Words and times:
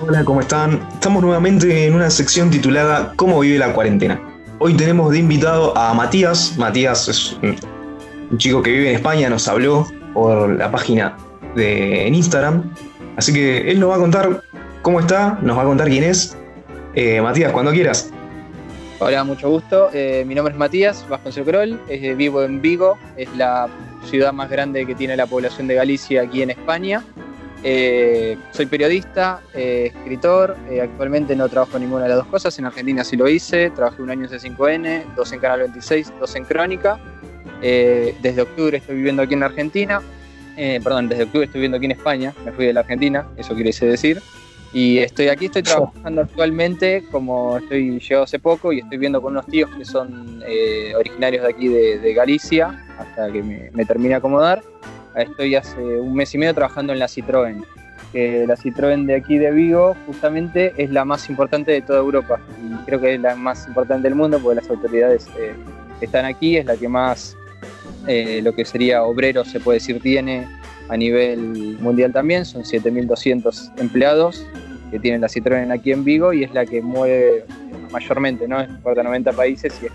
Hola, 0.00 0.24
¿cómo 0.26 0.42
están? 0.42 0.86
Estamos 0.92 1.22
nuevamente 1.22 1.86
en 1.86 1.94
una 1.94 2.10
sección 2.10 2.50
titulada 2.50 3.14
¿Cómo 3.16 3.40
vive 3.40 3.56
la 3.56 3.72
cuarentena? 3.72 4.20
Hoy 4.58 4.74
tenemos 4.74 5.12
de 5.12 5.18
invitado 5.18 5.74
a 5.78 5.94
Matías. 5.94 6.58
Matías 6.58 7.08
es 7.08 7.38
un 7.42 7.56
chico 8.36 8.62
que 8.62 8.70
vive 8.70 8.90
en 8.90 8.96
España, 8.96 9.30
nos 9.30 9.48
habló 9.48 9.86
por 10.12 10.58
la 10.58 10.70
página 10.70 11.16
en 11.56 12.14
Instagram. 12.14 12.72
Así 13.16 13.32
que 13.32 13.70
él 13.70 13.78
nos 13.78 13.90
va 13.90 13.96
a 13.96 13.98
contar 13.98 14.42
cómo 14.82 15.00
está, 15.00 15.38
nos 15.42 15.56
va 15.56 15.62
a 15.62 15.66
contar 15.66 15.88
quién 15.88 16.04
es. 16.04 16.36
Eh, 16.94 17.20
Matías, 17.22 17.52
cuando 17.52 17.72
quieras. 17.72 18.10
Hola, 18.98 19.24
mucho 19.24 19.48
gusto. 19.48 19.90
Eh, 19.92 20.24
mi 20.26 20.34
nombre 20.34 20.52
es 20.52 20.58
Matías 20.58 21.06
Vasconcelos 21.08 21.48
Crol, 21.48 21.80
eh, 21.88 22.14
vivo 22.14 22.42
en 22.42 22.60
Vigo, 22.60 22.98
es 23.16 23.34
la 23.36 23.68
ciudad 24.04 24.32
más 24.32 24.50
grande 24.50 24.86
que 24.86 24.94
tiene 24.94 25.16
la 25.16 25.26
población 25.26 25.66
de 25.66 25.74
Galicia 25.74 26.22
aquí 26.22 26.42
en 26.42 26.50
España. 26.50 27.02
soy 27.62 28.66
periodista, 28.66 29.40
escritor, 29.54 30.56
actualmente 30.82 31.36
no 31.36 31.48
trabajo 31.48 31.76
en 31.76 31.84
ninguna 31.84 32.04
de 32.04 32.08
las 32.10 32.18
dos 32.18 32.26
cosas, 32.26 32.58
en 32.58 32.64
Argentina 32.66 33.04
sí 33.04 33.16
lo 33.16 33.28
hice, 33.28 33.70
trabajé 33.70 34.02
un 34.02 34.10
año 34.10 34.24
en 34.24 34.30
C5N, 34.30 35.14
dos 35.14 35.32
en 35.32 35.38
Canal 35.38 35.60
26, 35.60 36.12
dos 36.18 36.34
en 36.34 36.44
Crónica. 36.44 36.98
desde 37.60 38.42
octubre 38.42 38.78
estoy 38.78 38.96
viviendo 38.96 39.22
aquí 39.22 39.34
en 39.34 39.44
Argentina, 39.44 40.02
perdón, 40.56 41.08
desde 41.08 41.24
octubre 41.24 41.46
estoy 41.46 41.60
viviendo 41.60 41.76
aquí 41.76 41.86
en 41.86 41.92
España, 41.92 42.34
me 42.44 42.52
fui 42.52 42.66
de 42.66 42.72
la 42.72 42.80
Argentina, 42.80 43.26
eso 43.36 43.54
quiere 43.54 43.70
decir. 43.72 44.22
Y 44.74 44.98
estoy 44.98 45.28
aquí, 45.28 45.46
estoy 45.46 45.62
trabajando 45.62 46.22
actualmente, 46.22 47.04
como 47.10 47.58
estoy 47.58 48.00
llegado 48.00 48.24
hace 48.24 48.38
poco 48.38 48.72
y 48.72 48.78
estoy 48.78 48.96
viendo 48.96 49.20
con 49.20 49.32
unos 49.32 49.46
tíos 49.46 49.70
que 49.76 49.84
son 49.84 50.42
eh, 50.46 50.94
originarios 50.96 51.42
de 51.42 51.50
aquí 51.50 51.68
de, 51.68 52.14
Galicia, 52.14 52.82
hasta 52.98 53.30
que 53.30 53.42
me, 53.42 53.84
termine 53.84 54.10
de 54.10 54.14
acomodar. 54.14 54.62
Estoy 55.14 55.56
hace 55.56 55.78
un 55.78 56.14
mes 56.14 56.34
y 56.34 56.38
medio 56.38 56.54
trabajando 56.54 56.94
en 56.94 57.00
la 57.00 57.06
Citroën, 57.06 57.62
que 58.12 58.46
la 58.46 58.56
Citroën 58.56 59.04
de 59.04 59.14
aquí 59.14 59.36
de 59.36 59.50
Vigo 59.50 59.94
justamente 60.06 60.72
es 60.78 60.90
la 60.90 61.04
más 61.04 61.28
importante 61.28 61.70
de 61.72 61.82
toda 61.82 61.98
Europa 61.98 62.40
y 62.62 62.74
creo 62.86 62.98
que 62.98 63.14
es 63.14 63.20
la 63.20 63.34
más 63.34 63.68
importante 63.68 64.08
del 64.08 64.14
mundo 64.14 64.38
porque 64.38 64.56
las 64.62 64.70
autoridades 64.70 65.28
eh, 65.38 65.52
están 66.00 66.24
aquí, 66.24 66.56
es 66.56 66.64
la 66.64 66.78
que 66.78 66.88
más 66.88 67.36
eh, 68.06 68.40
lo 68.42 68.54
que 68.54 68.64
sería 68.64 69.02
obrero 69.04 69.44
se 69.44 69.60
puede 69.60 69.78
decir 69.78 70.00
tiene 70.00 70.46
a 70.88 70.96
nivel 70.96 71.78
mundial 71.80 72.12
también, 72.12 72.44
son 72.44 72.62
7.200 72.62 73.72
empleados 73.78 74.46
que 74.90 74.98
tiene 74.98 75.18
la 75.18 75.28
Citroën 75.28 75.72
aquí 75.72 75.92
en 75.92 76.04
Vigo 76.04 76.32
y 76.32 76.44
es 76.44 76.52
la 76.52 76.66
que 76.66 76.82
mueve 76.82 77.44
mayormente, 77.90 78.46
¿no? 78.46 78.60
Exporta 78.60 79.02
90 79.02 79.32
países 79.32 79.78
y 79.82 79.86
es 79.86 79.92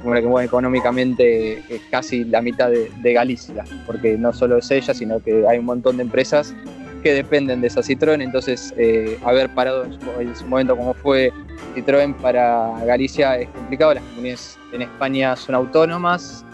como 0.00 0.14
la 0.14 0.20
que 0.20 0.26
mueve 0.26 0.46
económicamente 0.46 1.62
casi 1.90 2.24
la 2.24 2.40
mitad 2.40 2.70
de, 2.70 3.12
Galicia, 3.12 3.64
porque 3.86 4.16
no 4.16 4.32
solo 4.32 4.58
es 4.58 4.70
ella, 4.70 4.94
sino 4.94 5.20
que 5.20 5.46
hay 5.46 5.58
un 5.58 5.66
montón 5.66 5.98
de 5.98 6.04
empresas 6.04 6.54
que 7.02 7.12
dependen 7.12 7.60
de 7.60 7.66
esa 7.66 7.80
Citroën, 7.80 8.22
entonces 8.22 8.74
eh, 8.76 9.18
haber 9.24 9.48
parado 9.54 9.84
en 9.84 10.34
su, 10.34 10.46
momento 10.46 10.76
como 10.76 10.94
fue 10.94 11.32
Citroën 11.74 12.14
para 12.16 12.84
Galicia 12.84 13.38
es 13.38 13.48
complicado, 13.48 13.94
las 13.94 14.04
comunidades 14.04 14.58
en 14.72 14.82
España 14.82 15.34
son 15.36 15.54
autónomas, 15.54 16.44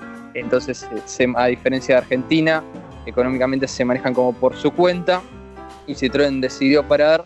entonces 0.40 0.86
eh, 1.18 1.32
a 1.36 1.46
diferencia 1.46 1.96
de 1.96 2.02
Argentina, 2.02 2.62
económicamente 3.06 3.66
se 3.68 3.84
manejan 3.84 4.14
como 4.14 4.32
por 4.32 4.56
su 4.56 4.70
cuenta. 4.70 5.22
Y 5.86 5.94
Citroën 5.94 6.40
decidió 6.40 6.86
parar 6.86 7.24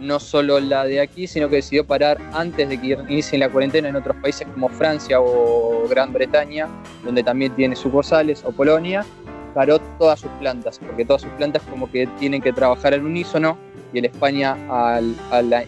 no 0.00 0.20
solo 0.20 0.60
la 0.60 0.84
de 0.84 1.00
aquí, 1.00 1.26
sino 1.26 1.48
que 1.48 1.56
decidió 1.56 1.86
parar 1.86 2.18
antes 2.32 2.68
de 2.68 2.80
que 2.80 2.98
inicien 3.08 3.40
la 3.40 3.48
cuarentena 3.48 3.88
en 3.88 3.96
otros 3.96 4.16
países 4.16 4.46
como 4.52 4.68
Francia 4.68 5.20
o 5.20 5.86
Gran 5.88 6.12
Bretaña, 6.12 6.68
donde 7.04 7.22
también 7.22 7.54
tiene 7.54 7.76
sucursales, 7.76 8.44
o 8.44 8.52
Polonia, 8.52 9.04
paró 9.54 9.78
todas 9.98 10.20
sus 10.20 10.30
plantas, 10.32 10.78
porque 10.78 11.04
todas 11.04 11.22
sus 11.22 11.30
plantas 11.32 11.62
como 11.70 11.90
que 11.90 12.06
tienen 12.18 12.42
que 12.42 12.52
trabajar 12.52 12.94
al 12.94 13.04
unísono 13.04 13.56
y 13.92 13.98
el 13.98 14.06
España 14.06 14.56
al, 14.68 15.14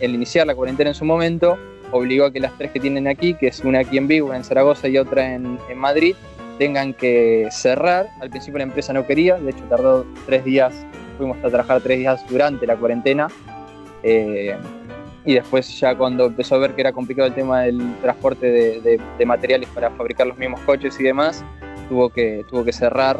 iniciar 0.02 0.46
la 0.46 0.54
cuarentena 0.54 0.90
en 0.90 0.94
su 0.94 1.04
momento 1.04 1.56
obligó 1.92 2.24
a 2.24 2.32
que 2.32 2.40
las 2.40 2.56
tres 2.58 2.72
que 2.72 2.80
tienen 2.80 3.06
aquí, 3.06 3.34
que 3.34 3.48
es 3.48 3.60
una 3.60 3.80
aquí 3.80 3.98
en 3.98 4.08
Vigo, 4.08 4.28
una 4.28 4.38
en 4.38 4.44
Zaragoza 4.44 4.88
y 4.88 4.98
otra 4.98 5.34
en, 5.34 5.58
en 5.68 5.78
Madrid, 5.78 6.16
tengan 6.58 6.94
que 6.94 7.48
cerrar. 7.50 8.08
Al 8.20 8.30
principio 8.30 8.58
la 8.58 8.64
empresa 8.64 8.92
no 8.92 9.06
quería, 9.06 9.36
de 9.36 9.50
hecho 9.50 9.64
tardó 9.68 10.06
tres 10.26 10.44
días, 10.44 10.74
fuimos 11.16 11.38
a 11.38 11.48
trabajar 11.48 11.80
tres 11.80 11.98
días 11.98 12.24
durante 12.28 12.66
la 12.66 12.76
cuarentena 12.76 13.28
eh, 14.02 14.56
y 15.24 15.34
después 15.34 15.80
ya 15.80 15.96
cuando 15.96 16.26
empezó 16.26 16.56
a 16.56 16.58
ver 16.58 16.74
que 16.74 16.82
era 16.82 16.92
complicado 16.92 17.28
el 17.28 17.34
tema 17.34 17.62
del 17.62 17.96
transporte 18.02 18.80
de, 18.80 19.26
materiales 19.26 19.68
para 19.70 19.90
fabricar 19.90 20.26
los 20.26 20.36
mismos 20.36 20.60
coches 20.60 20.98
y 21.00 21.02
demás, 21.02 21.42
tuvo 21.88 22.10
que, 22.10 22.44
tuvo 22.50 22.64
que 22.64 22.72
cerrar 22.72 23.18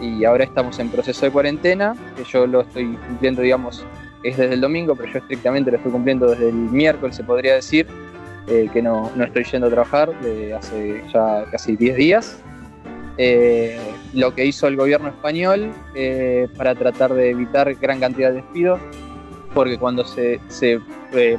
y 0.00 0.24
ahora 0.24 0.44
estamos 0.44 0.78
en 0.78 0.90
proceso 0.90 1.24
de 1.24 1.32
cuarentena, 1.32 1.94
que 2.16 2.24
yo 2.24 2.46
lo 2.46 2.60
estoy 2.60 2.94
cumpliendo, 3.08 3.42
digamos, 3.42 3.84
es 4.22 4.36
desde 4.36 4.54
el 4.54 4.60
domingo, 4.60 4.94
pero 4.94 5.10
yo 5.12 5.18
estrictamente 5.18 5.70
lo 5.70 5.78
estoy 5.78 5.92
cumpliendo 5.92 6.28
desde 6.28 6.50
el 6.50 6.54
miércoles, 6.54 7.16
se 7.16 7.24
podría 7.24 7.54
decir, 7.54 7.86
eh, 8.46 8.68
que 8.72 8.82
no, 8.82 9.10
no, 9.14 9.24
estoy 9.24 9.44
yendo 9.44 9.66
a 9.66 9.70
trabajar 9.70 10.12
desde 10.20 10.54
hace 10.54 11.02
ya 11.12 11.44
casi 11.50 11.76
10 11.76 11.96
días. 11.96 12.42
Eh, 13.18 13.78
lo 14.14 14.32
que 14.34 14.46
hizo 14.46 14.68
el 14.68 14.76
gobierno 14.76 15.08
español 15.08 15.72
para 16.56 16.74
tratar 16.76 17.12
de 17.14 17.30
evitar 17.30 17.74
gran 17.74 17.98
cantidad 17.98 18.30
de 18.30 18.36
despidos 18.36 18.80
porque 19.54 19.78
cuando 19.78 20.04
se, 20.04 20.40
eh, 21.12 21.38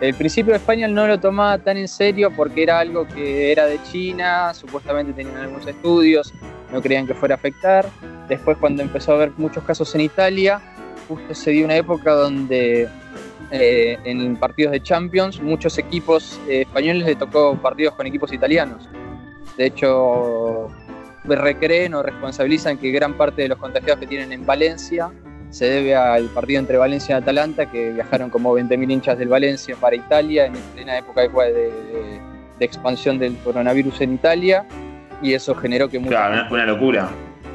el 0.00 0.14
principio 0.14 0.52
de 0.52 0.58
España 0.58 0.88
no 0.88 1.06
lo 1.06 1.18
tomaba 1.18 1.58
tan 1.58 1.76
en 1.76 1.88
serio 1.88 2.30
porque 2.34 2.62
era 2.62 2.78
algo 2.78 3.06
que 3.06 3.52
era 3.52 3.66
de 3.66 3.82
China, 3.84 4.52
supuestamente 4.52 5.12
tenían 5.12 5.36
algunos 5.36 5.66
estudios, 5.66 6.32
no 6.72 6.82
creían 6.82 7.06
que 7.06 7.14
fuera 7.14 7.36
a 7.36 7.38
afectar. 7.38 7.88
Después 8.28 8.58
cuando 8.58 8.82
empezó 8.82 9.12
a 9.12 9.14
haber 9.14 9.32
muchos 9.36 9.64
casos 9.64 9.94
en 9.94 10.02
Italia, 10.02 10.60
justo 11.08 11.34
se 11.34 11.52
dio 11.52 11.64
una 11.64 11.76
época 11.76 12.12
donde 12.12 12.88
eh, 13.50 13.98
en 14.04 14.36
partidos 14.36 14.72
de 14.72 14.82
Champions 14.82 15.40
muchos 15.40 15.78
equipos 15.78 16.40
eh, 16.48 16.62
españoles 16.62 17.06
le 17.06 17.14
tocó 17.14 17.56
partidos 17.56 17.94
con 17.94 18.06
equipos 18.06 18.32
italianos. 18.32 18.88
De 19.56 19.66
hecho, 19.66 20.68
recreen 21.24 21.94
o 21.94 22.02
responsabilizan 22.02 22.78
que 22.78 22.90
gran 22.90 23.16
parte 23.16 23.42
de 23.42 23.48
los 23.48 23.58
contagiados 23.58 24.00
que 24.00 24.06
tienen 24.06 24.32
en 24.32 24.44
Valencia 24.44 25.12
se 25.50 25.66
debe 25.66 25.94
al 25.94 26.26
partido 26.30 26.58
entre 26.58 26.76
Valencia 26.76 27.14
y 27.14 27.18
Atalanta, 27.18 27.70
que 27.70 27.92
viajaron 27.92 28.28
como 28.28 28.58
20.000 28.58 28.90
hinchas 28.90 29.18
del 29.18 29.28
Valencia 29.28 29.76
para 29.76 29.94
Italia 29.94 30.46
en 30.46 30.54
plena 30.74 30.98
época 30.98 31.22
de, 31.22 31.70
de, 32.58 32.64
expansión 32.64 33.20
del 33.20 33.36
coronavirus 33.38 34.00
en 34.00 34.14
Italia, 34.14 34.66
y 35.22 35.32
eso 35.32 35.54
generó 35.54 35.88
que... 35.88 36.00
Claro, 36.00 36.52
una, 36.52 36.66
locura. 36.66 37.08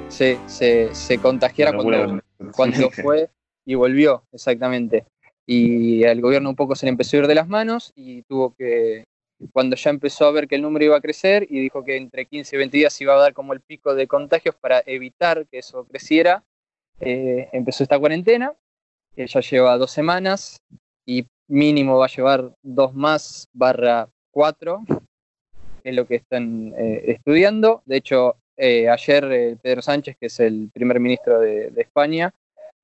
Se, 0.07 0.39
se, 0.47 1.17
contagiara 1.17 1.73
cuando, 1.73 2.21
cuando 2.55 2.89
fue 3.03 3.29
y 3.65 3.75
volvió, 3.75 4.23
exactamente. 4.31 5.05
Y 5.45 6.05
al 6.05 6.21
gobierno 6.21 6.49
un 6.49 6.55
poco 6.55 6.75
se 6.75 6.85
le 6.85 6.91
empezó 6.91 7.17
a 7.17 7.19
ir 7.19 7.27
de 7.27 7.35
las 7.35 7.49
manos 7.49 7.91
y 7.95 8.21
tuvo 8.21 8.55
que, 8.55 9.03
cuando 9.53 9.75
ya 9.75 9.89
empezó 9.89 10.25
a 10.25 10.31
ver 10.31 10.47
que 10.47 10.55
el 10.55 10.61
número 10.61 10.85
iba 10.85 10.97
a 10.97 11.01
crecer 11.01 11.47
y 11.49 11.59
dijo 11.59 11.83
que 11.83 11.95
entre 11.95 12.25
15 12.25 12.55
y 12.55 12.59
20 12.59 12.77
días 12.77 13.01
iba 13.01 13.13
a 13.13 13.19
dar 13.19 13.33
como 13.33 13.53
el 13.53 13.61
pico 13.61 13.95
de 13.95 14.07
contagios 14.07 14.55
para 14.55 14.83
evitar 14.85 15.47
que 15.47 15.59
eso 15.59 15.85
creciera, 15.85 16.43
eh, 16.99 17.47
empezó 17.53 17.83
esta 17.83 17.99
cuarentena, 17.99 18.53
que 19.15 19.27
ya 19.27 19.39
lleva 19.39 19.77
dos 19.77 19.91
semanas 19.91 20.61
y 21.05 21.25
mínimo 21.47 21.97
va 21.97 22.05
a 22.05 22.09
llevar 22.09 22.53
dos 22.61 22.93
más 22.93 23.47
barra 23.53 24.09
cuatro, 24.31 24.83
es 25.83 25.95
lo 25.95 26.05
que 26.05 26.15
están 26.15 26.73
eh, 26.77 27.03
estudiando. 27.07 27.81
De 27.85 27.97
hecho, 27.97 28.35
eh, 28.57 28.89
ayer 28.89 29.57
Pedro 29.61 29.81
Sánchez, 29.81 30.17
que 30.19 30.27
es 30.27 30.39
el 30.41 30.69
primer 30.73 30.99
ministro 30.99 31.39
de, 31.39 31.71
España, 31.77 32.33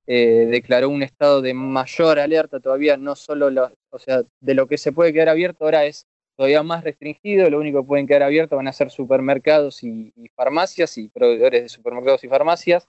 declaró 0.06 0.88
un 0.88 1.02
estado 1.02 1.42
de 1.42 1.52
mayor 1.52 2.20
alerta 2.20 2.60
todavía, 2.60 2.96
no 2.96 3.16
solo 3.16 3.50
o 3.90 3.98
sea, 3.98 4.22
de 4.40 4.54
lo 4.54 4.68
que 4.68 4.78
se 4.78 4.92
puede 4.92 5.12
quedar 5.12 5.28
abierto 5.28 5.64
ahora 5.64 5.84
es 5.84 6.06
todavía 6.36 6.62
más 6.62 6.84
restringido, 6.84 7.50
lo 7.50 7.58
único 7.58 7.82
que 7.82 7.88
pueden 7.88 8.06
quedar 8.06 8.22
abiertos 8.22 8.56
van 8.56 8.68
a 8.68 8.72
ser 8.72 8.90
supermercados 8.90 9.82
y 9.82 10.12
farmacias 10.34 10.98
y 10.98 11.08
proveedores 11.08 11.62
de 11.62 11.68
supermercados 11.68 12.22
y 12.24 12.28
farmacias, 12.28 12.88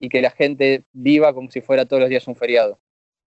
y 0.00 0.08
que 0.08 0.20
la 0.20 0.30
gente 0.30 0.84
viva 0.92 1.32
como 1.32 1.50
si 1.50 1.60
fuera 1.60 1.86
todos 1.86 2.00
los 2.00 2.10
días 2.10 2.26
un 2.28 2.36
feriado. 2.36 2.78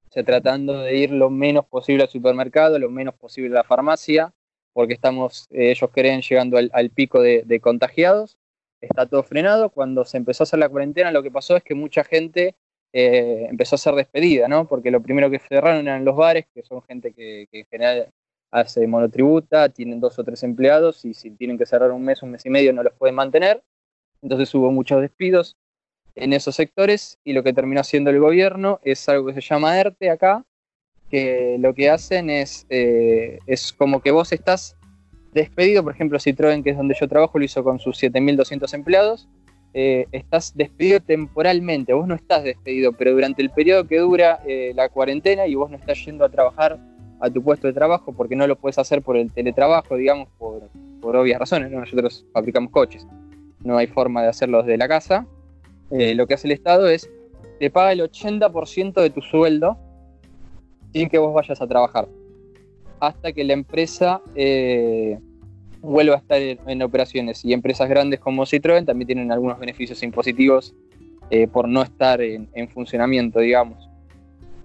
O 0.10 0.12
sea, 0.12 0.24
tratando 0.24 0.82
de 0.82 0.96
ir 0.96 1.12
lo 1.12 1.30
menos 1.30 1.66
posible 1.66 2.04
al 2.04 2.10
supermercado, 2.10 2.80
lo 2.80 2.90
menos 2.90 3.14
posible 3.16 3.50
a 3.52 3.60
la 3.60 3.64
farmacia, 3.64 4.34
porque 4.74 4.94
estamos, 4.94 5.48
eh, 5.52 5.72
ellos 5.72 5.90
creen, 5.94 6.22
llegando 6.22 6.58
al, 6.58 6.90
pico 6.90 7.22
de, 7.22 7.60
contagiados. 7.62 8.38
Está 8.82 9.06
todo 9.06 9.24
frenado. 9.24 9.70
Cuando 9.70 10.06
se 10.06 10.18
empezó 10.18 10.44
a 10.44 10.46
hacer 10.46 10.60
la 10.60 10.70
cuarentena, 10.70 11.12
lo 11.12 11.22
que 11.22 11.32
pasó 11.32 11.58
es 11.58 11.64
que 11.64 11.76
mucha 11.76 12.04
gente 12.04 12.56
eh, 12.94 13.48
empezó 13.50 13.76
a 13.76 13.78
ser 13.78 13.94
despedida, 13.94 14.48
¿no? 14.48 14.68
Porque 14.68 14.90
lo 14.90 15.02
primero 15.02 15.30
que 15.30 15.40
cerraron 15.40 15.88
eran 15.88 16.06
los 16.06 16.16
bares, 16.16 16.46
que 16.56 16.64
son 16.64 16.82
gente 16.84 17.14
que, 17.14 17.48
que 17.52 17.60
en 17.60 17.66
general 17.68 18.10
hace 18.52 18.88
monotributa, 18.88 19.70
tienen 19.70 20.00
dos 20.00 20.18
o 20.20 20.24
tres 20.24 20.44
empleados 20.44 21.06
y 21.06 21.14
si 21.14 21.32
tienen 21.32 21.58
que 21.58 21.66
cerrar 21.66 21.92
un 21.92 22.04
mes, 22.04 22.24
un 22.24 22.32
mes 22.32 22.46
y 22.46 22.50
medio 22.50 22.74
no 22.74 22.84
los 22.84 22.94
pueden 22.94 23.16
mantener. 23.16 23.64
Entonces 24.22 24.54
hubo 24.54 24.72
muchos 24.72 25.02
despidos, 25.02 25.56
en 26.20 26.34
esos 26.34 26.56
sectores 26.56 27.18
y 27.24 27.34
lo 27.34 27.44
que 27.44 27.54
terminó 27.54 27.82
haciendo 27.82 28.10
el 28.10 28.20
gobierno 28.20 28.80
es 28.84 29.08
algo 29.10 29.28
que 29.28 29.34
se 29.34 29.42
llama 29.42 29.80
ERTE 29.80 30.10
acá, 30.10 30.46
que 31.10 31.58
lo 31.60 31.74
que 31.74 31.90
hacen 31.90 32.30
es, 32.30 32.66
eh, 32.70 33.40
es 33.48 33.74
como 33.74 34.02
que 34.02 34.12
vos 34.12 34.32
estás 34.32 34.76
despedido, 35.34 35.84
por 35.84 35.94
ejemplo 35.94 36.20
Citroën, 36.20 36.64
que 36.64 36.72
es 36.72 36.78
donde 36.78 36.96
yo 37.00 37.08
trabajo, 37.08 37.40
lo 37.40 37.46
hizo 37.46 37.64
con 37.64 37.80
sus 37.80 38.02
7.200 38.02 38.74
empleados, 38.74 39.28
eh, 39.74 40.08
estás 40.12 40.56
despedido 40.56 41.00
temporalmente, 41.00 41.94
vos 41.94 42.08
no 42.08 42.16
estás 42.16 42.44
despedido, 42.44 42.94
pero 42.94 43.12
durante 43.12 43.42
el 43.42 43.52
periodo 43.52 43.88
que 43.88 44.00
dura 44.00 44.42
eh, 44.46 44.74
la 44.76 44.90
cuarentena 44.90 45.48
y 45.48 45.56
vos 45.56 45.70
no 45.70 45.78
estás 45.78 46.04
yendo 46.06 46.26
a 46.26 46.30
trabajar 46.30 46.80
a 47.20 47.30
tu 47.30 47.44
puesto 47.44 47.68
de 47.68 47.74
trabajo 47.74 48.14
porque 48.14 48.36
no 48.36 48.48
lo 48.48 48.56
puedes 48.56 48.78
hacer 48.78 49.02
por 49.02 49.18
el 49.18 49.32
teletrabajo, 49.32 49.96
digamos, 49.96 50.30
por, 50.38 50.70
obvias 51.02 51.40
razones, 51.40 51.72
nosotros 51.72 52.26
fabricamos 52.34 52.72
coches, 52.72 53.08
no 53.64 53.78
hay 53.78 53.88
forma 53.88 54.22
de 54.22 54.30
hacerlo 54.30 54.60
desde 54.64 54.78
la 54.78 54.88
casa, 54.88 55.26
eh, 55.92 56.14
lo 56.16 56.28
que 56.28 56.36
hace 56.36 56.48
el 56.48 56.54
Estado 56.54 56.88
es, 56.88 57.10
te 57.60 57.70
paga 57.70 57.92
el 57.92 58.02
80% 58.02 59.02
de 59.02 59.10
tu 59.10 59.22
sueldo 59.22 59.78
sin 60.94 61.10
que 61.10 61.18
vos 61.18 61.34
vayas 61.34 61.62
a 61.62 61.68
trabajar, 61.68 62.08
hasta 63.00 63.32
que 63.32 63.44
la 63.44 63.54
empresa 63.54 64.22
eh, 64.36 65.20
vuelva 65.82 66.16
a 66.16 66.18
estar 66.20 66.42
en, 66.42 66.82
operaciones. 66.82 67.44
Y 67.46 67.54
empresas 67.54 67.90
grandes 67.90 68.20
como 68.20 68.46
Citroën 68.46 68.86
también 68.86 69.08
tienen 69.08 69.32
algunos 69.32 69.60
beneficios 69.60 70.02
impositivos 70.04 70.76
eh, 71.30 71.48
por 71.48 71.68
no 71.68 71.82
estar 71.82 72.22
en, 72.22 72.70
funcionamiento, 72.70 73.40
digamos, 73.40 73.89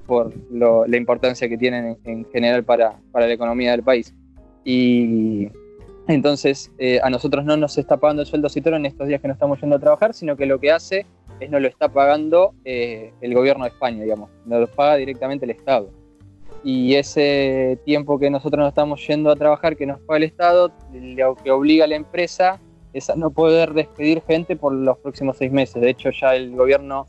por 0.07 0.33
la 0.51 0.97
importancia 0.97 1.49
que 1.49 1.57
tienen 1.57 1.97
en, 2.05 2.25
general 2.31 2.65
para, 2.65 2.99
la 3.13 3.33
economía 3.33 3.73
del 3.73 3.83
país. 3.83 4.15
Y 4.65 5.49
entonces 6.09 6.71
a 7.03 7.11
nosotros 7.11 7.45
no 7.45 7.57
nos 7.57 7.79
está 7.79 7.97
pagando 7.97 8.23
el 8.23 8.29
sueldo 8.29 8.49
Citroën 8.49 8.77
en 8.77 8.87
estos 8.87 9.09
días 9.09 9.21
que 9.21 9.29
no 9.29 9.35
estamos 9.35 9.61
yendo 9.61 9.77
a 9.77 9.79
trabajar, 9.79 10.15
sino 10.15 10.37
que 10.37 10.47
lo 10.47 10.59
que 10.59 10.71
hace 10.71 11.07
es 11.41 11.51
no 11.51 11.61
lo 11.61 11.69
está 11.69 11.89
pagando 11.89 12.55
eh, 12.65 13.13
el 13.21 13.35
gobierno 13.35 13.65
de 13.65 13.71
España, 13.71 14.03
digamos, 14.03 14.31
no 14.47 14.61
lo 14.61 14.67
paga 14.67 14.97
directamente 14.97 15.45
el 15.45 15.51
Estado. 15.51 15.91
Y 16.63 16.95
ese 16.95 17.79
tiempo 17.85 18.19
que 18.19 18.31
nosotros 18.31 18.61
no 18.61 18.69
estamos 18.69 19.07
yendo 19.07 19.31
a 19.31 19.37
trabajar, 19.37 19.77
que 19.77 19.87
nos 19.87 20.01
paga 20.01 20.19
el 20.19 20.23
Estado, 20.25 20.73
lo 20.93 21.35
que 21.35 21.51
obliga 21.51 21.85
a 21.85 21.89
la 21.89 21.97
empresa 21.97 22.61
es 22.93 23.11
a 23.11 23.17
no 23.17 23.31
poder 23.31 23.75
despedir 23.75 24.23
gente 24.23 24.57
por 24.57 24.73
los 24.73 24.97
próximos 24.99 25.37
seis 25.37 25.53
meses. 25.53 25.83
De 25.83 25.91
hecho, 25.91 26.11
ya 26.11 26.35
el 26.35 26.55
gobierno, 26.55 27.07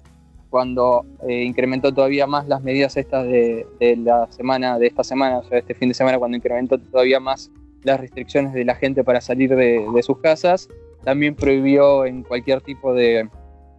cuando 0.55 1.05
eh, 1.27 1.43
incrementó 1.43 1.93
todavía 1.93 2.27
más 2.27 2.47
las 2.47 2.63
medidas 2.63 2.95
estas 2.95 3.25
de, 3.25 3.67
la 3.97 4.31
semana, 4.31 4.79
de 4.79 4.87
esta 4.87 5.03
semana, 5.03 5.39
o 5.39 5.43
sea, 5.43 5.59
este 5.59 5.73
fin 5.73 5.89
de 5.89 5.93
semana, 5.93 6.17
cuando 6.17 6.37
incrementó 6.37 6.77
todavía 6.77 7.19
más 7.19 7.51
las 7.83 7.99
restricciones 7.99 8.53
de 8.53 8.63
la 8.63 8.73
gente 8.75 9.03
para 9.03 9.19
salir 9.19 9.53
de 9.53 10.01
sus 10.01 10.19
casas, 10.19 10.69
también 11.03 11.35
prohibió 11.35 12.05
en 12.05 12.23
cualquier 12.23 12.61
tipo 12.61 12.93
de, 12.93 13.29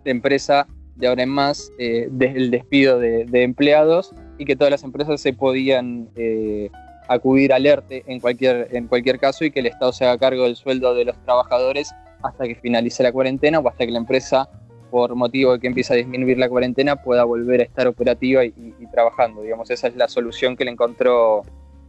empresa 0.05 0.67
de 0.97 1.09
ahora 1.09 1.23
en 1.23 1.31
más 1.31 1.73
eh, 1.79 2.11
el 2.21 2.51
despido 2.51 2.99
de, 2.99 3.27
empleados 3.43 4.13
y 4.37 4.45
que 4.45 4.55
todas 4.55 4.71
las 4.71 4.85
empresas 4.85 5.19
se 5.19 5.33
podían 5.33 6.11
eh, 6.15 6.69
acudir 7.09 7.55
al 7.55 7.65
ERTE 7.65 8.05
en 8.07 8.21
cualquier, 8.21 8.69
en 8.71 8.87
cualquier 8.87 9.19
caso 9.19 9.47
y 9.47 9.51
que 9.51 9.61
el 9.61 9.67
Estado 9.67 9.95
se 9.95 10.05
haga 10.05 10.19
cargo 10.19 10.45
del 10.45 10.57
sueldo 10.57 10.95
de 10.95 11.07
los 11.07 11.17
trabajadores 11.25 11.91
hasta 12.23 12.47
que 12.47 12.55
finalice 12.55 13.03
la 13.03 13.13
cuarentena 13.13 13.61
o 13.61 13.67
hasta 13.67 13.87
que 13.87 13.93
la 13.93 13.99
empresa, 13.99 14.51
por 14.91 15.15
motivo 15.15 15.53
de 15.53 15.61
que 15.61 15.67
empieza 15.67 15.95
a 15.95 15.97
disminuir 15.97 16.39
la 16.39 16.49
cuarentena, 16.49 16.97
pueda 16.97 17.25
volver 17.25 17.61
a 17.61 17.65
estar 17.65 17.87
operativa 17.87 18.45
y, 18.45 18.75
trabajando. 18.93 19.43
Digamos, 19.43 19.71
esa 19.71 19.89
es 19.89 19.97
la 19.97 20.09
solución 20.09 20.57
que 20.57 20.65
le 20.65 20.71
encontró 20.71 21.43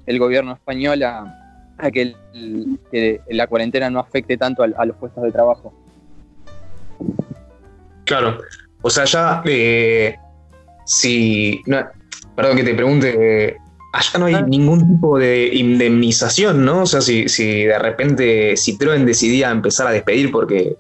el 0.05 0.19
gobierno 0.19 0.53
español 0.53 1.03
a, 1.03 1.33
que, 1.91 2.15
la 3.29 3.47
cuarentena 3.47 3.89
no 3.89 3.99
afecte 3.99 4.37
tanto 4.37 4.63
a 4.63 4.85
los 4.85 4.95
puestos 4.97 5.23
de 5.23 5.31
trabajo. 5.31 5.73
Claro. 8.05 8.39
O 8.81 8.89
sea, 8.89 9.05
ya 9.05 9.41
eh, 9.45 10.15
si. 10.85 11.61
perdón 12.35 12.57
que 12.57 12.63
te 12.63 12.73
pregunte. 12.73 13.57
allá 13.93 14.19
no 14.19 14.25
hay 14.25 14.35
ah. 14.35 14.41
ningún 14.41 14.87
tipo 14.87 15.19
de 15.19 15.49
indemnización, 15.53 16.63
¿no? 16.63 16.83
O 16.83 16.85
sea, 16.85 17.01
si, 17.01 17.27
si 17.27 17.65
de 17.65 17.77
repente 17.77 18.53
Citroën 18.53 19.03
decidía 19.03 19.51
empezar 19.51 19.87
a 19.87 19.91
despedir 19.91 20.31
porque 20.31 20.77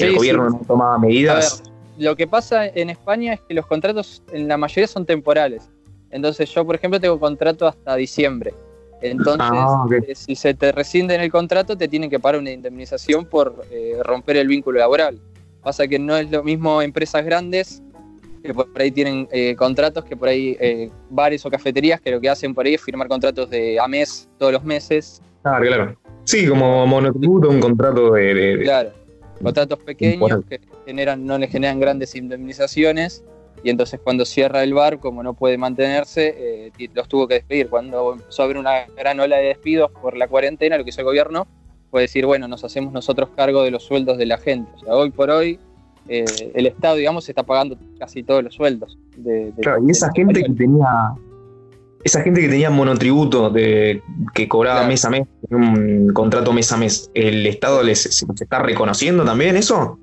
el 0.00 0.16
gobierno 0.16 0.50
no 0.50 0.60
tomaba 0.66 0.98
medidas. 0.98 1.62
lo 1.98 2.16
que 2.16 2.26
pasa 2.26 2.66
en 2.66 2.90
España 2.90 3.34
es 3.34 3.40
que 3.40 3.54
los 3.54 3.66
contratos 3.66 4.22
en 4.32 4.48
la 4.48 4.56
mayoría 4.56 4.86
son 4.86 5.06
temporales. 5.06 5.70
Entonces 6.10 6.50
yo, 6.50 6.64
por 6.64 6.74
ejemplo, 6.74 7.00
tengo 7.00 7.18
contrato 7.18 7.66
hasta 7.66 7.96
diciembre. 7.96 8.54
Entonces, 9.02 9.48
ah, 9.52 9.86
eh, 10.06 10.14
si 10.14 10.34
se 10.34 10.54
te 10.54 10.72
rescinde 10.72 11.14
en 11.14 11.20
el 11.20 11.30
contrato, 11.30 11.76
te 11.76 11.86
tienen 11.86 12.08
que 12.08 12.18
pagar 12.18 12.40
una 12.40 12.50
indemnización 12.50 13.26
por 13.26 13.64
eh, 13.70 13.98
romper 14.02 14.36
el 14.36 14.48
vínculo 14.48 14.78
laboral. 14.78 15.20
Pasa 15.62 15.86
que 15.86 15.98
no 15.98 16.16
es 16.16 16.30
lo 16.30 16.42
mismo 16.42 16.80
empresas 16.80 17.24
grandes 17.24 17.82
que 18.46 18.54
por 18.54 18.80
ahí 18.80 18.90
tienen 18.90 19.28
eh, 19.32 19.54
contratos 19.56 20.04
que 20.04 20.16
por 20.16 20.28
ahí 20.28 20.56
eh, 20.60 20.90
bares 21.10 21.44
o 21.44 21.50
cafeterías 21.50 22.00
que 22.00 22.10
lo 22.10 22.20
que 22.20 22.28
hacen 22.28 22.54
por 22.54 22.66
ahí 22.66 22.74
es 22.74 22.82
firmar 22.82 23.08
contratos 23.08 23.50
de 23.50 23.78
a 23.78 23.88
mes 23.88 24.28
todos 24.38 24.52
los 24.52 24.64
meses. 24.64 25.20
Ah, 25.44 25.58
claro. 25.60 25.96
Sí, 26.24 26.46
como 26.48 26.86
monotributo, 26.86 27.48
un 27.48 27.60
contrato 27.60 28.12
de, 28.12 28.60
Claro. 28.64 28.90
Contratos 29.42 29.78
pequeños 29.80 30.44
que 30.48 30.60
generan, 30.86 31.26
no 31.26 31.38
le 31.38 31.48
generan 31.48 31.80
grandes 31.80 32.14
indemnizaciones 32.14 33.24
y 33.62 33.70
entonces 33.70 34.00
cuando 34.02 34.24
cierra 34.24 34.62
el 34.62 34.74
bar, 34.74 35.00
como 35.00 35.22
no 35.22 35.34
puede 35.34 35.58
mantenerse, 35.58 36.70
eh, 36.78 36.88
los 36.94 37.08
tuvo 37.08 37.26
que 37.26 37.34
despedir. 37.34 37.68
Cuando 37.68 38.14
empezó 38.14 38.42
a 38.42 38.44
haber 38.44 38.58
una 38.58 38.86
gran 38.96 39.18
ola 39.18 39.36
de 39.36 39.46
despidos 39.48 39.90
por 39.90 40.16
la 40.16 40.28
cuarentena, 40.28 40.78
lo 40.78 40.84
que 40.84 40.90
hizo 40.90 41.00
el 41.00 41.06
gobierno 41.06 41.46
puede 41.90 42.04
decir, 42.04 42.26
bueno, 42.26 42.48
nos 42.48 42.64
hacemos 42.64 42.92
nosotros 42.92 43.30
cargo 43.34 43.62
de 43.62 43.70
los 43.70 43.82
sueldos 43.84 44.18
de 44.18 44.26
la 44.26 44.38
gente. 44.38 44.70
O 44.76 44.78
sea, 44.78 44.94
hoy 44.94 45.10
por 45.10 45.30
hoy 45.30 45.58
eh, 46.08 46.24
el 46.54 46.66
Estado, 46.66 46.96
digamos, 46.96 47.28
está 47.28 47.42
pagando 47.42 47.76
casi 47.98 48.22
todos 48.22 48.44
los 48.44 48.54
sueldos. 48.54 48.98
De, 49.16 49.52
claro, 49.62 49.82
y 49.86 49.90
esa 49.90 50.10
gente 50.14 50.42
que 50.42 50.52
tenía 50.52 51.14
esa 52.06 52.22
gente 52.22 52.40
que 52.40 52.48
tenía 52.48 52.70
monotributo 52.70 53.50
de 53.50 54.00
que 54.32 54.48
cobraba 54.48 54.86
mes 54.86 55.04
a 55.04 55.10
mes, 55.10 55.26
un 55.50 56.12
contrato 56.12 56.52
mes 56.52 56.70
a 56.70 56.76
mes, 56.76 57.10
¿el 57.14 57.44
Estado 57.46 57.82
les, 57.82 58.00
se, 58.02 58.24
está 58.40 58.60
reconociendo 58.60 59.24
también 59.24 59.56
eso? 59.56 59.98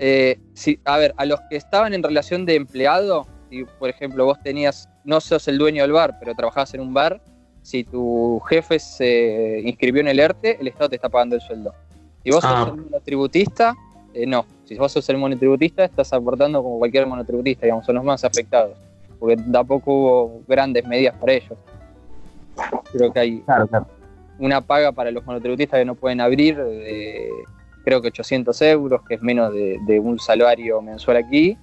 Eh, 0.00 0.40
sí, 0.54 0.80
a 0.84 0.98
ver, 0.98 1.14
a 1.16 1.24
los 1.24 1.38
que 1.48 1.56
estaban 1.56 1.94
en 1.94 2.02
relación 2.02 2.46
de 2.46 2.56
empleado, 2.56 3.28
si 3.48 3.64
por 3.78 3.88
ejemplo 3.88 4.24
vos 4.24 4.42
tenías, 4.42 4.88
no 5.04 5.20
sos 5.20 5.46
el 5.46 5.56
dueño 5.56 5.82
del 5.82 5.92
bar, 5.92 6.16
pero 6.18 6.34
trabajabas 6.34 6.74
en 6.74 6.80
un 6.80 6.92
bar, 6.92 7.22
si 7.62 7.84
tu 7.84 8.40
jefe 8.48 8.80
se 8.80 9.62
inscribió 9.64 10.00
en 10.00 10.08
el 10.08 10.18
ERTE, 10.18 10.58
el 10.60 10.66
Estado 10.66 10.90
te 10.90 10.96
está 10.96 11.08
pagando 11.08 11.36
el 11.36 11.42
sueldo. 11.42 11.72
Si 12.24 12.30
vos 12.32 12.42
sos 12.42 12.52
ah. 12.52 12.72
el 12.74 12.82
monotributista, 12.82 13.72
eh, 14.14 14.26
no. 14.26 14.46
Si 14.64 14.74
vos 14.74 14.90
sos 14.90 15.08
el 15.10 15.18
monotributista, 15.18 15.84
estás 15.84 16.12
aportando 16.12 16.60
como 16.60 16.78
cualquier 16.80 17.06
monotributista, 17.06 17.66
digamos, 17.66 17.86
son 17.86 17.94
los 17.94 18.04
más 18.04 18.24
afectados. 18.24 18.76
Porque 19.18 19.36
tampoco 19.36 19.92
hubo 19.92 20.42
grandes 20.46 20.86
medidas 20.86 21.16
para 21.16 21.32
ellos. 21.32 21.58
Creo 22.92 23.12
que 23.12 23.20
hay 23.20 23.44
una 24.38 24.60
paga 24.60 24.92
para 24.92 25.10
los 25.10 25.24
monotributistas 25.24 25.78
que 25.78 25.84
no 25.84 25.94
pueden 25.94 26.20
abrir, 26.20 26.56
de, 26.56 27.30
creo 27.84 28.00
que 28.00 28.08
800 28.08 28.60
euros, 28.62 29.02
que 29.08 29.14
es 29.14 29.22
menos 29.22 29.52
de, 29.52 29.78
de 29.86 30.00
un 30.00 30.18
salario 30.18 30.80
mensual 30.82 31.16
aquí 31.18 31.58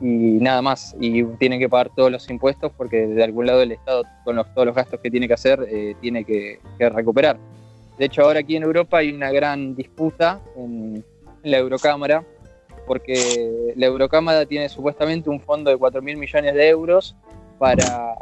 y 0.00 0.04
nada 0.04 0.62
más. 0.62 0.94
Y 1.00 1.24
tiene 1.38 1.58
que 1.58 1.68
pagar 1.68 1.90
todos 1.94 2.10
los 2.10 2.28
impuestos 2.30 2.72
porque 2.76 3.06
de 3.06 3.24
algún 3.24 3.46
lado 3.46 3.62
el 3.62 3.72
Estado, 3.72 4.04
con 4.24 4.36
todos 4.36 4.66
los 4.66 4.74
gastos 4.74 5.00
que 5.00 5.10
tiene 5.10 5.28
que 5.28 5.34
hacer, 5.34 5.66
eh, 5.68 5.96
tiene 6.00 6.24
que, 6.24 6.60
recuperar. 6.78 7.38
De 7.98 8.04
hecho, 8.04 8.22
ahora 8.22 8.40
aquí 8.40 8.56
en 8.56 8.62
Europa 8.62 8.98
hay 8.98 9.10
una 9.10 9.30
gran 9.30 9.74
disputa 9.74 10.40
en, 10.56 11.04
la 11.42 11.58
Eurocámara, 11.58 12.24
porque 12.86 13.72
la 13.76 13.86
Eurocámara 13.86 14.46
tiene 14.46 14.68
supuestamente 14.68 15.28
un 15.28 15.40
fondo 15.40 15.70
de 15.70 15.76
4 15.76 16.00
mil 16.02 16.16
millones 16.16 16.54
de 16.54 16.68
euros 16.68 17.16
para 17.58 18.14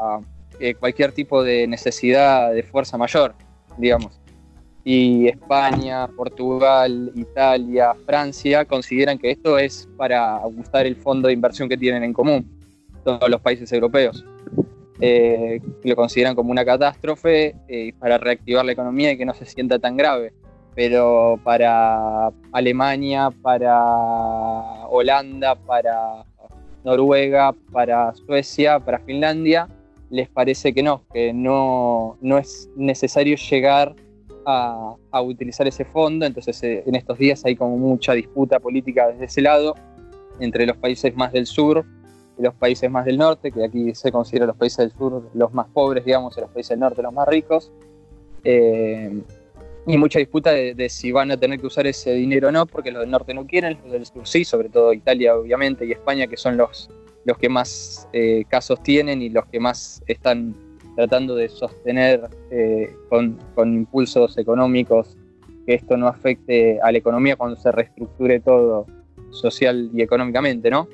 eh, 0.60 0.74
cualquier 0.74 1.12
tipo 1.12 1.42
de 1.42 1.66
necesidad 1.66 2.52
de 2.52 2.62
fuerza 2.62 2.96
mayor, 2.96 3.34
digamos 3.76 4.20
y 4.84 5.28
España, 5.28 6.06
Portugal, 6.08 7.10
Italia, 7.14 7.94
Francia 8.04 8.66
consideran 8.66 9.18
que 9.18 9.30
esto 9.30 9.58
es 9.58 9.88
para 9.96 10.36
ajustar 10.36 10.86
el 10.86 10.96
fondo 10.96 11.28
de 11.28 11.34
inversión 11.34 11.68
que 11.68 11.78
tienen 11.78 12.04
en 12.04 12.12
común 12.12 12.46
todos 13.02 13.28
los 13.30 13.40
países 13.40 13.72
europeos. 13.72 14.24
Eh, 15.00 15.60
lo 15.82 15.96
consideran 15.96 16.34
como 16.34 16.50
una 16.50 16.64
catástrofe 16.64 17.56
eh, 17.66 17.92
para 17.98 18.18
reactivar 18.18 18.64
la 18.64 18.72
economía 18.72 19.12
y 19.12 19.16
que 19.16 19.24
no 19.24 19.34
se 19.34 19.46
sienta 19.46 19.78
tan 19.78 19.96
grave. 19.96 20.34
Pero 20.74 21.38
para 21.44 22.30
Alemania, 22.52 23.30
para 23.42 24.86
Holanda, 24.88 25.54
para 25.54 26.24
Noruega, 26.84 27.54
para 27.72 28.12
Suecia, 28.14 28.80
para 28.80 28.98
Finlandia, 28.98 29.68
les 30.10 30.28
parece 30.28 30.72
que 30.72 30.82
no, 30.82 31.02
que 31.12 31.32
no, 31.32 32.16
no 32.20 32.38
es 32.38 32.68
necesario 32.76 33.36
llegar 33.36 33.94
a, 34.46 34.96
utilizar 35.22 35.66
ese 35.66 35.84
fondo, 35.84 36.26
entonces 36.26 36.62
eh, 36.62 36.82
en 36.86 36.94
estos 36.94 37.18
días 37.18 37.44
hay 37.44 37.56
como 37.56 37.76
mucha 37.78 38.12
disputa 38.12 38.60
política 38.60 39.08
desde 39.08 39.24
ese 39.24 39.40
lado 39.40 39.74
entre 40.38 40.66
los 40.66 40.76
países 40.76 41.16
más 41.16 41.32
del 41.32 41.46
sur 41.46 41.84
y 42.38 42.42
los 42.42 42.54
países 42.54 42.90
más 42.90 43.04
del 43.04 43.16
norte, 43.16 43.52
que 43.52 43.64
aquí 43.64 43.94
se 43.94 44.10
considera 44.10 44.46
los 44.46 44.56
países 44.56 44.78
del 44.78 44.92
sur 44.92 45.30
los 45.34 45.54
más 45.54 45.66
pobres, 45.68 46.04
digamos, 46.04 46.36
y 46.36 46.40
los 46.40 46.50
países 46.50 46.70
del 46.70 46.80
norte 46.80 47.02
los 47.02 47.12
más 47.12 47.28
ricos. 47.28 47.72
Eh, 48.42 49.22
y 49.86 49.98
mucha 49.98 50.18
disputa 50.18 50.52
de, 50.52 50.88
si 50.88 51.12
van 51.12 51.30
a 51.30 51.36
tener 51.36 51.60
que 51.60 51.66
usar 51.66 51.86
ese 51.86 52.12
dinero 52.12 52.48
o 52.48 52.52
no, 52.52 52.66
porque 52.66 52.90
los 52.90 53.02
del 53.02 53.10
norte 53.10 53.34
no 53.34 53.46
quieren, 53.46 53.78
los 53.82 53.92
del 53.92 54.06
sur 54.06 54.26
sí, 54.26 54.44
sobre 54.44 54.68
todo 54.68 54.92
Italia 54.92 55.36
obviamente 55.36 55.84
y 55.84 55.92
España, 55.92 56.26
que 56.26 56.36
son 56.36 56.56
los, 56.56 56.90
los 57.24 57.36
que 57.36 57.48
más 57.48 58.08
eh, 58.12 58.44
casos 58.48 58.82
tienen 58.82 59.20
y 59.20 59.28
los 59.28 59.44
que 59.46 59.60
más 59.60 60.02
están 60.06 60.54
tratando 60.96 61.34
de 61.34 61.48
sostener 61.48 62.28
eh, 62.50 62.94
con, 63.08 63.38
impulsos 63.56 64.38
económicos 64.38 65.16
que 65.66 65.74
esto 65.74 65.96
no 65.96 66.08
afecte 66.08 66.78
a 66.82 66.92
la 66.92 66.98
economía 66.98 67.36
cuando 67.36 67.56
se 67.56 67.72
reestructure 67.72 68.40
todo 68.40 68.86
social 69.30 69.90
y 69.92 70.02
económicamente, 70.02 70.70
¿no? 70.70 70.88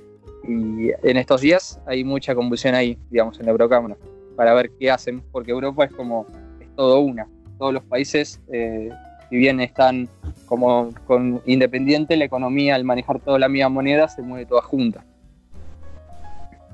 Y 0.45 0.91
en 1.03 1.17
estos 1.17 1.43
días 1.43 1.81
hay 1.87 2.03
mucha 2.03 2.35
convulsión 2.35 2.75
ahí, 2.75 2.97
digamos, 3.11 3.39
en 3.39 3.47
la 3.47 3.53
Eurocámara, 3.53 3.97
para 4.37 4.55
ver 4.55 4.71
qué 4.79 4.91
hacen, 4.91 5.23
porque 5.33 5.51
Europa 5.51 5.85
es 5.85 5.93
como, 5.93 6.27
es 6.61 6.75
todo 6.77 7.01
una. 7.01 7.29
Todos 7.61 7.75
los 7.75 7.85
países, 7.85 8.41
eh, 8.51 8.89
si 9.29 9.37
bien 9.37 9.61
están 9.61 10.09
como 10.47 10.93
con 11.07 11.43
independiente, 11.45 12.17
la 12.17 12.25
economía 12.25 12.75
al 12.75 12.85
manejar 12.85 13.21
toda 13.21 13.39
la 13.39 13.51
misma 13.51 13.69
moneda 13.69 14.09
se 14.09 14.23
mueve 14.23 14.47
toda 14.47 14.63
junta. 14.63 15.05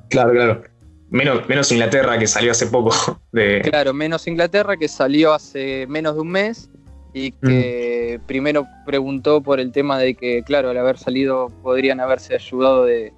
Claro, 0.09 0.31
claro. 0.31 0.63
Menos, 1.11 1.49
menos 1.49 1.73
Inglaterra 1.73 2.17
que 2.19 2.29
salió 2.29 2.53
hace 2.53 2.69
poco. 2.69 2.93
De... 3.33 3.63
Claro, 3.63 3.93
menos 3.93 4.29
Inglaterra 4.29 4.77
que 4.77 4.87
salió 4.87 5.35
hace 5.35 5.89
menos 5.89 6.15
de 6.15 6.21
un 6.21 6.31
mes 6.31 6.71
y 7.13 7.33
que 7.33 8.21
mm. 8.21 8.27
primero 8.27 8.67
preguntó 8.85 9.41
por 9.41 9.59
el 9.59 9.73
tema 9.73 9.99
de 9.99 10.15
que, 10.15 10.45
claro, 10.45 10.71
al 10.71 10.79
haber 10.79 10.99
salido 10.99 11.49
podrían 11.65 11.99
haberse 11.99 12.37
ayudado 12.37 12.85
de, 12.85 13.13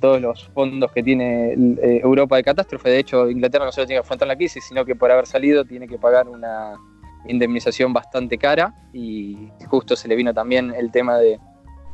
todos 0.00 0.22
los 0.22 0.48
fondos 0.54 0.90
que 0.92 1.02
tiene 1.02 1.52
eh, 1.52 2.00
Europa 2.02 2.36
de 2.36 2.44
catástrofe. 2.44 2.88
De 2.88 2.98
hecho, 2.98 3.28
Inglaterra 3.28 3.66
no 3.66 3.72
solo 3.72 3.86
tiene 3.86 4.00
que 4.00 4.04
afrontar 4.04 4.28
la 4.28 4.36
crisis, 4.36 4.64
sino 4.66 4.86
que 4.86 4.94
por 4.94 5.10
haber 5.10 5.26
salido 5.26 5.66
tiene 5.66 5.86
que 5.86 5.98
pagar 5.98 6.28
una 6.28 6.78
indemnización 7.26 7.92
bastante 7.92 8.38
cara 8.38 8.74
y 8.92 9.48
justo 9.68 9.96
se 9.96 10.08
le 10.08 10.16
vino 10.16 10.32
también 10.34 10.72
el 10.76 10.90
tema 10.90 11.18
de, 11.18 11.38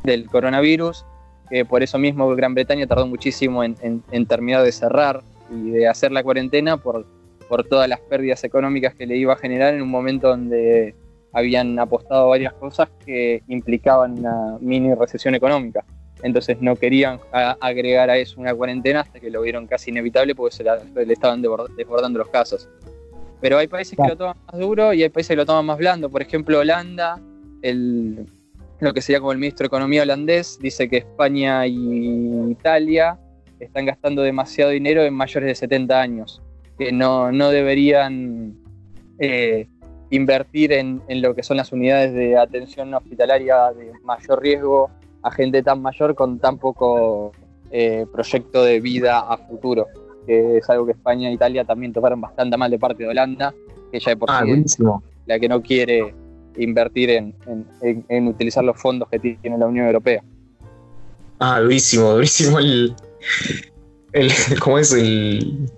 del 0.04 0.26
coronavirus, 0.26 1.04
que 1.50 1.64
por 1.64 1.82
eso 1.82 1.98
mismo 1.98 2.28
Gran 2.34 2.54
Bretaña 2.54 2.86
tardó 2.86 3.06
muchísimo 3.06 3.62
en, 3.62 3.76
en 3.82 4.26
terminar 4.26 4.62
de 4.62 4.72
cerrar 4.72 5.22
y 5.50 5.70
de 5.70 5.88
hacer 5.88 6.12
la 6.12 6.22
cuarentena 6.22 6.76
por, 6.76 7.06
por 7.48 7.64
todas 7.64 7.88
las 7.88 8.00
pérdidas 8.00 8.42
económicas 8.44 8.94
que 8.94 9.06
le 9.06 9.16
iba 9.16 9.32
a 9.32 9.36
generar 9.36 9.74
en 9.74 9.82
un 9.82 9.90
momento 9.90 10.28
donde 10.28 10.94
habían 11.32 11.78
apostado 11.78 12.28
varias 12.28 12.52
cosas 12.54 12.88
que 13.04 13.42
implicaban 13.48 14.18
una 14.18 14.56
mini 14.60 14.94
recesión 14.94 15.34
económica. 15.34 15.84
Entonces 16.22 16.56
no 16.60 16.76
querían 16.76 17.20
agregar 17.60 18.08
a 18.08 18.16
eso 18.16 18.40
una 18.40 18.54
cuarentena 18.54 19.00
hasta 19.00 19.20
que 19.20 19.30
lo 19.30 19.42
vieron 19.42 19.66
casi 19.66 19.90
inevitable 19.90 20.34
porque 20.34 20.56
se 20.56 20.64
le 20.64 21.12
estaban 21.12 21.42
desbordando 21.42 22.18
los 22.18 22.28
casos. 22.30 22.68
Pero 23.40 23.58
hay 23.58 23.66
países 23.66 23.96
que 23.96 24.08
lo 24.08 24.16
toman 24.16 24.36
más 24.46 24.60
duro 24.60 24.92
y 24.92 25.02
hay 25.02 25.08
países 25.08 25.30
que 25.30 25.36
lo 25.36 25.46
toman 25.46 25.66
más 25.66 25.78
blando. 25.78 26.10
Por 26.10 26.22
ejemplo, 26.22 26.60
Holanda, 26.60 27.20
el, 27.62 28.26
lo 28.80 28.92
que 28.92 29.00
sería 29.00 29.20
como 29.20 29.32
el 29.32 29.38
ministro 29.38 29.64
de 29.64 29.68
Economía 29.68 30.02
holandés, 30.02 30.58
dice 30.60 30.88
que 30.88 30.98
España 30.98 31.66
y 31.66 32.50
Italia 32.50 33.18
están 33.58 33.86
gastando 33.86 34.22
demasiado 34.22 34.70
dinero 34.70 35.02
en 35.02 35.14
mayores 35.14 35.48
de 35.48 35.54
70 35.54 36.00
años, 36.00 36.42
que 36.78 36.92
no, 36.92 37.30
deberían 37.50 38.54
eh, 39.18 39.66
invertir 40.10 40.72
en, 40.72 41.02
lo 41.08 41.34
que 41.34 41.42
son 41.42 41.56
las 41.56 41.72
unidades 41.72 42.12
de 42.12 42.36
atención 42.36 42.92
hospitalaria 42.92 43.72
de 43.72 43.92
mayor 44.02 44.42
riesgo 44.42 44.90
a 45.22 45.30
gente 45.30 45.62
tan 45.62 45.80
mayor 45.80 46.14
con 46.14 46.38
tan 46.38 46.58
poco 46.58 47.32
eh, 47.70 48.06
proyecto 48.12 48.62
de 48.62 48.80
vida 48.80 49.20
a 49.20 49.38
futuro, 49.38 49.86
que 50.26 50.58
es 50.58 50.68
algo 50.68 50.86
que 50.86 50.92
España 50.92 51.28
e 51.28 51.32
Italia 51.32 51.64
también 51.64 51.92
tocaron 51.92 52.20
bastante 52.20 52.56
mal 52.56 52.70
de 52.70 52.78
parte 52.78 53.04
de 53.04 53.08
Holanda, 53.08 53.54
que 53.90 54.00
ya 54.00 54.10
de 54.10 54.16
por 54.16 54.30
ah, 54.30 54.42
sí 54.44 54.82
la 55.26 55.38
que 55.38 55.48
no 55.48 55.60
quiere 55.62 56.14
invertir 56.56 57.10
en, 57.10 57.34
en, 57.82 58.28
utilizar 58.28 58.64
los 58.64 58.80
fondos 58.80 59.08
que 59.08 59.18
tiene 59.18 59.58
la 59.58 59.66
Unión 59.66 59.86
Europea. 59.86 60.22
Ah, 61.38 61.60
durísimo, 61.60 62.12
durísimo 62.12 62.58
el, 62.58 62.94
el, 64.12 64.32
¿cómo 64.60 64.78
es 64.78 64.92
el...? 64.92 65.68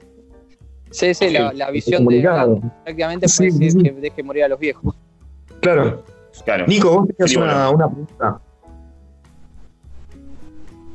Sí, 0.90 1.12
sí, 1.12 1.30
la, 1.30 1.70
visión 1.70 2.06
de... 2.06 2.22
Prácticamente 2.84 3.26
puede 3.36 3.50
decir 3.50 3.82
que 3.82 3.92
deje 3.92 4.22
morir 4.22 4.44
a 4.44 4.48
los 4.48 4.58
viejos. 4.58 4.94
Claro. 5.60 6.02
claro. 6.44 6.66
Nico, 6.66 7.00
vos 7.00 7.08
tenías 7.08 7.36
una, 7.36 7.70
una, 7.70 7.88
pregunta. 7.88 8.40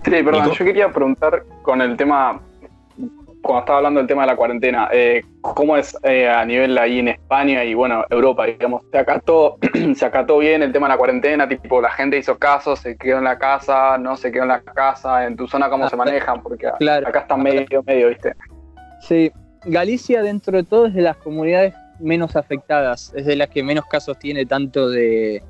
Sí, 0.04 0.12
perdón, 0.12 0.52
yo 0.52 0.66
quería 0.66 0.92
preguntar 0.92 1.46
con 1.62 1.82
el 1.82 1.96
tema 1.96 2.42
cuando 3.44 3.60
estaba 3.60 3.78
hablando 3.80 4.00
del 4.00 4.08
tema 4.08 4.22
de 4.24 4.28
la 4.28 4.36
cuarentena, 4.38 4.90
eh, 4.92 5.22
¿cómo 5.42 5.76
es 5.76 5.96
eh, 6.04 6.30
a 6.30 6.46
nivel 6.46 6.78
ahí 6.78 7.00
en 7.00 7.10
España 7.10 7.64
y 7.66 7.74
bueno, 7.74 8.06
Europa, 8.10 8.46
digamos, 8.46 8.84
se 8.90 8.98
acató, 8.98 9.58
se 9.96 10.06
acató 10.06 10.38
bien 10.38 10.64
el 10.64 10.72
tema 10.72 10.88
de 10.88 10.94
la 10.94 10.98
cuarentena, 10.98 11.48
tipo 11.48 11.82
la 11.82 11.92
gente 11.92 12.18
hizo 12.18 12.38
caso, 12.40 12.78
se 12.78 12.96
quedó 12.96 13.18
en 13.18 13.26
la 13.26 13.38
casa, 13.38 13.98
no 13.98 14.16
se 14.16 14.32
quedó 14.32 14.44
en 14.44 14.50
la 14.50 14.62
casa, 14.62 15.26
en 15.26 15.36
tu 15.36 15.48
zona 15.48 15.70
cómo 15.70 15.90
se 15.90 15.98
manejan, 15.98 16.42
porque 16.42 16.68
acá 16.68 17.20
está 17.20 17.36
medio, 17.36 17.84
medio, 17.84 18.10
¿viste? 18.10 18.34
Sí, 19.02 19.32
Galicia 19.66 20.22
dentro 20.22 20.58
de 20.58 20.64
todo 20.64 20.88
es 20.88 20.94
de 20.94 21.02
las 21.02 21.18
comunidades 21.18 21.74
menos 22.00 22.38
afectadas, 22.38 23.14
es 23.14 23.26
de 23.26 23.36
las 23.36 23.50
que 23.50 23.62
menos 23.62 23.86
casos 23.86 24.18
tiene 24.20 24.46
tanto 24.46 24.90
de, 24.90 25.44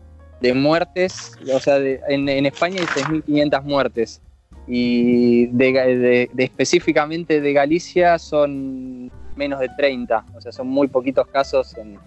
muertes, 0.55 1.37
o 1.53 1.59
sea, 1.59 1.77
en, 1.77 2.27
en 2.27 2.45
España 2.47 2.81
hay 2.81 2.87
6.500 2.87 3.63
muertes 3.63 4.21
y 4.67 5.47
de, 5.47 6.29
específicamente 6.37 7.41
de 7.41 7.53
Galicia 7.53 8.17
son 8.17 9.11
menos 9.35 9.59
de 9.59 9.69
30, 9.77 10.25
o 10.35 10.41
sea, 10.41 10.51
son 10.51 10.67
muy 10.67 10.87
poquitos 10.87 11.27
casos 11.27 11.75
en, 11.77 11.97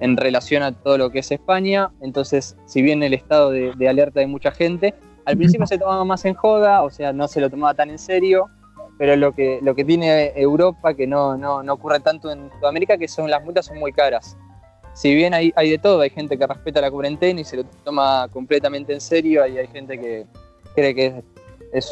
en 0.00 0.16
relación 0.16 0.62
a 0.62 0.72
todo 0.72 0.98
lo 0.98 1.10
que 1.10 1.20
es 1.20 1.30
España. 1.30 1.90
Entonces, 2.00 2.56
si 2.66 2.82
bien 2.82 3.02
el 3.02 3.14
estado 3.14 3.50
de, 3.50 3.88
alerta 3.88 4.20
de 4.20 4.26
mucha 4.26 4.50
gente, 4.50 4.94
al 5.24 5.36
principio 5.36 5.66
se 5.66 5.78
tomaba 5.78 6.04
más 6.04 6.24
en 6.24 6.34
joda, 6.34 6.82
o 6.82 6.90
sea, 6.90 7.12
no 7.12 7.28
se 7.28 7.40
lo 7.40 7.50
tomaba 7.50 7.74
tan 7.74 7.90
en 7.90 7.98
serio, 7.98 8.46
pero 8.98 9.14
lo 9.16 9.32
que, 9.32 9.60
lo 9.62 9.74
que 9.74 9.84
tiene 9.84 10.32
Europa, 10.34 10.94
que 10.94 11.06
no, 11.06 11.36
no, 11.36 11.62
no 11.62 11.72
ocurre 11.74 12.00
tanto 12.00 12.30
en 12.30 12.50
Sudamérica, 12.58 12.98
que 12.98 13.08
son 13.08 13.30
las 13.30 13.44
multas 13.44 13.66
son 13.66 13.78
muy 13.78 13.92
caras. 13.92 14.36
Si 14.94 15.14
bien 15.14 15.32
hay, 15.32 15.52
hay 15.54 15.70
de 15.70 15.78
todo, 15.78 16.00
hay 16.00 16.10
gente 16.10 16.36
que 16.36 16.46
respeta 16.46 16.80
la 16.80 16.90
cuarentena 16.90 17.40
y 17.40 17.44
se 17.44 17.58
lo 17.58 17.64
toma 17.84 18.26
completamente 18.32 18.92
en 18.92 19.00
serio, 19.00 19.46
y 19.46 19.58
hay 19.58 19.66
gente 19.68 19.98
que 19.98 20.26
cree 20.74 20.94
que 20.94 21.06
es 21.06 21.14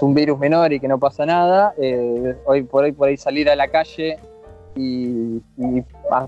un 0.01 0.15
virus 0.15 0.39
menor 0.39 0.73
y 0.73 0.81
que 0.81 0.89
no 0.89 0.99
pasa 0.99 1.27
nada. 1.27 1.75
Eh, 1.79 2.35
hoy 2.45 2.63
por 2.63 2.85
hoy 2.85 2.93
por 2.93 3.09
ahí 3.09 3.17
salir 3.17 3.49
a 3.51 3.57
la 3.57 3.69
calle 3.69 4.19
y, 4.75 5.41
y 5.57 5.85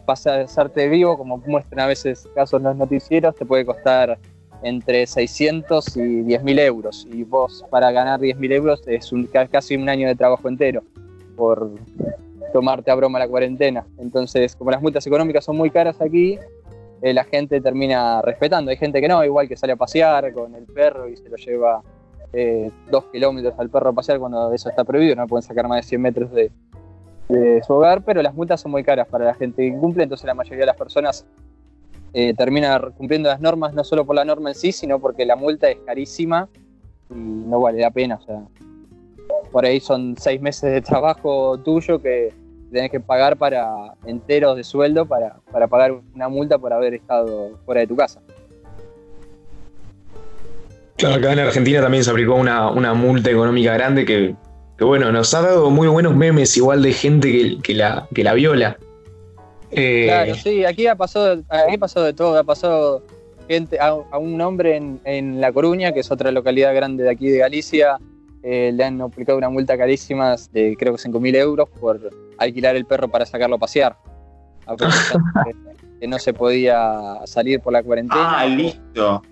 pasarte 0.06 0.88
vivo, 0.88 1.16
como 1.16 1.38
muestran 1.46 1.80
a 1.80 1.86
veces 1.86 2.28
casos 2.34 2.58
en 2.58 2.64
los 2.64 2.76
noticieros, 2.76 3.34
te 3.34 3.44
puede 3.44 3.64
costar 3.64 4.18
entre 4.62 5.06
600 5.06 5.96
y 5.96 6.22
10 6.22 6.42
mil 6.42 6.58
euros. 6.58 7.06
Y 7.12 7.24
vos 7.24 7.64
para 7.70 7.90
ganar 7.90 8.20
10 8.20 8.38
mil 8.38 8.52
euros 8.52 8.82
es 8.86 9.12
un, 9.12 9.26
casi 9.26 9.76
un 9.76 9.88
año 9.88 10.08
de 10.08 10.14
trabajo 10.14 10.48
entero 10.48 10.82
por 11.36 11.70
tomarte 12.52 12.90
a 12.90 12.94
broma 12.94 13.18
la 13.18 13.28
cuarentena. 13.28 13.86
Entonces, 13.98 14.56
como 14.56 14.70
las 14.70 14.82
multas 14.82 15.06
económicas 15.06 15.44
son 15.44 15.56
muy 15.56 15.70
caras 15.70 16.00
aquí, 16.00 16.38
eh, 17.02 17.12
la 17.12 17.24
gente 17.24 17.60
termina 17.60 18.22
respetando. 18.22 18.70
Hay 18.70 18.76
gente 18.76 19.00
que 19.00 19.08
no, 19.08 19.24
igual 19.24 19.48
que 19.48 19.56
sale 19.56 19.74
a 19.74 19.76
pasear 19.76 20.32
con 20.32 20.54
el 20.54 20.64
perro 20.64 21.08
y 21.08 21.16
se 21.16 21.28
lo 21.28 21.36
lleva 21.36 21.82
eh, 22.32 22.70
dos 22.90 23.04
kilómetros 23.12 23.54
al 23.58 23.70
perro 23.70 23.90
a 23.90 23.92
pasear 23.92 24.18
cuando 24.18 24.52
eso 24.52 24.68
está 24.68 24.84
prohibido, 24.84 25.16
no 25.16 25.26
pueden 25.26 25.42
sacar 25.42 25.66
más 25.66 25.78
de 25.78 25.88
100 25.88 26.00
metros 26.00 26.30
de, 26.32 26.50
su 27.66 27.74
hogar, 27.74 28.02
pero 28.04 28.22
las 28.22 28.34
multas 28.34 28.60
son 28.60 28.70
muy 28.70 28.82
caras 28.82 29.06
para 29.06 29.26
la 29.26 29.34
gente 29.34 29.60
que 29.60 29.68
incumple, 29.68 30.02
entonces 30.02 30.26
la 30.26 30.32
mayoría 30.32 30.60
de 30.60 30.66
las 30.66 30.76
personas 30.76 31.26
eh, 32.14 32.32
termina 32.32 32.80
cumpliendo 32.96 33.28
las 33.28 33.38
normas 33.38 33.74
no 33.74 33.84
solo 33.84 34.06
por 34.06 34.16
la 34.16 34.24
norma 34.24 34.48
en 34.48 34.54
sí, 34.54 34.72
sino 34.72 34.98
porque 34.98 35.26
la 35.26 35.36
multa 35.36 35.68
es 35.68 35.76
carísima 35.84 36.48
y 37.10 37.14
no 37.14 37.60
vale 37.60 37.82
la 37.82 37.90
pena. 37.90 38.14
O 38.14 38.22
sea, 38.22 38.42
por 39.52 39.66
ahí 39.66 39.78
son 39.78 40.16
seis 40.18 40.40
meses 40.40 40.72
de 40.72 40.80
trabajo 40.80 41.58
tuyo 41.58 42.00
que 42.00 42.32
tenés 42.72 42.90
que 42.90 43.00
pagar 43.00 43.36
para 43.36 43.94
enteros 44.06 44.56
de 44.56 44.64
sueldo 44.64 45.06
para, 45.06 45.36
para 45.50 45.68
pagar 45.68 46.00
una 46.14 46.28
multa 46.28 46.58
por 46.58 46.72
haber 46.72 46.94
estado 46.94 47.58
fuera 47.64 47.82
de 47.82 47.86
tu 47.86 47.96
casa. 47.96 48.20
Claro, 50.98 51.14
acá 51.14 51.32
en 51.32 51.38
Argentina 51.38 51.80
también 51.80 52.02
se 52.02 52.10
aplicó 52.10 52.34
una, 52.34 52.92
multa 52.92 53.30
económica 53.30 53.72
grande 53.72 54.04
que, 54.04 54.34
bueno, 54.80 55.12
nos 55.12 55.32
ha 55.32 55.42
dado 55.42 55.70
muy 55.70 55.86
buenos 55.86 56.14
memes 56.14 56.56
igual 56.56 56.82
de 56.82 56.92
gente 56.92 57.58
que, 57.62 57.74
la, 57.74 58.08
que 58.12 58.24
la 58.24 58.34
viola. 58.34 58.76
Eh, 59.70 60.06
claro, 60.06 60.34
sí, 60.34 60.64
aquí 60.64 60.88
ha 60.88 60.96
pasado, 60.96 61.42
aquí 61.48 61.74
ha 61.76 61.78
pasado 61.78 62.06
de 62.06 62.14
todo, 62.14 62.36
ha 62.36 62.42
pasado 62.42 63.04
gente, 63.48 63.78
a, 63.78 63.94
un 64.18 64.40
hombre 64.40 64.76
en, 65.04 65.40
La 65.40 65.52
Coruña, 65.52 65.92
que 65.92 66.00
es 66.00 66.10
otra 66.10 66.32
localidad 66.32 66.74
grande 66.74 67.04
de 67.04 67.10
aquí 67.10 67.28
de 67.28 67.38
Galicia, 67.38 67.98
eh, 68.42 68.72
le 68.74 68.82
han 68.82 69.00
aplicado 69.00 69.38
una 69.38 69.50
multa 69.50 69.78
carísima 69.78 70.34
de 70.52 70.74
creo 70.76 70.96
que 70.96 71.02
5.000 71.02 71.36
euros 71.36 71.68
por 71.80 72.10
alquilar 72.38 72.74
el 72.74 72.86
perro 72.86 73.08
para 73.08 73.24
sacarlo 73.24 73.56
a 73.56 73.58
pasear. 73.60 73.96
que 76.00 76.06
no 76.06 76.18
se 76.18 76.32
podía 76.32 77.20
salir 77.24 77.60
por 77.60 77.72
la 77.72 77.82
cuarentena. 77.82 78.40
Ah, 78.40 78.46
listo. 78.46 79.22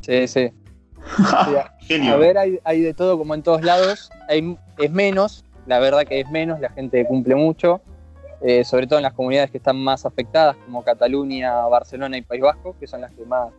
Sí, 0.00 0.26
sí. 0.26 0.50
a 2.10 2.16
ver, 2.16 2.36
hay, 2.38 2.80
de 2.80 2.94
todo 2.94 3.18
como 3.18 3.34
en 3.34 3.42
todos 3.42 3.62
lados. 3.62 4.10
Hay, 4.28 4.56
es 4.78 4.90
menos, 4.90 5.44
la 5.66 5.78
verdad 5.78 6.04
que 6.04 6.20
es 6.20 6.30
menos, 6.30 6.60
la 6.60 6.70
gente 6.70 7.06
cumple 7.06 7.34
mucho. 7.34 7.80
eh, 8.42 8.64
sobre 8.64 8.86
todo 8.86 8.98
en 8.98 9.04
las 9.04 9.14
comunidades 9.14 9.50
que 9.50 9.58
están 9.58 9.76
más 9.76 10.04
afectadas, 10.04 10.56
como 10.64 10.84
Cataluña, 10.84 11.66
Barcelona 11.66 12.18
y 12.18 12.22
País 12.22 12.42
Vasco, 12.42 12.76
que 12.78 12.86
son 12.86 13.00
las 13.00 13.10
que 13.12 13.24
más, 13.24 13.50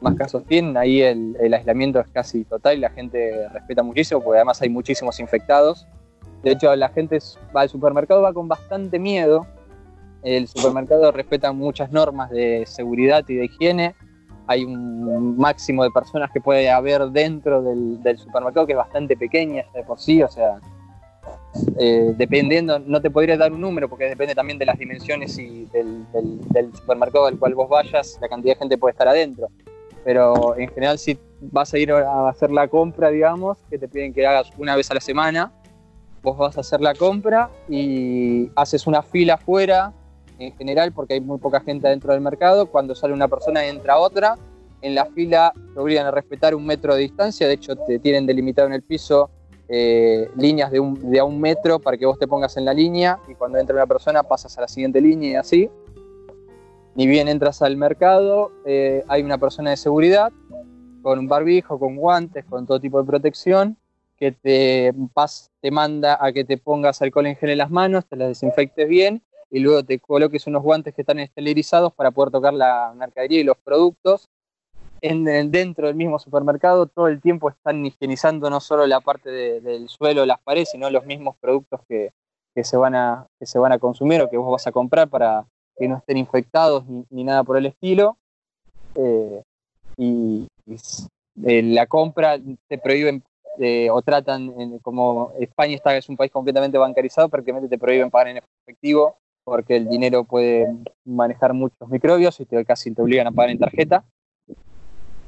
más 0.00 0.14
casos 0.14 0.44
tienen. 0.44 0.76
Ahí 0.76 1.00
el, 1.00 1.52
aislamiento 1.52 1.98
es 1.98 2.06
casi 2.08 2.44
total 2.44 2.76
y 2.76 2.80
la 2.80 2.90
gente 2.90 3.48
respeta 3.48 3.82
muchísimo, 3.82 4.20
porque 4.20 4.38
además 4.38 4.60
hay 4.62 4.68
muchísimos 4.68 5.18
infectados. 5.18 5.86
De 6.42 6.52
hecho, 6.52 6.76
la 6.76 6.90
gente 6.90 7.18
va 7.56 7.62
al 7.62 7.68
supermercado, 7.68 8.22
va 8.22 8.32
con 8.32 8.46
bastante 8.46 8.98
miedo. 8.98 9.46
El 10.22 10.46
supermercado 10.46 11.10
respeta 11.10 11.52
muchas 11.52 11.90
normas 11.90 12.30
de 12.30 12.64
seguridad 12.66 13.24
y 13.28 13.34
de 13.34 13.44
higiene. 13.46 13.94
Hay 14.46 14.64
un 14.64 15.36
máximo 15.38 15.84
de 15.84 15.90
personas 15.90 16.30
que 16.30 16.40
puede 16.40 16.70
haber 16.70 17.06
dentro 17.08 17.62
del, 17.62 18.02
del 18.02 18.18
supermercado, 18.18 18.66
que 18.66 18.72
es 18.72 18.78
bastante 18.78 19.16
pequeña 19.16 19.64
de 19.74 19.82
por 19.82 19.98
sí, 19.98 20.22
o 20.22 20.28
sea, 20.28 20.60
eh, 21.78 22.14
dependiendo, 22.16 22.80
no 22.80 23.00
te 23.00 23.10
podría 23.10 23.36
dar 23.36 23.52
un 23.52 23.60
número 23.60 23.88
porque 23.88 24.04
depende 24.04 24.34
también 24.34 24.58
de 24.58 24.66
las 24.66 24.76
dimensiones 24.76 25.38
y 25.38 25.66
del, 25.66 26.04
supermercado 26.74 27.26
al 27.26 27.38
cual 27.38 27.54
vos 27.54 27.68
vayas, 27.68 28.18
la 28.20 28.28
cantidad 28.28 28.54
de 28.54 28.58
gente 28.58 28.78
puede 28.78 28.92
estar 28.92 29.06
adentro. 29.06 29.48
Pero 30.04 30.56
en 30.58 30.68
general 30.68 30.98
si 30.98 31.18
vas 31.40 31.72
a 31.72 31.78
ir 31.78 31.92
a 31.92 32.28
hacer 32.28 32.50
la 32.50 32.68
compra, 32.68 33.10
digamos, 33.10 33.58
que 33.70 33.78
te 33.78 33.88
piden 33.88 34.12
que 34.12 34.26
hagas 34.26 34.50
una 34.58 34.74
vez 34.76 34.90
a 34.90 34.94
la 34.94 35.00
semana, 35.00 35.52
vos 36.22 36.36
vas 36.36 36.56
a 36.56 36.60
hacer 36.60 36.80
la 36.80 36.94
compra 36.94 37.50
y 37.68 38.50
haces 38.56 38.86
una 38.86 39.02
fila 39.02 39.34
afuera, 39.34 39.92
en 40.38 40.56
general, 40.56 40.92
porque 40.92 41.14
hay 41.14 41.20
muy 41.20 41.38
poca 41.38 41.60
gente 41.60 41.86
adentro 41.86 42.12
del 42.12 42.20
mercado, 42.20 42.66
cuando 42.66 42.94
sale 42.94 43.14
una 43.14 43.28
persona 43.28 43.66
entra 43.66 43.98
otra, 43.98 44.36
en 44.80 44.94
la 44.94 45.06
fila 45.06 45.52
te 45.72 45.80
obligan 45.80 46.06
a 46.06 46.10
respetar 46.10 46.54
un 46.54 46.66
metro 46.66 46.94
de 46.94 47.02
distancia, 47.02 47.46
de 47.46 47.54
hecho 47.54 47.76
te 47.76 47.98
tienen 47.98 48.26
delimitado 48.26 48.68
en 48.68 48.74
el 48.74 48.82
piso 48.82 49.30
eh, 49.66 50.28
líneas 50.36 50.70
de, 50.70 50.78
un, 50.78 51.10
de 51.10 51.18
a 51.18 51.24
un 51.24 51.40
metro 51.40 51.78
para 51.78 51.96
que 51.96 52.04
vos 52.04 52.18
te 52.18 52.28
pongas 52.28 52.56
en 52.58 52.66
la 52.66 52.74
línea 52.74 53.18
y 53.28 53.34
cuando 53.34 53.58
entra 53.58 53.74
una 53.74 53.86
persona 53.86 54.22
pasas 54.22 54.58
a 54.58 54.60
la 54.60 54.68
siguiente 54.68 55.00
línea 55.00 55.30
y 55.30 55.34
así. 55.36 55.70
Ni 56.96 57.06
bien 57.06 57.28
entras 57.28 57.62
al 57.62 57.76
mercado, 57.76 58.52
eh, 58.66 59.02
hay 59.08 59.22
una 59.22 59.38
persona 59.38 59.70
de 59.70 59.76
seguridad 59.76 60.32
con 61.02 61.18
un 61.18 61.28
barbijo, 61.28 61.78
con 61.78 61.96
guantes, 61.96 62.44
con 62.44 62.66
todo 62.66 62.78
tipo 62.78 63.00
de 63.00 63.06
protección, 63.06 63.76
que 64.16 64.32
te, 64.32 64.94
te 65.60 65.70
manda 65.70 66.18
a 66.20 66.32
que 66.32 66.44
te 66.44 66.56
pongas 66.56 67.02
alcohol 67.02 67.26
en 67.26 67.36
gel 67.36 67.50
en 67.50 67.58
las 67.58 67.70
manos, 67.70 68.04
te 68.06 68.16
las 68.16 68.28
desinfectes 68.28 68.88
bien 68.88 69.22
y 69.54 69.60
luego 69.60 69.84
te 69.84 70.00
coloques 70.00 70.48
unos 70.48 70.64
guantes 70.64 70.92
que 70.94 71.02
están 71.02 71.20
esterilizados 71.20 71.92
para 71.94 72.10
poder 72.10 72.32
tocar 72.32 72.52
la 72.52 72.92
mercadería 72.96 73.38
y 73.38 73.44
los 73.44 73.56
productos 73.56 74.28
dentro 75.00 75.86
del 75.86 75.94
mismo 75.94 76.18
supermercado 76.18 76.86
todo 76.86 77.06
el 77.06 77.20
tiempo 77.20 77.50
están 77.50 77.86
higienizando 77.86 78.50
no 78.50 78.58
solo 78.58 78.84
la 78.88 79.00
parte 79.00 79.30
del 79.60 79.88
suelo, 79.88 80.26
las 80.26 80.40
paredes, 80.40 80.70
sino 80.70 80.90
los 80.90 81.06
mismos 81.06 81.36
productos 81.40 81.80
que, 81.88 82.10
se 82.64 82.76
van 82.76 82.96
a, 82.96 83.28
que 83.38 83.46
se 83.46 83.60
van 83.60 83.70
a 83.70 83.78
consumir 83.78 84.22
o 84.22 84.28
que 84.28 84.36
vos 84.36 84.50
vas 84.50 84.66
a 84.66 84.72
comprar 84.72 85.08
para 85.08 85.46
que 85.76 85.86
no 85.86 85.98
estén 85.98 86.16
infectados 86.16 86.84
ni, 87.10 87.22
nada 87.22 87.44
por 87.44 87.56
el 87.56 87.66
estilo. 87.66 88.16
Eh, 88.96 89.40
y, 89.96 90.48
eh, 91.46 91.62
la 91.62 91.86
compra 91.86 92.40
te 92.66 92.78
prohíben 92.78 93.22
eh, 93.60 93.88
o 93.88 94.02
tratan, 94.02 94.80
como 94.80 95.32
España 95.38 95.76
está, 95.76 95.96
es 95.96 96.08
un 96.08 96.16
país 96.16 96.32
completamente 96.32 96.76
bancarizado, 96.76 97.28
prácticamente 97.28 97.68
te 97.68 97.78
prohíben 97.78 98.10
pagar 98.10 98.28
en 98.28 98.38
efectivo 98.38 99.16
porque 99.44 99.76
el 99.76 99.88
dinero 99.88 100.24
puede 100.24 100.66
manejar 101.04 101.52
muchos 101.52 101.88
microbios 101.88 102.40
y 102.40 102.46
casi 102.64 102.92
te 102.92 103.02
obligan 103.02 103.26
a 103.26 103.32
pagar 103.32 103.50
en 103.50 103.58
tarjeta 103.58 104.04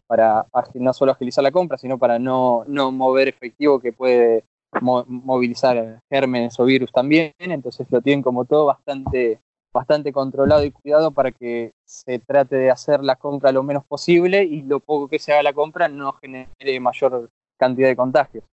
para 0.07 0.47
no 0.75 0.93
solo 0.93 1.13
agilizar 1.13 1.43
la 1.43 1.51
compra, 1.51 1.79
sino 1.79 1.99
para 1.99 2.19
no, 2.19 2.65
mover 2.67 3.29
efectivo 3.29 3.81
que 3.81 3.93
puede 3.93 4.45
movilizar 4.81 6.01
gérmenes 6.11 6.59
o 6.61 6.65
virus 6.65 6.93
también. 6.93 7.33
Entonces 7.39 7.87
lo 7.91 8.01
tienen 8.01 8.23
como 8.23 8.45
todo 8.45 8.67
bastante, 8.67 9.41
bastante 9.73 10.13
controlado 10.13 10.65
y 10.65 10.71
cuidado 10.71 11.11
para 11.11 11.33
que 11.33 11.73
se 11.85 12.19
trate 12.19 12.57
de 12.57 12.71
hacer 12.71 13.03
la 13.03 13.17
compra 13.17 13.53
lo 13.53 13.63
menos 13.63 13.85
posible 13.85 14.45
y 14.45 14.63
lo 14.63 14.81
poco 14.81 15.09
que 15.09 15.19
se 15.19 15.33
haga 15.33 15.43
la 15.43 15.53
compra 15.53 15.89
no 15.89 16.13
genere 16.15 16.81
mayor 16.81 17.31
cantidad 17.59 17.89
de 17.89 17.97
contagios. 17.97 18.45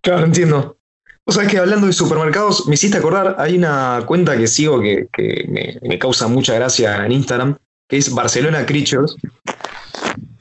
Claro, 0.00 0.26
entiendo. 0.26 0.76
O 1.24 1.32
sea, 1.32 1.46
que 1.46 1.58
hablando 1.58 1.86
de 1.86 1.92
supermercados, 1.92 2.66
me 2.66 2.74
hiciste 2.74 2.98
acordar, 2.98 3.36
hay 3.38 3.56
una 3.56 4.02
cuenta 4.06 4.36
que 4.36 4.48
sigo 4.48 4.80
que, 4.80 5.08
me, 5.48 5.78
me, 5.88 5.98
causa 5.98 6.26
mucha 6.26 6.54
gracia 6.54 7.04
en 7.06 7.12
Instagram, 7.12 7.56
que 7.88 7.98
es 7.98 8.12
Barcelona 8.12 8.66
Creatures, 8.66 9.16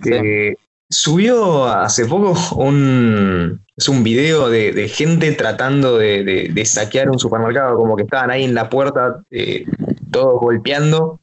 que 0.01 0.55
subió 0.89 1.65
hace 1.65 2.05
poco 2.05 2.35
un, 2.55 3.63
es 3.75 3.89
un 3.89 4.03
video 4.03 4.49
de, 4.49 4.87
gente 4.89 5.31
tratando 5.31 5.97
de, 5.97 6.63
saquear 6.65 7.09
un 7.09 7.19
supermercado, 7.19 7.77
como 7.77 7.95
que 7.95 8.03
estaban 8.03 8.29
ahí 8.29 8.43
en 8.43 8.53
la 8.53 8.69
puerta, 8.69 9.23
eh, 9.31 9.65
todos 10.11 10.39
golpeando. 10.39 11.19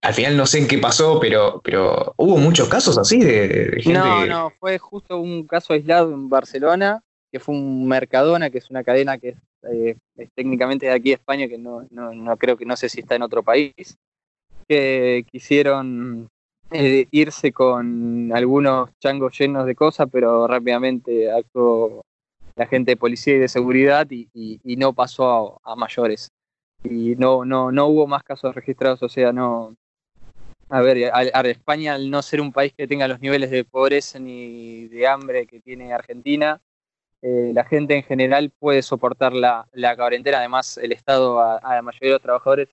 Al 0.00 0.14
final 0.14 0.36
no 0.36 0.46
sé 0.46 0.58
en 0.58 0.68
qué 0.68 0.78
pasó, 0.78 1.18
pero, 1.18 1.60
pero 1.64 2.14
hubo 2.16 2.36
muchos 2.36 2.68
casos 2.68 2.98
así 2.98 3.18
de, 3.18 3.80
gente. 3.82 3.98
No, 3.98 4.26
no, 4.26 4.52
fue 4.60 4.78
justo 4.78 5.18
un 5.18 5.46
caso 5.46 5.72
aislado 5.72 6.12
en 6.12 6.28
Barcelona, 6.28 7.02
que 7.30 7.40
fue 7.40 7.54
un 7.54 7.86
Mercadona, 7.86 8.50
que 8.50 8.58
es 8.58 8.70
una 8.70 8.84
cadena 8.84 9.18
que 9.18 9.30
es, 9.30 9.36
eh, 9.70 9.96
técnicamente 10.34 10.86
de 10.86 10.92
aquí 10.92 11.10
de 11.10 11.16
España, 11.16 11.48
que 11.48 11.58
no, 11.58 11.86
no 11.90 12.36
creo 12.36 12.56
que 12.56 12.64
no 12.64 12.76
sé 12.76 12.88
si 12.88 13.00
está 13.00 13.16
en 13.16 13.22
otro 13.22 13.42
país, 13.42 13.98
que 14.68 15.24
quisieron 15.30 16.28
eh, 16.70 17.06
irse 17.12 17.50
con 17.50 18.30
algunos 18.34 18.90
changos 19.00 19.38
llenos 19.38 19.64
de 19.64 19.74
cosas, 19.74 20.06
pero 20.12 20.46
rápidamente 20.46 21.32
actuó 21.32 22.02
la 22.56 22.66
gente 22.66 22.92
de 22.92 22.96
policía 22.96 23.36
y 23.36 23.38
de 23.38 23.48
seguridad 23.48 24.06
y, 24.10 24.58
no 24.76 24.92
pasó 24.92 25.60
a, 25.64 25.76
mayores. 25.76 26.28
Y 26.84 27.16
no, 27.16 27.44
no, 27.44 27.72
no 27.72 27.86
hubo 27.86 28.06
más 28.06 28.22
casos 28.22 28.54
registrados, 28.54 29.02
o 29.02 29.08
sea, 29.08 29.32
no... 29.32 29.76
A 30.68 30.82
ver, 30.82 31.10
a, 31.14 31.40
España 31.48 31.94
al 31.94 32.10
no 32.10 32.20
ser 32.20 32.42
un 32.42 32.52
país 32.52 32.74
que 32.76 32.86
tenga 32.86 33.08
los 33.08 33.20
niveles 33.20 33.50
de 33.50 33.64
pobreza 33.64 34.18
ni 34.18 34.86
de 34.88 35.06
hambre 35.06 35.46
que 35.46 35.60
tiene 35.60 35.94
Argentina, 35.94 36.60
eh, 37.22 37.52
la 37.54 37.64
gente 37.64 37.96
en 37.96 38.02
general 38.02 38.52
puede 38.58 38.82
soportar 38.82 39.32
la, 39.32 39.66
la 39.72 39.96
cuarentena. 39.96 40.38
Además, 40.38 40.78
el 40.78 40.92
Estado 40.92 41.40
a, 41.40 41.60
la 41.62 41.82
mayoría 41.82 42.08
de 42.08 42.14
los 42.14 42.22
trabajadores 42.22 42.68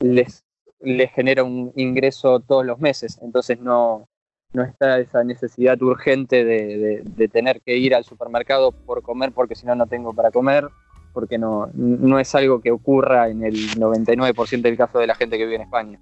les 0.00 0.44
les 0.82 1.12
genera 1.12 1.44
un 1.44 1.72
ingreso 1.76 2.40
todos 2.40 2.66
los 2.66 2.78
meses, 2.80 3.18
entonces 3.22 3.60
no, 3.60 4.08
no 4.52 4.64
está 4.64 4.98
esa 4.98 5.24
necesidad 5.24 5.80
urgente 5.80 6.44
de, 6.44 7.28
tener 7.28 7.60
que 7.62 7.76
ir 7.76 7.94
al 7.94 8.04
supermercado 8.04 8.72
por 8.72 9.02
comer 9.02 9.32
porque 9.32 9.54
si 9.54 9.64
no 9.64 9.74
no 9.74 9.86
tengo 9.86 10.12
para 10.12 10.30
comer, 10.30 10.68
porque 11.12 11.38
no, 11.38 11.70
no 11.74 12.18
es 12.18 12.34
algo 12.34 12.60
que 12.60 12.70
ocurra 12.70 13.28
en 13.28 13.44
el 13.44 13.54
99% 13.54 14.62
del 14.62 14.76
caso 14.76 14.98
de 14.98 15.06
la 15.06 15.14
gente 15.14 15.38
que 15.38 15.44
vive 15.44 15.56
en 15.56 15.62
España. 15.62 15.98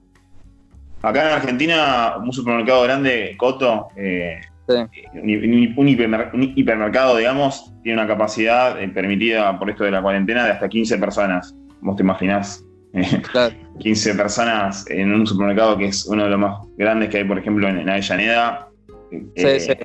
Acá 1.02 1.28
en 1.28 1.34
Argentina, 1.34 2.16
un 2.18 2.32
supermercado 2.32 2.82
grande, 2.82 3.34
Coto, 3.38 3.88
eh, 3.96 4.40
un, 5.14 5.88
hipermercado, 6.56 7.16
digamos, 7.16 7.72
tiene 7.82 7.98
una 7.98 8.08
capacidad 8.08 8.80
eh, 8.80 8.88
permitida 8.88 9.58
por 9.58 9.70
esto 9.70 9.84
de 9.84 9.90
la 9.90 10.02
cuarentena 10.02 10.44
de 10.44 10.52
hasta 10.52 10.68
15 10.68 10.98
personas. 10.98 11.54
¿Vos 11.80 11.96
te 11.96 12.02
imaginás 12.02 12.64
15 13.78 14.14
personas 14.16 14.88
en 14.90 15.12
un 15.12 15.26
supermercado 15.26 15.78
que 15.78 15.86
es 15.86 16.06
uno 16.06 16.24
de 16.24 16.30
los 16.30 16.38
más 16.38 16.66
grandes 16.76 17.08
que 17.08 17.18
hay, 17.18 17.24
por 17.24 17.38
ejemplo, 17.38 17.68
en, 17.68 17.88
Avellaneda. 17.88 18.68
Eh, 19.36 19.76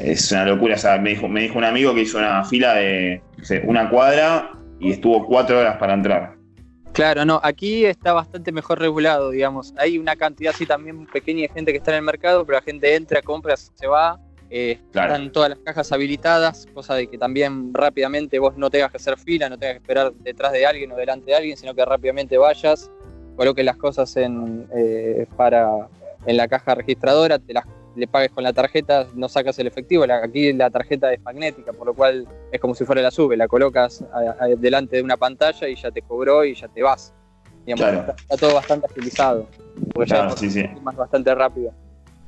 es 0.00 0.32
una 0.32 0.44
locura. 0.44 0.76
me, 1.00 1.10
dijo, 1.10 1.28
me 1.28 1.42
dijo 1.42 1.58
un 1.58 1.64
amigo 1.64 1.94
que 1.94 2.02
hizo 2.02 2.18
una 2.18 2.44
fila 2.44 2.74
de 2.74 3.22
una 3.64 3.88
cuadra 3.88 4.52
y 4.78 4.92
estuvo 4.92 5.26
cuatro 5.26 5.58
horas 5.58 5.76
para 5.78 5.94
entrar. 5.94 6.39
Claro, 7.00 7.24
no, 7.24 7.40
aquí 7.42 7.86
está 7.86 8.12
bastante 8.12 8.52
mejor 8.52 8.78
regulado, 8.78 9.30
digamos. 9.30 9.72
Hay 9.78 9.96
una 9.96 10.16
cantidad 10.16 10.52
así 10.54 10.66
también 10.66 11.06
pequeña 11.06 11.40
de 11.40 11.48
gente 11.48 11.72
que 11.72 11.78
está 11.78 11.92
en 11.92 11.96
el 11.96 12.02
mercado, 12.02 12.44
pero 12.44 12.58
la 12.58 12.62
gente 12.62 12.94
entra, 12.94 13.22
compra, 13.22 13.56
se 13.56 13.86
va 13.86 14.20
eh, 14.50 14.72
están 14.84 15.32
todas 15.32 15.48
las 15.48 15.60
cajas 15.60 15.92
habilitadas, 15.92 16.66
cosa 16.74 16.94
de 16.96 17.06
que 17.06 17.16
también 17.16 17.72
rápidamente 17.72 18.38
vos 18.38 18.54
no 18.58 18.68
tengas 18.68 18.90
que 18.90 18.98
hacer 18.98 19.16
fila, 19.16 19.48
no 19.48 19.56
tengas 19.56 19.76
que 19.76 19.78
esperar 19.78 20.12
detrás 20.12 20.52
de 20.52 20.66
alguien 20.66 20.92
o 20.92 20.96
delante 20.96 21.30
de 21.30 21.36
alguien, 21.36 21.56
sino 21.56 21.74
que 21.74 21.82
rápidamente 21.86 22.36
vayas, 22.36 22.90
coloques 23.34 23.64
las 23.64 23.78
cosas 23.78 24.14
en, 24.18 24.66
eh, 24.76 25.26
para, 25.38 25.88
en 26.26 26.36
la 26.36 26.48
caja 26.48 26.74
registradora, 26.74 27.38
te 27.38 27.54
las, 27.54 27.64
le 27.96 28.06
pagues 28.06 28.30
con 28.30 28.44
la 28.44 28.52
tarjeta, 28.52 29.06
no 29.14 29.28
sacas 29.28 29.58
el 29.58 29.66
efectivo. 29.66 30.04
aquí 30.04 30.52
la 30.52 30.70
tarjeta 30.70 31.12
es 31.12 31.20
magnética, 31.22 31.72
por 31.72 31.86
lo 31.86 31.94
cual 31.94 32.26
es 32.52 32.60
como 32.60 32.74
si 32.74 32.84
fuera 32.84 33.02
la 33.02 33.10
sube, 33.10 33.36
la 33.36 33.48
colocas 33.48 34.04
delante 34.58 34.96
de 34.96 35.02
una 35.02 35.16
pantalla 35.16 35.68
y 35.68 35.74
ya 35.74 35.90
te 35.90 36.02
cobró 36.02 36.44
y 36.44 36.54
ya 36.54 36.68
te 36.68 36.82
vas. 36.82 37.12
está, 37.66 38.14
todo 38.38 38.54
bastante 38.54 38.86
agilizado, 38.86 39.46
porque 39.92 40.10
ya 40.10 40.28
es 40.28 40.96
bastante 40.96 41.34
rápido. 41.34 41.72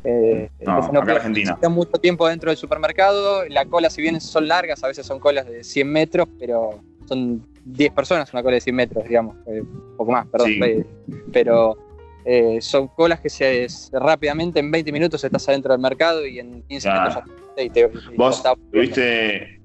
Eh, 0.04 0.50
no, 0.66 0.78
acá 0.78 1.12
Argentina. 1.12 1.56
mucho 1.68 1.92
tiempo 1.92 2.28
dentro 2.28 2.50
del 2.50 2.56
supermercado. 2.56 3.44
La 3.48 3.66
cola, 3.66 3.88
si 3.88 4.02
bien 4.02 4.20
son 4.20 4.48
largas, 4.48 4.82
a 4.82 4.88
veces 4.88 5.06
son 5.06 5.20
colas 5.20 5.46
de 5.46 5.62
100 5.62 5.88
metros, 5.88 6.28
pero 6.38 6.80
son 7.06 7.46
10 7.64 7.92
personas 7.92 8.32
una 8.32 8.42
cola 8.42 8.54
de 8.54 8.60
100 8.60 8.74
metros, 8.74 9.04
digamos. 9.04 9.36
Eh, 9.46 9.62
poco 9.96 10.12
más, 10.12 10.26
perdón. 10.26 10.50
Eh, 10.50 10.84
pero 11.32 11.76
eh, 12.24 12.58
son 12.60 12.88
colas 12.88 13.20
que 13.20 13.28
se, 13.28 13.66
rápidamente 13.92 14.60
en 14.60 14.70
20 14.70 14.92
minutos 14.92 15.24
estás 15.24 15.48
adentro 15.48 15.72
del 15.72 15.80
mercado 15.80 16.26
y 16.26 16.38
en 16.38 16.62
15 16.62 16.92
minutos 16.92 17.14
ya 17.56 17.72
te, 17.72 17.90
¿Vos 18.16 18.42
tuviste, 18.70 19.60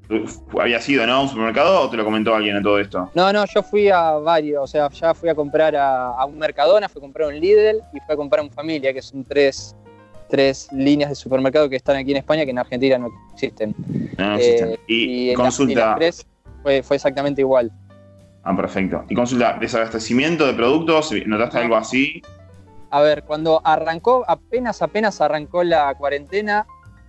había 0.59 0.81
sido, 0.81 1.05
¿no? 1.05 1.23
¿Un 1.23 1.29
supermercado 1.29 1.81
o 1.81 1.89
te 1.89 1.97
lo 1.97 2.05
comentó 2.05 2.33
alguien 2.33 2.57
en 2.57 2.63
todo 2.63 2.79
esto? 2.79 3.09
No, 3.13 3.31
no, 3.31 3.45
yo 3.45 3.61
fui 3.61 3.89
a 3.89 4.11
varios, 4.13 4.63
o 4.63 4.67
sea, 4.67 4.89
ya 4.89 5.13
fui 5.13 5.29
a 5.29 5.35
comprar 5.35 5.75
a, 5.75 6.25
un 6.25 6.37
Mercadona, 6.37 6.89
fui 6.89 6.99
a 6.99 7.03
comprar 7.03 7.27
un 7.27 7.39
Lidl 7.39 7.81
y 7.93 7.99
fui 7.99 8.13
a 8.13 8.15
comprar 8.15 8.43
un 8.43 8.51
Familia, 8.51 8.93
que 8.93 9.01
son 9.01 9.23
tres, 9.23 9.75
tres 10.29 10.69
líneas 10.71 11.09
de 11.09 11.15
supermercado 11.15 11.69
que 11.69 11.75
están 11.75 11.97
aquí 11.97 12.11
en 12.11 12.17
España 12.17 12.43
que 12.45 12.51
en 12.51 12.59
Argentina 12.59 12.97
no 12.97 13.09
existen. 13.33 13.75
No, 14.17 14.35
existen. 14.35 14.71
Eh, 14.71 14.79
y, 14.87 15.33
consulta. 15.33 15.97
fue, 16.63 16.81
fue 16.81 16.95
exactamente 16.95 17.41
igual. 17.41 17.71
Ah, 18.43 18.55
perfecto. 18.55 19.03
Y 19.09 19.15
consulta, 19.15 19.57
desabastecimiento 19.59 20.47
de 20.47 20.53
productos, 20.53 21.13
¿notaste 21.25 21.59
algo 21.59 21.75
así? 21.75 22.21
A 22.89 23.01
ver, 23.01 23.23
cuando 23.23 23.61
arrancó, 23.63 24.23
apenas, 24.27 24.81
apenas 24.81 25.19
arrancó 25.21 25.63
la 25.63 25.93
cuarentena, 25.95 26.65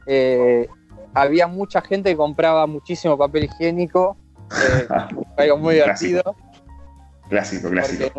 eh, 0.06 0.68
había 1.14 1.46
mucha 1.46 1.80
gente 1.80 2.10
que 2.10 2.16
compraba 2.16 2.66
muchísimo 2.66 3.16
papel 3.16 3.44
higiénico, 3.44 4.16
eh, 4.50 4.88
algo 5.36 5.58
muy 5.58 5.74
divertido. 5.74 6.34
Clásico, 7.28 7.68
clásico. 7.70 8.10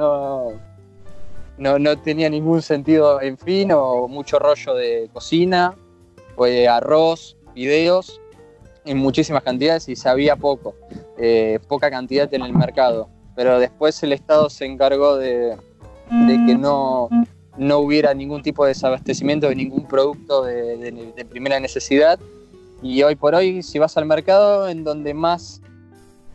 No, 1.58 1.78
no, 1.78 1.98
tenía 1.98 2.30
ningún 2.30 2.62
sentido, 2.62 3.22
en 3.22 3.38
fin, 3.38 3.72
o 3.74 4.08
mucho 4.08 4.40
rollo 4.40 4.74
de 4.76 5.10
cocina, 5.12 5.76
o 6.38 6.46
de 6.46 6.70
arroz, 6.70 7.36
videos, 7.54 8.22
en 8.86 8.98
muchísimas 8.98 9.44
cantidades 9.44 9.90
y 9.90 9.96
sabía 9.96 10.36
poco, 10.38 10.76
eh, 11.18 11.60
poca 11.68 11.90
cantidad 11.90 12.34
en 12.34 12.44
el 12.44 12.54
mercado. 12.54 13.10
Pero 13.36 13.60
después 13.60 14.02
el 14.04 14.14
Estado 14.14 14.50
se 14.50 14.66
encargó 14.66 15.18
de, 15.18 15.58
que 16.10 16.56
no, 16.56 17.10
no 17.60 17.80
hubiera 17.80 18.14
ningún 18.14 18.42
tipo 18.42 18.66
de 18.66 18.70
desabastecimiento 18.70 19.50
de 19.50 19.56
ningún 19.56 19.88
producto 19.88 20.44
de 20.44 21.26
primera 21.30 21.60
necesidad 21.60 22.20
y 22.82 23.04
hoy 23.04 23.16
por 23.16 23.36
hoy, 23.36 23.62
si 23.62 23.78
vas 23.80 23.98
al 23.98 24.06
mercado, 24.06 24.70
en 24.70 24.84
donde 24.84 25.14
más, 25.14 25.62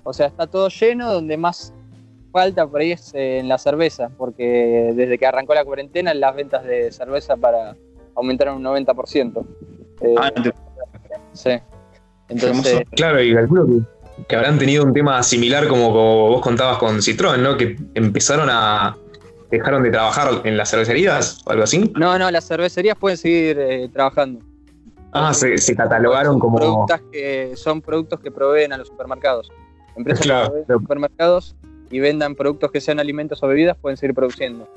o 0.02 0.12
sea, 0.12 0.26
está 0.26 0.46
todo 0.46 0.68
lleno, 0.68 1.12
donde 1.12 1.36
más 1.36 1.72
falta 2.32 2.66
por 2.66 2.80
ahí 2.80 2.92
es 2.92 3.14
eh, 3.14 3.38
en 3.38 3.48
la 3.48 3.58
cerveza, 3.58 4.10
porque 4.18 4.92
desde 4.94 5.18
que 5.18 5.26
arrancó 5.26 5.54
la 5.54 5.64
cuarentena, 5.64 6.12
las 6.12 6.34
ventas 6.34 6.64
de 6.64 6.92
cerveza 6.92 7.36
para 7.36 7.76
aumentaron 8.14 8.56
un 8.56 8.64
90%. 8.64 9.46
Eh, 10.02 10.14
ah, 10.18 10.30
sí. 11.32 11.50
Entonces, 12.28 12.82
claro, 12.90 13.22
y 13.22 13.34
calculo 13.34 13.66
que, 14.28 14.36
habrán 14.36 14.58
tenido 14.58 14.84
un 14.84 14.92
tema 14.92 15.22
similar 15.22 15.66
como, 15.68 15.92
vos 15.92 16.42
contabas 16.42 16.78
con 16.78 16.98
Citroën, 16.98 17.38
¿no? 17.38 17.56
Que 17.56 17.76
empezaron 17.94 18.48
a, 18.50 18.96
dejaron 19.54 19.82
de 19.82 19.90
trabajar 19.90 20.42
en 20.44 20.56
las 20.56 20.70
cervecerías 20.70 21.42
o 21.44 21.50
algo 21.50 21.64
así? 21.64 21.92
No, 21.96 22.18
no, 22.18 22.30
las 22.30 22.46
cervecerías 22.46 22.96
pueden 22.96 23.16
seguir 23.16 23.58
eh, 23.58 23.88
trabajando. 23.92 24.40
Ah, 25.12 25.32
se, 25.32 25.76
catalogaron 25.76 26.38
como. 26.38 26.86
que, 27.12 27.52
son 27.56 27.80
productos 27.80 28.20
que 28.20 28.30
proveen 28.30 28.72
a 28.72 28.78
los 28.78 28.88
supermercados. 28.88 29.50
Empresas 29.96 30.26
que 30.26 30.32
proveen 30.32 30.64
a 30.68 30.72
los 30.72 30.82
supermercados 30.82 31.56
y 31.90 32.00
vendan 32.00 32.34
productos 32.34 32.72
que 32.72 32.80
sean 32.80 32.98
alimentos 32.98 33.42
o 33.42 33.46
bebidas 33.46 33.76
pueden 33.80 33.96
seguir 33.96 34.14
produciendo. 34.14 34.68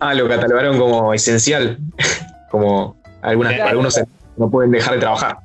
Ah, 0.00 0.12
lo 0.14 0.28
catalogaron 0.28 0.78
como 0.78 1.14
esencial. 1.14 1.78
como 2.50 2.96
algunas, 3.22 3.58
algunos 3.60 4.00
no 4.36 4.50
pueden 4.50 4.70
dejar 4.70 4.94
de 4.94 5.00
trabajar. 5.00 5.38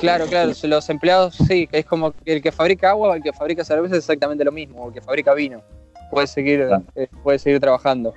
Claro, 0.00 0.26
claro, 0.26 0.52
los 0.62 0.90
empleados 0.90 1.34
sí, 1.34 1.66
que 1.66 1.78
es 1.78 1.86
como 1.86 2.14
el 2.24 2.40
que 2.40 2.52
fabrica 2.52 2.90
agua 2.90 3.10
o 3.10 3.14
el 3.14 3.22
que 3.22 3.32
fabrica 3.32 3.64
cerveza 3.64 3.96
es 3.96 4.00
exactamente 4.00 4.44
lo 4.44 4.52
mismo, 4.52 4.82
o 4.82 4.88
el 4.88 4.94
que 4.94 5.02
fabrica 5.02 5.34
vino. 5.34 5.62
Puede 6.10 6.26
seguir, 6.26 6.68
eh, 6.94 7.08
puede 7.22 7.38
seguir 7.38 7.60
trabajando 7.60 8.14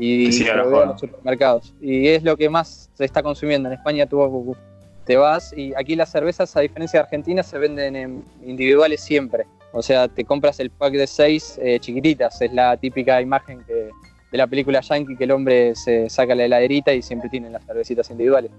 y 0.00 0.48
a 0.48 0.56
los 0.56 1.00
supermercados. 1.00 1.74
Y 1.80 2.08
es 2.08 2.22
lo 2.22 2.36
que 2.36 2.48
más 2.48 2.90
se 2.94 3.04
está 3.04 3.22
consumiendo. 3.22 3.68
En 3.68 3.74
España 3.74 4.06
tuvo 4.06 4.56
te 5.04 5.16
vas 5.16 5.52
y 5.56 5.74
aquí 5.74 5.96
las 5.96 6.10
cervezas, 6.10 6.56
a 6.56 6.60
diferencia 6.60 7.00
de 7.00 7.04
Argentina, 7.04 7.42
se 7.42 7.58
venden 7.58 7.96
en 7.96 8.24
individuales 8.44 9.00
siempre. 9.00 9.44
O 9.72 9.82
sea, 9.82 10.08
te 10.08 10.24
compras 10.24 10.58
el 10.60 10.70
pack 10.70 10.92
de 10.94 11.06
seis 11.06 11.58
eh, 11.62 11.78
chiquititas. 11.80 12.40
Es 12.40 12.52
la 12.52 12.76
típica 12.76 13.20
imagen 13.20 13.62
que, 13.66 13.90
de 14.32 14.38
la 14.38 14.46
película 14.46 14.80
Yankee 14.80 15.16
que 15.16 15.24
el 15.24 15.32
hombre 15.32 15.74
se 15.74 16.08
saca 16.08 16.34
la 16.34 16.44
heladerita 16.44 16.92
y 16.92 17.02
siempre 17.02 17.28
tienen 17.28 17.52
las 17.52 17.64
cervecitas 17.66 18.10
individuales. 18.10 18.50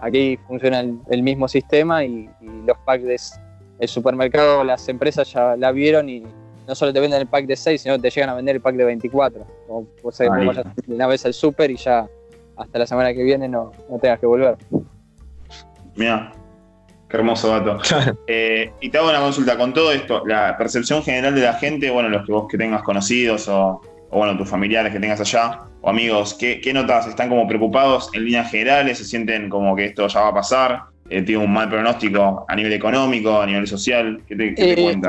Aquí 0.00 0.38
funciona 0.48 0.80
el, 0.80 1.22
mismo 1.22 1.46
sistema 1.48 2.04
y, 2.04 2.28
los 2.66 2.76
packs 2.84 3.04
del 3.04 3.88
supermercado, 3.88 4.64
las 4.64 4.88
empresas 4.88 5.32
ya 5.32 5.56
la 5.56 5.72
vieron 5.72 6.08
y 6.08 6.24
no 6.66 6.74
solo 6.74 6.92
te 6.92 7.00
venden 7.00 7.20
el 7.20 7.26
pack 7.26 7.46
de 7.46 7.56
6, 7.56 7.80
sino 7.80 7.96
que 7.96 8.02
te 8.02 8.10
llegan 8.10 8.30
a 8.30 8.34
vender 8.34 8.56
el 8.56 8.62
pack 8.62 8.76
de 8.76 8.84
24. 8.84 9.46
O, 9.68 9.86
o 10.02 10.12
sea, 10.12 10.28
vayas 10.28 10.64
una 10.86 11.06
vez 11.06 11.24
al 11.26 11.34
super 11.34 11.70
y 11.70 11.76
ya 11.76 12.08
hasta 12.56 12.78
la 12.78 12.86
semana 12.86 13.12
que 13.12 13.22
viene 13.22 13.48
no, 13.48 13.72
no 13.88 13.98
tengas 13.98 14.20
que 14.20 14.26
volver. 14.26 14.56
Mira, 15.96 16.32
qué 17.08 17.16
hermoso 17.16 17.48
dato. 17.48 17.78
Eh, 18.26 18.72
y 18.80 18.88
te 18.88 18.98
hago 18.98 19.10
una 19.10 19.20
consulta, 19.20 19.56
con 19.56 19.74
todo 19.74 19.92
esto, 19.92 20.22
la 20.26 20.56
percepción 20.56 21.02
general 21.02 21.34
de 21.34 21.42
la 21.42 21.54
gente, 21.54 21.90
bueno, 21.90 22.08
los 22.08 22.24
que 22.24 22.32
vos 22.32 22.46
que 22.48 22.56
tengas 22.56 22.82
conocidos 22.82 23.48
o, 23.48 23.80
bueno, 24.10 24.36
tus 24.36 24.48
familiares 24.48 24.92
que 24.92 25.00
tengas 25.00 25.20
allá, 25.20 25.60
o 25.80 25.90
amigos, 25.90 26.34
¿qué, 26.34 26.60
notas? 26.72 27.06
¿Están 27.06 27.28
como 27.28 27.46
preocupados 27.46 28.10
en 28.14 28.24
líneas 28.24 28.50
generales? 28.50 28.98
¿Se 28.98 29.04
sienten 29.04 29.48
como 29.48 29.74
que 29.74 29.86
esto 29.86 30.06
ya 30.06 30.20
va 30.20 30.28
a 30.28 30.34
pasar? 30.34 30.82
Eh, 31.10 31.22
¿Tiene 31.22 31.44
un 31.44 31.52
mal 31.52 31.68
pronóstico 31.68 32.44
a 32.48 32.56
nivel 32.56 32.72
económico, 32.72 33.40
a 33.40 33.46
nivel 33.46 33.66
social? 33.66 34.22
¿Qué 34.26 34.36
te, 34.36 34.54
qué 34.54 34.72
eh, 34.72 35.00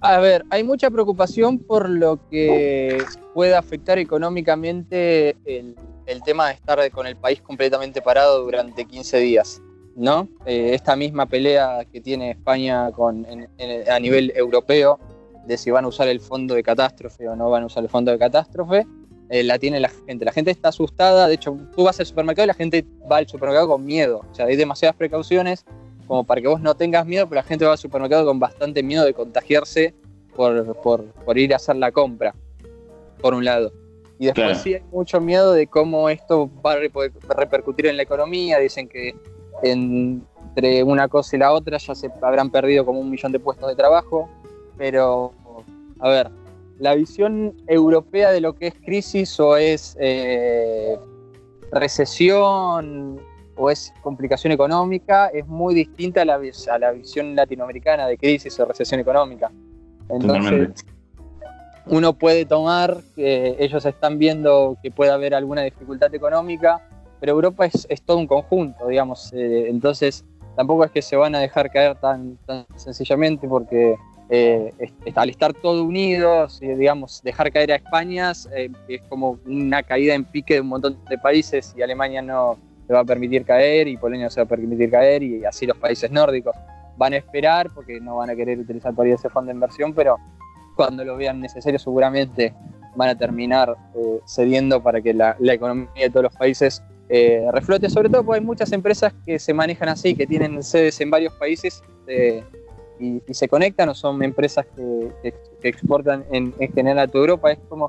A, 0.00 0.18
ver, 0.18 0.44
hay 0.50 0.64
mucha 0.64 0.90
preocupación 0.90 1.58
por 1.58 1.88
lo 1.88 2.28
que 2.28 3.02
puede 3.34 3.54
afectar 3.54 3.98
económicamente 3.98 5.36
el, 5.44 5.74
el 6.06 6.22
tema 6.22 6.48
de 6.48 6.54
estar 6.54 6.90
con 6.90 7.06
el 7.06 7.16
país 7.16 7.40
completamente 7.40 8.02
parado 8.02 8.44
durante 8.44 8.84
15 8.84 9.18
días. 9.18 9.62
¿no? 9.98 10.28
Eh, 10.46 10.70
esta 10.74 10.94
misma 10.94 11.26
pelea 11.26 11.84
que 11.92 12.00
tiene 12.00 12.30
España 12.30 12.92
con, 12.92 13.26
a 13.90 13.98
nivel 13.98 14.32
europeo 14.36 14.98
de 15.44 15.56
si 15.58 15.72
van 15.72 15.84
a 15.84 15.88
usar 15.88 16.06
el 16.06 16.20
fondo 16.20 16.54
de 16.54 16.62
catástrofe 16.62 17.28
o 17.28 17.34
no 17.34 17.50
van 17.50 17.64
a 17.64 17.66
usar 17.66 17.82
el 17.82 17.88
fondo 17.88 18.12
de 18.12 18.18
catástrofe, 18.18 18.86
eh, 19.30 19.42
la 19.42 19.58
tiene 19.58 19.80
la 19.80 19.88
gente. 19.88 20.24
La 20.24 20.32
gente 20.32 20.50
está 20.50 20.68
asustada, 20.68 21.28
de 21.28 21.34
hecho, 21.34 21.56
tú 21.74 21.84
vas 21.84 22.00
al 22.00 22.06
supermercado 22.06 22.44
y 22.44 22.48
la 22.48 22.54
gente 22.54 22.84
va 23.10 23.18
al 23.18 23.28
supermercado 23.28 23.68
con 23.68 23.84
miedo. 23.84 24.22
O 24.30 24.34
sea, 24.34 24.46
hay 24.46 24.56
demasiadas 24.56 24.96
precauciones 24.96 25.64
como 26.06 26.24
para 26.24 26.40
que 26.40 26.48
vos 26.48 26.60
no 26.60 26.74
tengas 26.74 27.06
miedo, 27.06 27.28
pero 27.28 27.40
la 27.40 27.42
gente 27.42 27.66
va 27.66 27.72
al 27.72 27.78
supermercado 27.78 28.24
con 28.24 28.38
bastante 28.40 28.82
miedo 28.82 29.04
de 29.04 29.12
contagiarse 29.12 29.94
por, 30.34 30.74
por, 30.74 31.38
ir 31.38 31.52
a 31.52 31.56
hacer 31.56 31.76
la 31.76 31.92
compra, 31.92 32.34
por 33.20 33.34
un 33.34 33.44
lado. 33.44 33.72
Y 34.18 34.26
después 34.26 34.58
sí 34.58 34.74
hay 34.74 34.82
mucho 34.90 35.20
miedo 35.20 35.52
de 35.52 35.66
cómo 35.66 36.08
esto 36.08 36.50
va 36.64 36.72
a 36.72 37.34
repercutir 37.34 37.86
en 37.86 37.96
la 37.96 38.02
economía. 38.02 38.58
Dicen 38.58 38.88
que 38.88 39.14
entre 39.62 40.82
una 40.82 41.08
cosa 41.08 41.36
y 41.36 41.38
la 41.38 41.52
otra 41.52 41.76
ya 41.78 41.94
se 41.94 42.10
habrán 42.22 42.50
perdido 42.50 42.84
como 42.86 43.00
un 43.00 43.10
millón 43.10 43.32
de 43.32 43.38
puestos 43.38 43.68
de 43.68 43.76
trabajo, 43.76 44.28
pero 44.76 45.32
a 46.00 46.08
ver, 46.08 46.30
la 46.78 46.94
visión 46.94 47.54
europea 47.66 48.30
de 48.30 48.40
lo 48.40 48.54
que 48.54 48.68
es 48.68 48.74
crisis 48.74 49.38
o 49.40 49.56
es 49.56 49.96
eh, 50.00 50.96
recesión 51.72 53.20
o 53.56 53.70
es 53.70 53.92
complicación 54.02 54.52
económica 54.52 55.26
es 55.28 55.46
muy 55.46 55.74
distinta 55.74 56.22
a 56.22 56.24
la, 56.24 56.40
a 56.70 56.78
la 56.78 56.92
visión 56.92 57.34
latinoamericana 57.34 58.06
de 58.06 58.16
crisis 58.16 58.58
o 58.60 58.64
recesión 58.64 59.00
económica. 59.00 59.50
Entonces, 60.08 60.84
uno 61.86 62.12
puede 62.12 62.44
tomar 62.44 62.98
que 63.16 63.56
ellos 63.58 63.84
están 63.84 64.18
viendo 64.18 64.76
que 64.82 64.90
puede 64.90 65.10
haber 65.10 65.34
alguna 65.34 65.62
dificultad 65.62 66.14
económica 66.14 66.82
pero 67.20 67.32
Europa 67.32 67.66
es, 67.66 67.86
todo 68.04 68.18
un 68.18 68.26
conjunto, 68.26 68.86
digamos, 68.86 69.32
eh, 69.32 69.68
entonces 69.68 70.24
tampoco 70.56 70.84
es 70.84 70.90
que 70.90 71.02
se 71.02 71.16
van 71.16 71.34
a 71.34 71.40
dejar 71.40 71.70
caer 71.70 71.96
tan, 71.96 72.36
tan 72.46 72.66
sencillamente 72.76 73.48
porque 73.48 73.96
eh, 74.30 74.72
al 75.14 75.30
estar 75.30 75.54
todos 75.54 75.80
unidos, 75.80 76.60
digamos, 76.60 77.22
dejar 77.22 77.50
caer 77.50 77.72
a 77.72 77.76
España 77.76 78.32
eh, 78.54 78.70
es 78.88 79.02
como 79.08 79.38
una 79.46 79.82
caída 79.82 80.14
en 80.14 80.24
pique 80.24 80.54
de 80.54 80.60
un 80.60 80.68
montón 80.68 80.98
de 81.08 81.18
países 81.18 81.74
y 81.76 81.82
Alemania 81.82 82.20
no 82.20 82.58
se 82.86 82.92
va 82.92 83.00
a 83.00 83.04
permitir 83.04 83.44
caer 83.44 83.88
y 83.88 83.96
Polonia 83.96 84.26
no 84.26 84.30
se 84.30 84.40
va 84.40 84.44
a 84.44 84.48
permitir 84.48 84.90
caer 84.90 85.22
y 85.22 85.44
así 85.44 85.66
los 85.66 85.76
países 85.78 86.10
nórdicos 86.10 86.54
van 86.96 87.12
a 87.12 87.16
esperar 87.16 87.70
porque 87.74 88.00
no 88.00 88.16
van 88.16 88.30
a 88.30 88.36
querer 88.36 88.58
utilizar 88.58 88.92
todavía 88.92 89.14
ese 89.14 89.30
fondo 89.30 89.48
de 89.48 89.54
inversión, 89.54 89.94
pero 89.94 90.16
cuando 90.76 91.04
lo 91.04 91.16
vean 91.16 91.40
necesario 91.40 91.78
seguramente 91.78 92.54
van 92.96 93.10
a 93.10 93.14
terminar 93.16 93.76
cediendo 94.26 94.82
para 94.82 95.00
que 95.00 95.14
la, 95.14 95.36
economía 95.40 95.88
de 95.94 96.10
todos 96.10 96.24
los 96.24 96.36
países 96.36 96.82
eh, 97.10 97.46
reflote, 97.52 97.88
sobre 97.88 98.10
todo 98.10 98.22
porque 98.22 98.40
hay 98.40 98.44
muchas 98.44 98.70
empresas 98.72 99.14
que 99.24 99.38
se 99.38 99.54
manejan 99.54 99.88
así, 99.88 100.14
que 100.14 100.26
tienen 100.26 100.62
sedes 100.62 101.00
en 101.00 101.10
varios 101.10 101.32
países 101.34 101.82
eh, 102.06 102.44
y, 102.98 103.22
se 103.32 103.48
conectan, 103.48 103.88
o 103.88 103.94
son 103.94 104.22
empresas 104.22 104.66
que, 104.74 105.32
exportan 105.62 106.24
en, 106.30 106.52
general 106.74 106.98
a 107.00 107.08
toda 107.08 107.22
Europa. 107.22 107.52
Es 107.52 107.58
como, 107.68 107.88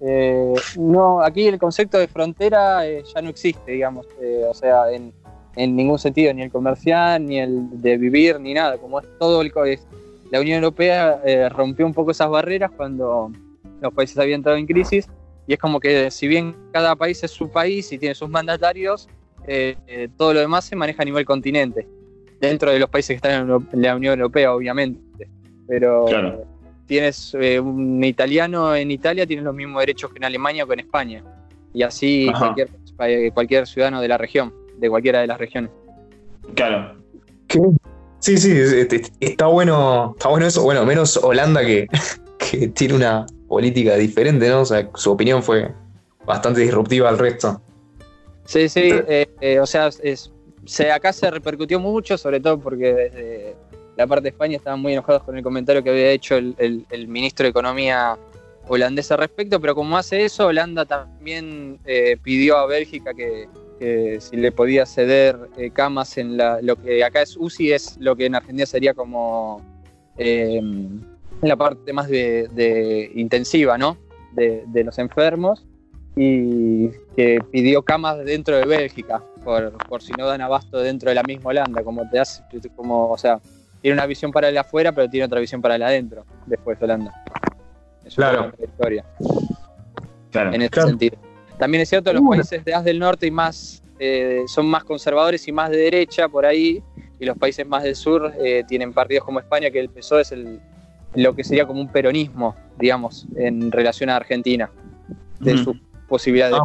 eh, 0.00 0.54
no, 0.78 1.22
aquí 1.22 1.46
el 1.46 1.58
concepto 1.58 1.98
de 1.98 2.08
frontera 2.08 2.82
ya 2.84 3.22
no 3.22 3.30
existe, 3.30 3.72
digamos, 3.72 4.06
o 4.48 4.54
sea, 4.54 4.90
en, 4.92 5.12
ningún 5.56 5.98
sentido, 5.98 6.32
ni 6.32 6.42
el 6.42 6.52
comercial, 6.52 7.26
ni 7.26 7.40
el 7.40 7.82
de 7.82 7.96
vivir, 7.96 8.38
ni 8.40 8.54
nada, 8.54 8.78
como 8.78 9.00
es 9.00 9.06
todo 9.18 9.42
el... 9.42 9.52
la 10.30 10.40
Unión 10.40 10.62
Europea 10.62 11.20
rompió 11.48 11.84
un 11.84 11.94
poco 11.94 12.12
esas 12.12 12.30
barreras 12.30 12.70
cuando 12.76 13.32
los 13.80 13.92
países 13.92 14.18
habían 14.18 14.38
entrado 14.38 14.58
en 14.58 14.66
crisis. 14.66 15.08
Y 15.46 15.54
es 15.54 15.58
como 15.58 15.80
que 15.80 16.10
si 16.10 16.28
bien 16.28 16.54
cada 16.72 16.94
país 16.94 17.24
es 17.24 17.30
su 17.30 17.48
país 17.48 17.90
y 17.90 17.98
tiene 17.98 18.14
sus 18.14 18.28
mandatarios, 18.28 19.08
eh, 19.46 19.76
eh, 19.86 20.08
todo 20.16 20.34
lo 20.34 20.40
demás 20.40 20.66
se 20.66 20.76
maneja 20.76 21.02
a 21.02 21.06
nivel 21.06 21.24
continente, 21.24 21.88
dentro 22.40 22.70
de 22.70 22.78
los 22.78 22.88
países 22.88 23.08
que 23.08 23.28
están 23.28 23.50
en 23.72 23.82
la 23.82 23.96
Unión 23.96 24.18
Europea, 24.18 24.54
obviamente. 24.54 25.00
pero 25.66 26.06
tienes 26.86 27.36
eh, 27.38 27.60
un 27.60 28.02
italiano 28.02 28.74
en 28.74 28.90
Italia, 28.90 29.26
tiene 29.26 29.42
los 29.42 29.54
mismos 29.54 29.80
derechos 29.80 30.10
que 30.10 30.16
en 30.16 30.24
Alemania 30.24 30.64
o 30.64 30.66
que 30.66 30.72
en 30.72 30.80
España. 30.80 31.22
Y 31.74 31.82
así 31.82 32.30
cualquier, 32.36 32.70
eh, 33.00 33.30
cualquier, 33.32 33.66
ciudadano 33.66 34.00
de 34.00 34.08
la 34.08 34.16
región, 34.18 34.52
de 34.78 34.88
cualquiera 34.88 35.20
de 35.20 35.26
las 35.26 35.38
regiones. 35.38 35.70
Claro. 36.54 36.96
Sí, 38.20 38.36
sí, 38.38 38.52
está 39.20 39.46
bueno, 39.46 40.14
está 40.16 40.28
bueno 40.30 40.46
eso. 40.46 40.62
Bueno, 40.64 40.84
menos 40.84 41.16
Holanda 41.18 41.64
que, 41.64 41.86
que 42.38 42.68
tiene 42.68 42.94
una 42.94 43.26
política 43.46 43.96
diferente, 43.96 44.48
¿no? 44.48 44.62
O 44.62 44.64
sea, 44.64 44.88
su 44.94 45.12
opinión 45.12 45.42
fue 45.42 45.70
bastante 46.24 46.62
disruptiva 46.62 47.10
al 47.10 47.18
resto. 47.18 47.60
Sí, 48.44 48.68
sí, 48.68 48.90
eh, 49.08 49.60
o 49.60 49.66
sea, 49.66 49.90
es, 50.02 50.32
se, 50.68 50.92
acá 50.92 51.12
se 51.12 51.30
repercutió 51.30 51.80
mucho, 51.80 52.18
sobre 52.18 52.40
todo 52.40 52.60
porque 52.60 52.92
desde 52.92 53.56
la 53.96 54.06
parte 54.06 54.24
de 54.24 54.28
España 54.28 54.56
estaban 54.56 54.80
muy 54.80 54.92
enojados 54.92 55.22
con 55.22 55.36
el 55.36 55.42
comentario 55.42 55.82
que 55.82 55.90
había 55.90 56.10
hecho 56.10 56.36
el, 56.36 56.86
ministro 57.08 57.44
de 57.44 57.50
Economía 57.50 58.18
holandés 58.68 59.10
al 59.10 59.18
respecto, 59.18 59.60
pero 59.60 59.74
como 59.74 59.96
hace 59.96 60.26
eso, 60.26 60.46
Holanda 60.46 60.84
también 60.84 61.78
eh, 61.86 62.18
pidió 62.22 62.58
a 62.58 62.66
Bélgica 62.66 63.14
que, 63.14 63.48
si 64.20 64.36
le 64.36 64.52
podía 64.52 64.84
ceder 64.84 65.38
eh, 65.56 65.70
camas 65.70 66.18
en 66.18 66.36
la, 66.36 66.60
lo 66.60 66.76
que 66.76 67.02
acá 67.04 67.22
es 67.22 67.36
UCI, 67.36 67.72
es 67.72 67.96
lo 67.98 68.16
que 68.16 68.26
en 68.26 68.34
Argentina 68.34 68.66
sería 68.66 68.92
como 68.92 69.62
eh, 70.18 70.60
la 71.42 71.56
parte 71.56 71.92
más 71.92 72.08
de, 72.08 73.10
intensiva, 73.14 73.78
¿no? 73.78 73.96
De, 74.32 74.84
los 74.84 74.98
enfermos 74.98 75.64
y 76.20 76.88
que 77.14 77.38
pidió 77.52 77.82
camas 77.82 78.24
dentro 78.24 78.56
de 78.56 78.64
Bélgica 78.64 79.22
por, 79.44 79.70
por 79.86 80.02
si 80.02 80.10
no 80.18 80.26
dan 80.26 80.40
abasto 80.40 80.78
dentro 80.78 81.10
de 81.10 81.14
la 81.14 81.22
misma 81.22 81.50
Holanda, 81.50 81.84
como 81.84 82.10
te 82.10 82.18
hace, 82.18 82.42
como, 82.74 83.08
o 83.08 83.16
sea, 83.16 83.38
tiene 83.80 83.94
una 83.94 84.04
visión 84.04 84.32
para 84.32 84.48
el 84.48 84.58
afuera, 84.58 84.90
pero 84.90 85.08
tiene 85.08 85.26
otra 85.26 85.38
visión 85.38 85.62
para 85.62 85.76
el 85.76 85.82
adentro, 85.84 86.24
después 86.46 86.76
de 86.80 86.86
Holanda. 86.86 87.14
Es 88.04 88.16
claro. 88.16 88.52
historia. 88.60 89.04
Claro. 90.32 90.52
En 90.52 90.62
ese 90.62 90.82
sentido. 90.82 91.16
También 91.56 91.82
es 91.82 91.88
cierto, 91.88 92.12
los 92.12 92.22
países 92.28 92.64
de 92.64 92.82
del 92.82 92.98
norte 92.98 93.28
y 93.28 93.30
más 93.30 93.80
eh, 94.00 94.42
son 94.48 94.66
más 94.66 94.82
conservadores 94.82 95.46
y 95.46 95.52
más 95.52 95.70
de 95.70 95.76
derecha 95.76 96.28
por 96.28 96.44
ahí, 96.44 96.82
y 97.20 97.26
los 97.26 97.38
países 97.38 97.64
más 97.64 97.84
del 97.84 97.94
sur 97.94 98.32
eh, 98.40 98.64
tienen 98.66 98.92
partidos 98.92 99.24
como 99.24 99.38
España, 99.38 99.70
que 99.70 99.78
el 99.78 99.88
PSOE 99.88 100.22
es 100.22 100.32
el, 100.32 100.60
lo 101.14 101.36
que 101.36 101.44
sería 101.44 101.64
como 101.64 101.80
un 101.80 101.92
peronismo, 101.92 102.56
digamos, 102.76 103.28
en 103.36 103.70
relación 103.70 104.10
a 104.10 104.16
Argentina, 104.16 104.68
de 105.38 105.56
su 105.58 105.76
posibilidad 106.08 106.50
de 106.50 106.56
ah, 106.56 106.64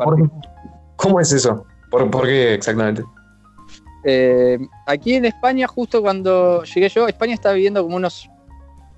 ¿Cómo 0.95 1.19
es 1.19 1.31
eso? 1.31 1.65
¿Por, 1.89 2.09
¿Por 2.09 2.25
qué 2.25 2.53
exactamente? 2.53 3.03
Eh, 4.05 4.59
aquí 4.85 5.15
en 5.15 5.25
España, 5.25 5.67
justo 5.67 6.01
cuando 6.01 6.63
llegué 6.63 6.89
yo, 6.89 7.07
España 7.07 7.33
está 7.33 7.53
viviendo 7.53 7.83
como 7.83 7.95
unos 7.95 8.29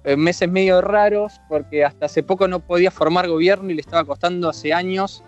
eh, 0.03 0.15
meses 0.17 0.49
medio 0.49 0.81
raros, 0.81 1.41
porque 1.47 1.83
hasta 1.83 2.07
hace 2.07 2.23
poco 2.23 2.47
no 2.47 2.59
podía 2.59 2.91
formar 2.91 3.27
gobierno 3.27 3.69
y 3.69 3.75
le 3.75 3.81
estaba 3.81 4.03
costando 4.03 4.49
hace 4.49 4.73
años. 4.73 5.23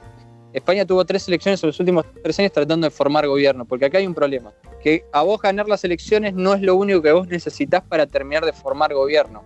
España 0.53 0.85
tuvo 0.85 1.05
tres 1.05 1.27
elecciones 1.27 1.61
en 1.63 1.67
los 1.67 1.79
últimos 1.79 2.05
tres 2.23 2.39
años 2.39 2.51
tratando 2.51 2.85
de 2.85 2.91
formar 2.91 3.27
gobierno, 3.27 3.65
porque 3.65 3.85
acá 3.85 3.99
hay 3.99 4.07
un 4.07 4.15
problema, 4.15 4.53
que 4.81 5.05
a 5.13 5.21
vos 5.21 5.41
ganar 5.41 5.67
las 5.67 5.83
elecciones 5.83 6.33
no 6.33 6.53
es 6.53 6.61
lo 6.61 6.75
único 6.75 7.01
que 7.01 7.11
vos 7.11 7.27
necesitas 7.27 7.83
para 7.83 8.07
terminar 8.07 8.45
de 8.45 8.53
formar 8.53 8.93
gobierno. 8.93 9.43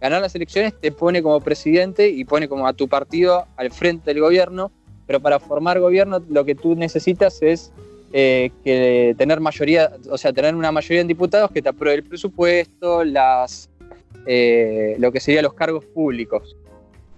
Ganar 0.00 0.22
las 0.22 0.34
elecciones 0.34 0.78
te 0.80 0.92
pone 0.92 1.22
como 1.22 1.40
presidente 1.40 2.08
y 2.08 2.24
pone 2.24 2.48
como 2.48 2.66
a 2.66 2.72
tu 2.72 2.88
partido 2.88 3.46
al 3.56 3.70
frente 3.70 4.14
del 4.14 4.22
gobierno, 4.22 4.72
pero 5.10 5.18
para 5.18 5.40
formar 5.40 5.80
gobierno 5.80 6.22
lo 6.28 6.44
que 6.44 6.54
tú 6.54 6.76
necesitas 6.76 7.42
es 7.42 7.72
eh, 8.12 8.52
tener 9.18 9.40
mayoría, 9.40 9.90
o 10.08 10.16
sea, 10.16 10.32
tener 10.32 10.54
una 10.54 10.70
mayoría 10.70 11.00
en 11.00 11.08
diputados 11.08 11.50
que 11.50 11.60
te 11.60 11.68
apruebe 11.68 11.96
el 11.96 12.04
presupuesto, 12.04 13.02
las, 13.02 13.68
eh, 14.24 14.94
lo 15.00 15.10
que 15.10 15.18
serían 15.18 15.42
los 15.42 15.54
cargos 15.54 15.84
públicos. 15.86 16.56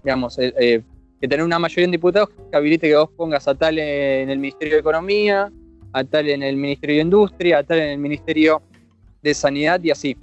Digamos, 0.03 0.39
eh, 0.39 0.81
que 1.21 1.29
tener 1.29 1.45
una 1.45 1.59
mayoría 1.59 1.85
en 1.85 1.91
diputados 1.91 2.31
que 2.31 2.57
habilite 2.57 2.89
que 2.89 2.97
vos 2.97 3.11
pongas 3.15 3.47
a 3.47 3.55
tal 3.55 3.79
en 3.79 4.31
el 4.31 4.39
Ministerio 4.39 4.77
de 4.77 4.81
Economía, 4.81 5.53
a 5.93 6.03
tal 6.03 6.31
en 6.31 6.43
el 6.43 6.57
Ministerio 6.57 6.97
de 6.97 7.03
Industria, 7.03 7.59
a 7.59 7.63
tal 7.63 7.79
en 7.79 7.91
el 7.91 7.99
Ministerio 7.99 8.63
de 9.21 9.35
Sanidad 9.35 9.83
y 9.85 9.91
así. 9.91 10.17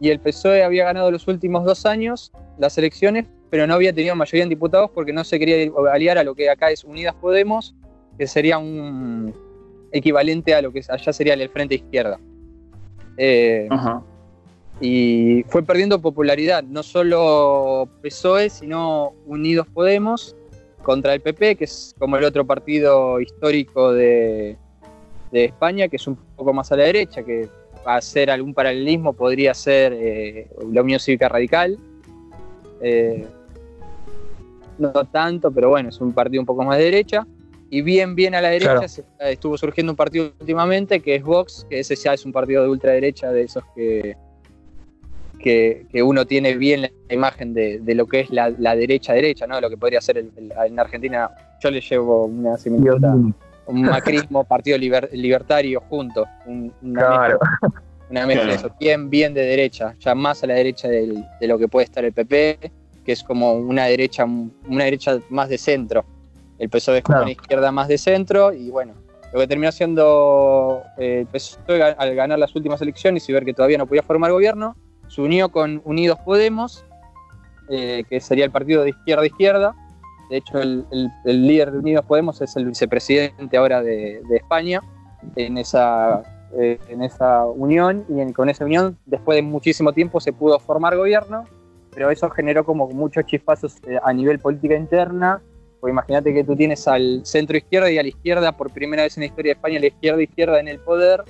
Y 0.00 0.08
el 0.08 0.18
PSOE 0.18 0.64
había 0.64 0.86
ganado 0.86 1.12
los 1.12 1.28
últimos 1.28 1.64
dos 1.64 1.86
años 1.86 2.32
las 2.58 2.76
elecciones, 2.76 3.26
pero 3.54 3.68
no 3.68 3.74
había 3.74 3.92
tenido 3.92 4.16
mayoría 4.16 4.42
en 4.42 4.48
diputados 4.48 4.90
porque 4.92 5.12
no 5.12 5.22
se 5.22 5.38
quería 5.38 5.70
aliar 5.92 6.18
a 6.18 6.24
lo 6.24 6.34
que 6.34 6.50
acá 6.50 6.72
es 6.72 6.82
Unidas 6.82 7.14
Podemos 7.14 7.72
que 8.18 8.26
sería 8.26 8.58
un 8.58 9.32
equivalente 9.92 10.56
a 10.56 10.60
lo 10.60 10.72
que 10.72 10.82
allá 10.88 11.12
sería 11.12 11.34
el 11.34 11.48
Frente 11.50 11.76
Izquierda. 11.76 12.18
Eh, 13.16 13.68
y 14.80 15.44
fue 15.46 15.62
perdiendo 15.62 16.00
popularidad, 16.00 16.64
no 16.64 16.82
solo 16.82 17.88
PSOE, 18.02 18.50
sino 18.50 19.12
Unidos 19.24 19.68
Podemos 19.72 20.34
contra 20.82 21.14
el 21.14 21.20
PP, 21.20 21.54
que 21.54 21.62
es 21.62 21.94
como 21.96 22.16
el 22.16 22.24
otro 22.24 22.44
partido 22.44 23.20
histórico 23.20 23.92
de, 23.92 24.58
España, 25.30 25.86
que 25.86 25.94
es 25.94 26.08
un 26.08 26.16
poco 26.16 26.52
más 26.52 26.72
a 26.72 26.76
la 26.76 26.82
derecha, 26.82 27.22
que 27.22 27.48
va 27.86 27.94
a 27.94 27.98
hacer 27.98 28.32
algún 28.32 28.52
paralelismo 28.52 29.12
podría 29.12 29.54
ser 29.54 29.92
eh, 29.92 30.48
la 30.72 30.82
Unión 30.82 30.98
Cívica 30.98 31.28
Radical. 31.28 31.78
Eh, 32.80 33.24
no 34.78 34.92
tanto, 34.92 35.50
pero 35.50 35.70
bueno, 35.70 35.88
es 35.88 36.00
un 36.00 36.12
partido 36.12 36.40
un 36.42 36.46
poco 36.46 36.64
más 36.64 36.78
de 36.78 36.84
derecha. 36.84 37.26
Y 37.70 37.82
bien, 37.82 38.14
bien 38.14 38.34
a 38.34 38.40
la 38.40 38.50
derecha 38.50 38.86
estuvo 39.20 39.58
surgiendo 39.58 39.92
un 39.92 39.96
partido 39.96 40.32
últimamente 40.38 41.00
que 41.00 41.16
es 41.16 41.22
Vox, 41.22 41.66
que 41.68 41.80
ese 41.80 41.96
ya 41.96 42.14
es 42.14 42.24
un 42.24 42.32
partido 42.32 42.62
de 42.62 42.68
ultraderecha, 42.68 43.32
de 43.32 43.42
esos 43.42 43.64
que, 43.74 44.16
que, 45.40 46.02
uno 46.02 46.24
tiene 46.24 46.56
bien 46.56 46.82
la 46.82 47.14
imagen 47.14 47.52
de, 47.52 47.80
lo 47.94 48.06
que 48.06 48.20
es 48.20 48.30
la, 48.30 48.50
derecha-derecha, 48.50 49.46
¿no? 49.46 49.60
Lo 49.60 49.68
que 49.68 49.76
podría 49.76 50.00
ser 50.00 50.18
en 50.18 50.78
Argentina. 50.78 51.30
Yo 51.60 51.70
le 51.70 51.80
llevo 51.80 52.26
una 52.26 52.56
similitud 52.58 53.32
un 53.66 53.82
macrismo, 53.82 54.44
partido 54.48 54.78
libertario 54.78 55.80
junto. 55.88 56.26
una 56.46 57.00
claro. 57.00 57.38
una 58.10 58.26
mezcla 58.26 58.46
de 58.46 58.54
eso. 58.54 58.70
Bien, 58.78 59.10
bien 59.10 59.34
de 59.34 59.42
derecha, 59.42 59.94
ya 59.98 60.14
más 60.14 60.42
a 60.44 60.46
la 60.46 60.54
derecha 60.54 60.88
de 60.88 61.24
lo 61.40 61.58
que 61.58 61.68
puede 61.68 61.84
estar 61.84 62.04
el 62.04 62.12
PP, 62.12 62.58
que 63.04 63.12
es 63.12 63.22
como 63.22 63.54
una 63.54 63.84
derecha, 63.84 64.24
una 64.24 64.84
derecha 64.84 65.18
más 65.28 65.48
de 65.48 65.58
centro. 65.58 66.04
El 66.58 66.70
PSOE 66.70 66.98
es 66.98 67.04
como 67.04 67.22
una 67.22 67.32
izquierda 67.32 67.72
más 67.72 67.88
de 67.88 67.98
centro 67.98 68.52
y 68.52 68.70
bueno, 68.70 68.94
lo 69.32 69.40
que 69.40 69.46
terminó 69.46 69.72
siendo 69.72 70.82
eh, 70.96 71.20
el 71.20 71.26
PSOE 71.26 71.82
al 71.82 72.14
ganar 72.14 72.38
las 72.38 72.54
últimas 72.54 72.80
elecciones 72.80 73.28
y 73.28 73.32
ver 73.32 73.44
que 73.44 73.52
todavía 73.52 73.78
no 73.78 73.86
podía 73.86 74.02
formar 74.02 74.32
gobierno, 74.32 74.76
se 75.08 75.20
unió 75.20 75.48
con 75.50 75.82
Unidos 75.84 76.18
Podemos, 76.24 76.84
eh, 77.68 78.04
que 78.08 78.20
sería 78.20 78.44
el 78.44 78.50
partido 78.50 78.82
de 78.82 78.90
izquierda 78.90 79.26
izquierda. 79.26 79.74
De 80.30 80.38
hecho, 80.38 80.58
el, 80.58 80.86
líder 81.24 81.72
de 81.72 81.78
Unidos 81.78 82.04
Podemos 82.06 82.40
es 82.40 82.56
el 82.56 82.66
vicepresidente 82.66 83.56
ahora 83.56 83.82
de, 83.82 84.22
España 84.30 84.80
en 85.36 85.58
esa, 85.58 86.22
eh, 86.58 86.78
en 86.88 87.02
esa 87.02 87.44
unión 87.46 88.04
y 88.08 88.32
con 88.32 88.48
esa 88.48 88.64
unión, 88.64 88.98
después 89.06 89.36
de 89.36 89.42
muchísimo 89.42 89.92
tiempo, 89.92 90.20
se 90.20 90.32
pudo 90.32 90.58
formar 90.58 90.96
gobierno, 90.96 91.44
pero 91.94 92.10
eso 92.10 92.28
generó 92.30 92.64
como 92.64 92.88
muchos 92.88 93.24
chispazos 93.26 93.76
a 94.02 94.12
nivel 94.12 94.38
política 94.38 94.74
interna 94.74 95.40
porque 95.84 95.92
imagínate 95.92 96.32
que 96.32 96.42
tú 96.44 96.56
tienes 96.56 96.88
al 96.88 97.20
centro 97.26 97.58
izquierda 97.58 97.90
y 97.90 97.98
a 97.98 98.02
la 98.02 98.08
izquierda, 98.08 98.56
por 98.56 98.70
primera 98.70 99.02
vez 99.02 99.18
en 99.18 99.20
la 99.20 99.26
historia 99.26 99.50
de 99.50 99.56
España, 99.56 99.78
la 99.78 99.88
izquierda 99.88 100.22
izquierda 100.22 100.58
en 100.58 100.68
el 100.68 100.78
poder, 100.78 101.22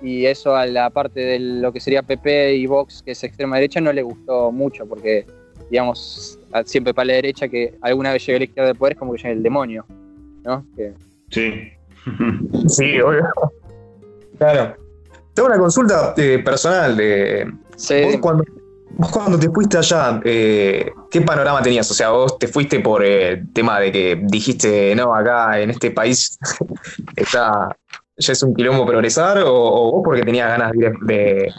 y 0.00 0.26
eso 0.26 0.54
a 0.54 0.64
la 0.64 0.90
parte 0.90 1.18
de 1.18 1.40
lo 1.40 1.72
que 1.72 1.80
sería 1.80 2.04
PP 2.04 2.54
y 2.54 2.66
Vox, 2.66 3.02
que 3.02 3.10
es 3.10 3.24
extrema 3.24 3.56
derecha, 3.56 3.80
no 3.80 3.92
le 3.92 4.04
gustó 4.04 4.52
mucho, 4.52 4.86
porque, 4.86 5.26
digamos, 5.72 6.38
siempre 6.66 6.94
para 6.94 7.06
la 7.06 7.12
derecha 7.14 7.48
que 7.48 7.74
alguna 7.80 8.12
vez 8.12 8.24
llegue 8.24 8.36
a 8.36 8.38
la 8.38 8.44
izquierda 8.44 8.68
del 8.68 8.78
poder 8.78 8.92
es 8.92 8.98
como 9.00 9.12
que 9.12 9.18
llega 9.18 9.30
el 9.30 9.42
demonio, 9.42 9.84
¿no? 10.44 10.64
Sí. 11.30 11.72
sí, 12.68 13.00
obvio. 13.00 13.28
Claro. 14.38 14.76
Tengo 15.34 15.48
una 15.48 15.58
consulta 15.58 16.14
eh, 16.16 16.38
personal 16.44 16.96
de. 16.96 17.52
Sí. 17.74 18.16
cuando, 18.20 18.44
Vos 18.98 19.10
cuando 19.10 19.38
te 19.38 19.50
fuiste 19.50 19.76
allá, 19.76 20.22
eh, 20.24 20.90
¿qué 21.10 21.20
panorama 21.20 21.60
tenías? 21.60 21.90
O 21.90 21.94
sea, 21.94 22.10
vos 22.10 22.38
te 22.38 22.48
fuiste 22.48 22.80
por 22.80 23.04
el 23.04 23.40
eh, 23.40 23.44
tema 23.52 23.78
de 23.78 23.92
que 23.92 24.18
dijiste, 24.22 24.94
no, 24.94 25.14
acá 25.14 25.60
en 25.60 25.68
este 25.68 25.90
país 25.90 26.38
está, 27.16 27.76
ya 28.16 28.32
es 28.32 28.42
un 28.42 28.54
quilombo 28.54 28.86
progresar, 28.86 29.42
o, 29.44 29.92
vos 29.92 30.02
porque 30.02 30.22
tenías 30.22 30.48
ganas 30.48 30.72
de 30.72 30.78
ir 30.78 30.92
de, 31.02 31.54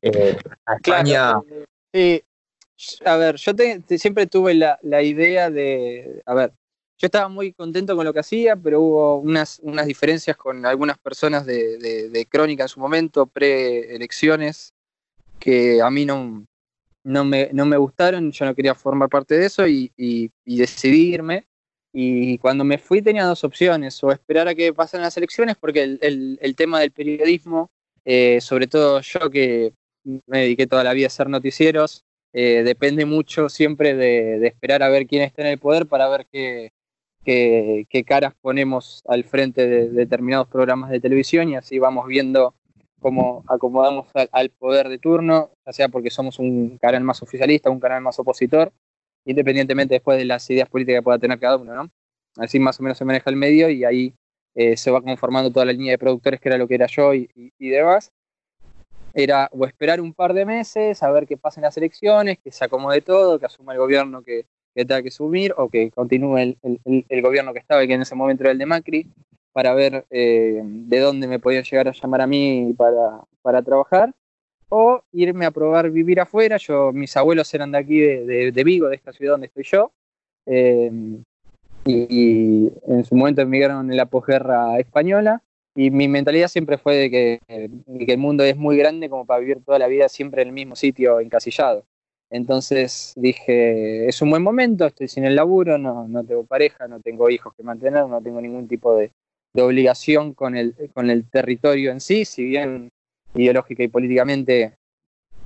eh, 0.00 0.38
a 0.64 0.74
España. 0.76 1.40
sí, 1.92 2.22
a 3.04 3.16
ver, 3.16 3.36
yo 3.36 3.52
siempre 3.98 4.26
tuve 4.26 4.54
la, 4.54 5.02
idea 5.02 5.50
de, 5.50 6.22
a 6.24 6.32
ver, 6.32 6.52
yo 6.96 7.06
estaba 7.06 7.28
muy 7.28 7.52
contento 7.52 7.94
con 7.94 8.06
lo 8.06 8.14
que 8.14 8.20
hacía, 8.20 8.56
pero 8.56 8.80
hubo 8.80 9.18
unas, 9.18 9.60
unas 9.62 9.84
diferencias 9.84 10.38
con 10.38 10.64
algunas 10.64 10.96
personas 10.96 11.44
de, 11.44 12.08
de 12.08 12.26
Crónica 12.26 12.62
en 12.62 12.68
su 12.70 12.80
momento, 12.80 13.26
pre-elecciones, 13.26 14.72
que 15.38 15.80
a 15.80 15.90
mí 15.90 16.04
no, 16.04 16.46
no, 17.04 17.24
me, 17.24 17.50
no 17.52 17.66
me 17.66 17.76
gustaron, 17.76 18.32
yo 18.32 18.44
no 18.44 18.54
quería 18.54 18.74
formar 18.74 19.08
parte 19.08 19.38
de 19.38 19.46
eso 19.46 19.66
y, 19.66 19.92
decidirme. 20.44 21.46
Y 21.92 22.36
cuando 22.38 22.64
me 22.64 22.78
fui 22.78 23.00
tenía 23.00 23.24
dos 23.24 23.44
opciones, 23.44 24.02
o 24.04 24.12
esperar 24.12 24.48
a 24.48 24.54
que 24.54 24.72
pasen 24.74 25.00
las 25.00 25.16
elecciones, 25.16 25.56
porque 25.56 25.82
el, 25.82 26.38
el, 26.40 26.56
tema 26.56 26.80
del 26.80 26.90
periodismo, 26.90 27.70
eh, 28.04 28.40
sobre 28.40 28.66
todo 28.66 29.00
yo 29.00 29.30
que 29.30 29.72
me 30.26 30.40
dediqué 30.40 30.66
toda 30.66 30.84
la 30.84 30.92
vida 30.92 31.06
a 31.06 31.08
hacer 31.08 31.28
noticieros. 31.28 32.04
Eh, 32.32 32.62
depende 32.64 33.06
mucho 33.06 33.48
siempre 33.48 33.94
de, 33.94 34.46
esperar 34.46 34.82
a 34.82 34.88
ver 34.88 35.06
quién 35.06 35.22
está 35.22 35.42
en 35.42 35.48
el 35.48 35.58
poder 35.58 35.86
para 35.86 36.08
ver 36.08 36.26
qué, 36.30 36.72
qué, 37.24 38.04
caras 38.04 38.34
ponemos 38.42 39.02
al 39.06 39.24
frente 39.24 39.66
de, 39.66 39.88
determinados 39.88 40.48
programas 40.48 40.90
de 40.90 41.00
televisión 41.00 41.48
y 41.48 41.56
así 41.56 41.78
vamos 41.78 42.06
viendo 42.06 42.54
cómo 43.00 43.44
acomodamos 43.48 44.06
al, 44.32 44.50
poder 44.50 44.88
de 44.88 44.98
turno, 44.98 45.50
ya 45.64 45.72
sea 45.72 45.88
porque 45.88 46.10
somos 46.10 46.38
un 46.38 46.78
canal 46.78 47.04
más 47.04 47.22
oficialista, 47.22 47.70
un 47.70 47.80
canal 47.80 48.00
más 48.00 48.18
opositor, 48.18 48.72
independientemente 49.24 49.94
después 49.94 50.18
de 50.18 50.24
las 50.24 50.48
ideas 50.50 50.68
políticas 50.68 51.00
que 51.00 51.04
pueda 51.04 51.18
tener 51.18 51.38
cada 51.38 51.56
uno, 51.56 51.74
¿no? 51.74 51.90
Así 52.36 52.58
más 52.58 52.78
o 52.80 52.82
menos 52.82 52.98
se 52.98 53.04
maneja 53.04 53.30
el 53.30 53.36
medio 53.36 53.68
y 53.70 53.84
ahí 53.84 54.14
eh, 54.54 54.76
se 54.76 54.90
va 54.90 55.02
conformando 55.02 55.50
toda 55.50 55.66
la 55.66 55.72
línea 55.72 55.92
de 55.92 55.98
productores 55.98 56.40
que 56.40 56.48
era 56.48 56.58
lo 56.58 56.66
que 56.68 56.74
era 56.74 56.86
yo 56.86 57.14
y, 57.14 57.28
demás. 57.58 58.10
Era 59.14 59.48
o 59.52 59.64
esperar 59.66 60.00
un 60.00 60.12
par 60.12 60.34
de 60.34 60.44
meses, 60.44 61.02
a 61.02 61.10
ver 61.10 61.26
qué 61.26 61.36
pasen 61.36 61.62
las 61.62 61.76
elecciones, 61.76 62.38
que 62.38 62.52
se 62.52 62.64
acomode 62.64 63.00
todo, 63.00 63.38
que 63.38 63.46
asuma 63.46 63.72
el 63.72 63.78
gobierno 63.78 64.22
que, 64.22 64.46
que 64.74 64.84
tenga 64.84 65.02
que 65.02 65.10
subir 65.10 65.54
o 65.56 65.70
que 65.70 65.90
continúe 65.90 66.36
el, 66.38 67.22
gobierno 67.22 67.54
que 67.54 67.58
estaba, 67.58 67.82
y 67.82 67.88
que 67.88 67.94
en 67.94 68.02
ese 68.02 68.14
momento 68.14 68.42
era 68.42 68.52
el 68.52 68.58
de 68.58 68.66
Macri, 68.66 69.10
para 69.56 69.72
ver 69.72 70.04
eh, 70.10 70.60
de 70.62 71.00
dónde 71.00 71.26
me 71.26 71.38
podían 71.38 71.64
llegar 71.64 71.88
a 71.88 71.92
llamar 71.92 72.20
a 72.20 72.26
mí 72.26 72.74
para, 72.76 73.22
para, 73.40 73.62
trabajar, 73.62 74.12
o 74.68 75.02
irme 75.12 75.46
a 75.46 75.50
probar 75.50 75.90
vivir 75.90 76.20
afuera. 76.20 76.58
Yo, 76.58 76.92
mis 76.92 77.16
abuelos 77.16 77.54
eran 77.54 77.72
de 77.72 77.78
aquí, 77.78 77.98
de, 77.98 78.52
de, 78.52 78.64
Vigo, 78.64 78.88
de 78.90 78.96
esta 78.96 79.14
ciudad 79.14 79.32
donde 79.32 79.46
estoy 79.46 79.64
yo, 79.64 79.92
eh, 80.44 80.90
y, 81.86 82.70
en 82.86 83.04
su 83.06 83.14
momento 83.14 83.40
emigraron 83.40 83.90
en 83.90 83.96
la 83.96 84.04
posguerra 84.04 84.78
española, 84.78 85.42
y 85.74 85.90
mi 85.90 86.06
mentalidad 86.06 86.48
siempre 86.48 86.76
fue 86.76 86.96
de 86.96 87.10
que, 87.10 87.40
que 87.48 88.12
el 88.12 88.18
mundo 88.18 88.44
es 88.44 88.58
muy 88.58 88.76
grande 88.76 89.08
como 89.08 89.24
para 89.24 89.40
vivir 89.40 89.64
toda 89.64 89.78
la 89.78 89.86
vida 89.86 90.10
siempre 90.10 90.42
en 90.42 90.48
el 90.48 90.54
mismo 90.54 90.76
sitio 90.76 91.18
encasillado. 91.18 91.86
Entonces 92.28 93.14
dije, 93.16 94.06
es 94.06 94.20
un 94.20 94.28
buen 94.28 94.42
momento, 94.42 94.84
estoy 94.84 95.08
sin 95.08 95.24
el 95.24 95.34
laburo, 95.34 95.78
no, 95.78 96.06
no 96.08 96.24
tengo 96.24 96.44
pareja, 96.44 96.86
no 96.88 97.00
tengo 97.00 97.30
hijos 97.30 97.54
que 97.54 97.62
mantener, 97.62 98.06
no 98.06 98.20
tengo 98.20 98.42
ningún 98.42 98.68
tipo 98.68 98.94
de, 98.94 99.12
obligación 99.62 100.34
con 100.34 100.56
el, 100.56 100.74
con 100.94 101.10
el 101.10 101.28
territorio 101.28 101.90
en 101.92 102.00
sí, 102.00 102.24
si 102.24 102.44
bien 102.44 102.90
ideológica 103.34 103.82
y 103.82 103.88
políticamente 103.88 104.74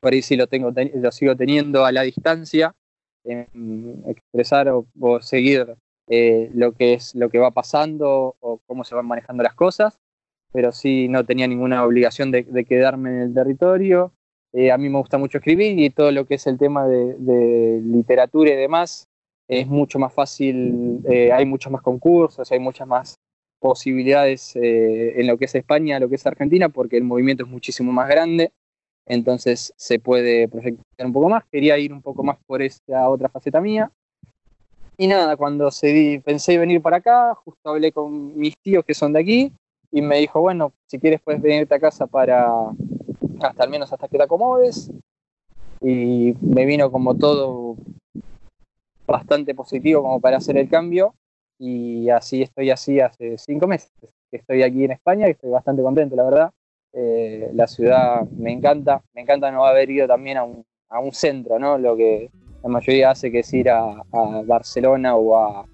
por 0.01 0.13
ahí 0.13 0.23
sí 0.23 0.37
lo, 0.37 0.47
tengo, 0.47 0.73
lo 0.95 1.13
sigo 1.13 1.37
teniendo 1.37 1.85
a 1.85 1.93
la 1.93 2.03
distancia, 2.03 2.75
expresar 3.25 4.69
o, 4.69 4.87
seguir 5.21 5.75
eh, 6.09 6.51
lo 6.55 6.73
que 6.73 6.95
es 6.95 7.15
lo 7.15 7.29
que 7.29 7.39
va 7.39 7.51
pasando 7.51 8.35
o 8.41 8.61
cómo 8.67 8.85
se 8.85 8.95
van 8.95 9.07
manejando 9.07 9.43
las 9.43 9.55
cosas, 9.55 9.99
pero 10.53 10.73
sí 10.73 11.09
no 11.09 11.25
tenía 11.25 11.47
ninguna 11.47 11.85
obligación 11.85 12.31
de 12.31 12.65
quedarme 12.65 13.11
en 13.11 13.21
el 13.23 13.35
territorio. 13.35 14.13
Eh, 14.53 14.73
a 14.73 14.79
mí 14.79 14.89
me 14.89 14.99
gusta 14.99 15.17
mucho 15.17 15.39
escribir 15.39 15.79
y 15.79 15.91
todo 15.91 16.11
lo 16.11 16.27
que 16.27 16.35
es 16.35 16.47
el 16.47 16.59
tema 16.59 16.87
de, 16.87 17.81
literatura 17.85 18.51
y 18.51 18.57
demás 18.57 19.07
es 19.49 19.67
mucho 19.67 19.99
más 19.99 20.13
fácil, 20.13 21.01
eh, 21.09 21.33
hay 21.33 21.45
muchos 21.45 21.73
más 21.73 21.83
concursos, 21.83 22.51
hay 22.51 22.59
muchas 22.59 22.87
más 22.87 23.17
posibilidades 23.61 24.57
eh, 24.57 25.21
en 25.21 25.27
lo 25.27 25.39
que 25.39 25.45
es 25.45 25.55
España, 25.55 26.01
lo 26.01 26.09
que 26.09 26.17
es 26.17 26.27
Argentina, 26.27 26.69
porque 26.69 26.97
el 26.97 27.05
movimiento 27.05 27.45
es 27.45 27.49
muchísimo 27.49 27.93
más 27.93 28.09
grande, 28.09 28.53
entonces 29.07 29.73
se 29.77 29.99
puede 29.99 30.49
proyectar 30.49 31.07
un 31.07 31.13
poco 31.13 31.29
más. 31.29 31.45
Quería 31.51 31.79
ir 31.79 31.93
un 31.93 32.03
poco 32.03 32.23
más 32.23 32.39
por 32.47 32.63
esa 32.63 33.09
otra 33.09 33.29
faceta 33.29 33.61
mía. 33.61 33.91
Y 34.97 35.07
nada, 35.07 35.37
cuando 35.37 35.71
se 35.71 36.23
pensé 36.25 36.59
venir 36.59 36.83
para 36.83 36.99
acá, 36.99 37.35
justo 37.35 37.71
hablé 37.71 37.91
con 37.93 38.39
mis 38.39 38.57
tíos 38.59 38.85
que 38.85 38.95
son 38.95 39.13
de 39.13 39.21
aquí 39.21 39.53
y 39.91 40.03
me 40.03 40.19
dijo, 40.19 40.41
bueno, 40.41 40.73
si 40.87 40.99
quieres 40.99 41.21
puedes 41.21 41.41
venirte 41.41 41.75
a 41.75 41.81
casa 41.81 42.07
para, 42.07 42.49
hasta 43.41 43.65
al 43.65 43.71
menos 43.71 43.93
hasta 43.93 44.09
que 44.09 44.19
te 44.19 44.25
acomodes. 44.25 44.91
Y 45.81 46.35
me 46.43 46.67
vino 46.67 46.91
como 46.91 47.17
todo 47.17 47.77
bastante 49.07 49.55
positivo 49.55 50.03
como 50.03 50.21
para 50.21 50.37
hacer 50.37 50.57
el 50.57 50.69
cambio. 50.69 51.15
Y 51.63 52.09
así 52.09 52.41
estoy 52.41 52.71
así 52.71 53.01
hace 53.01 53.37
cinco 53.37 53.67
meses. 53.67 53.93
Estoy 54.33 54.63
aquí 54.63 54.85
en 54.85 54.93
España 54.93 55.29
y 55.29 55.33
estoy 55.33 55.51
bastante 55.51 55.83
contento, 55.83 56.17
la 56.17 56.25
verdad. 56.25 56.51
Eh, 56.95 57.51
la 57.53 57.67
ciudad 57.67 58.23
me 58.31 58.51
encanta. 58.51 59.03
Me 59.13 59.21
encanta 59.21 59.51
no 59.51 59.67
haber 59.67 59.91
ido 59.91 60.09
también 60.09 60.39
a 60.39 60.45
un, 60.45 60.65
a 60.89 61.01
un 61.01 61.13
centro, 61.13 61.59
¿no? 61.59 61.77
Lo 61.77 61.99
que 61.99 62.31
la 62.63 62.71
mayoría 62.71 63.11
hace 63.11 63.31
que 63.31 63.41
es 63.41 63.53
ir 63.53 63.69
a, 63.69 64.03
Barcelona 64.47 65.17
o 65.17 65.37
a, 65.37 65.67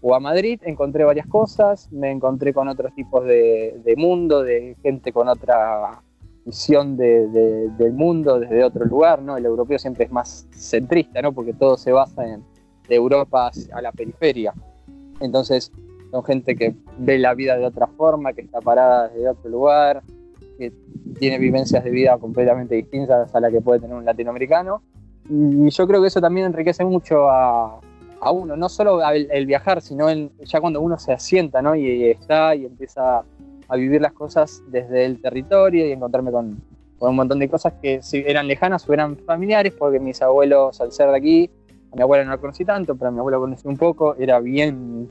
o 0.00 0.12
a 0.12 0.18
Madrid. 0.18 0.60
Encontré 0.64 1.04
varias 1.04 1.28
cosas. 1.28 1.88
Me 1.92 2.10
encontré 2.10 2.52
con 2.52 2.66
otros 2.66 2.92
tipos 2.96 3.24
de, 3.24 3.80
de 3.84 3.94
mundo, 3.94 4.42
de 4.42 4.76
gente 4.82 5.12
con 5.12 5.28
otra 5.28 6.02
visión 6.44 6.96
del 6.96 7.92
mundo 7.92 8.40
desde 8.40 8.64
otro 8.64 8.84
lugar, 8.86 9.22
¿no? 9.22 9.36
El 9.36 9.44
europeo 9.44 9.78
siempre 9.78 10.06
es 10.06 10.10
más 10.10 10.48
centrista, 10.50 11.22
¿no? 11.22 11.32
Porque 11.32 11.52
todo 11.52 11.76
se 11.76 11.92
basa 11.92 12.26
en 12.26 12.42
de 12.88 12.96
Europa 12.96 13.52
a 13.72 13.80
la 13.80 13.92
periferia. 13.92 14.52
Entonces, 15.22 15.72
son 16.10 16.24
gente 16.24 16.54
que 16.56 16.74
ve 16.98 17.18
la 17.18 17.34
vida 17.34 17.56
de 17.56 17.64
otra 17.64 17.86
forma, 17.86 18.32
que 18.32 18.42
está 18.42 18.60
parada 18.60 19.08
desde 19.08 19.28
otro 19.28 19.50
lugar, 19.50 20.02
que 20.58 20.72
tiene 21.18 21.38
vivencias 21.38 21.82
de 21.82 21.90
vida 21.90 22.18
completamente 22.18 22.74
distintas 22.74 23.34
a 23.34 23.40
la 23.40 23.50
que 23.50 23.60
puede 23.60 23.80
tener 23.80 23.96
un 23.96 24.04
latinoamericano. 24.04 24.82
Y 25.28 25.70
yo 25.70 25.86
creo 25.86 26.02
que 26.02 26.08
eso 26.08 26.20
también 26.20 26.46
enriquece 26.46 26.84
mucho 26.84 27.30
a, 27.30 27.80
uno, 28.30 28.56
no 28.56 28.68
solo 28.68 29.00
el, 29.10 29.46
viajar, 29.46 29.80
sino 29.80 30.08
ya 30.10 30.60
cuando 30.60 30.80
uno 30.80 30.98
se 30.98 31.12
asienta, 31.12 31.62
¿no? 31.62 31.74
Y, 31.74 32.04
está 32.10 32.54
y 32.54 32.66
empieza 32.66 33.24
a 33.68 33.76
vivir 33.76 34.00
las 34.00 34.12
cosas 34.12 34.62
desde 34.68 35.06
el 35.06 35.20
territorio 35.20 35.86
y 35.86 35.92
encontrarme 35.92 36.30
con, 36.30 36.62
un 37.00 37.16
montón 37.16 37.40
de 37.40 37.48
cosas 37.48 37.72
que 37.82 38.00
si 38.00 38.22
eran 38.24 38.46
lejanas 38.46 38.88
o 38.88 38.92
eran 38.92 39.16
familiares, 39.16 39.72
porque 39.76 39.98
mis 39.98 40.22
abuelos, 40.22 40.80
al 40.80 40.92
ser 40.92 41.10
de 41.10 41.16
aquí, 41.16 41.50
mi 41.94 42.02
abuela 42.02 42.24
no 42.24 42.30
la 42.30 42.38
conocí 42.38 42.64
tanto, 42.64 42.94
pero 42.96 43.08
a 43.08 43.10
mi 43.10 43.18
abuelo 43.18 43.40
conocí 43.40 43.68
un 43.68 43.76
poco, 43.76 44.14
era 44.16 44.40
bien, 44.40 45.08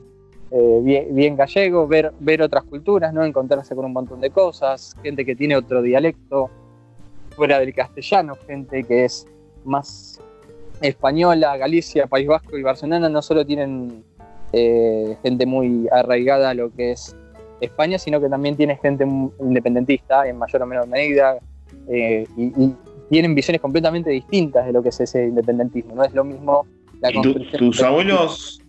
eh, 0.50 1.06
bien, 1.10 1.36
gallego, 1.36 1.86
ver, 1.86 2.12
ver 2.20 2.42
otras 2.42 2.64
culturas, 2.64 3.12
¿no? 3.12 3.24
encontrarse 3.24 3.74
con 3.74 3.84
un 3.84 3.92
montón 3.92 4.20
de 4.20 4.30
cosas, 4.30 4.96
gente 5.02 5.24
que 5.24 5.36
tiene 5.36 5.56
otro 5.56 5.82
dialecto 5.82 6.50
fuera 7.36 7.58
del 7.58 7.74
castellano, 7.74 8.34
gente 8.46 8.84
que 8.84 9.04
es 9.04 9.26
más 9.64 10.20
española, 10.80 11.56
Galicia, 11.56 12.06
País 12.06 12.26
Vasco 12.26 12.58
y 12.58 12.62
Barcelona 12.62 13.08
no 13.08 13.22
solo 13.22 13.46
tienen 13.46 14.04
eh, 14.52 15.16
gente 15.22 15.46
muy 15.46 15.88
arraigada 15.90 16.50
a 16.50 16.54
lo 16.54 16.70
que 16.70 16.92
es 16.92 17.16
España, 17.60 17.98
sino 17.98 18.20
que 18.20 18.28
también 18.28 18.56
tiene 18.56 18.76
gente 18.76 19.06
independentista 19.40 20.26
en 20.26 20.36
mayor 20.36 20.62
o 20.62 20.66
menor 20.66 20.88
medida 20.88 21.38
eh, 21.88 22.26
y, 22.36 22.74
tienen 23.12 23.34
visiones 23.34 23.60
completamente 23.60 24.08
distintas 24.08 24.64
de 24.64 24.72
lo 24.72 24.82
que 24.82 24.88
es 24.88 24.98
ese 24.98 25.26
independentismo. 25.26 25.94
No 25.94 26.02
es 26.02 26.14
lo 26.14 26.24
mismo 26.24 26.66
la 26.98 27.10
¿Y 27.10 27.20
tus 27.58 27.82
abuelos? 27.82 28.62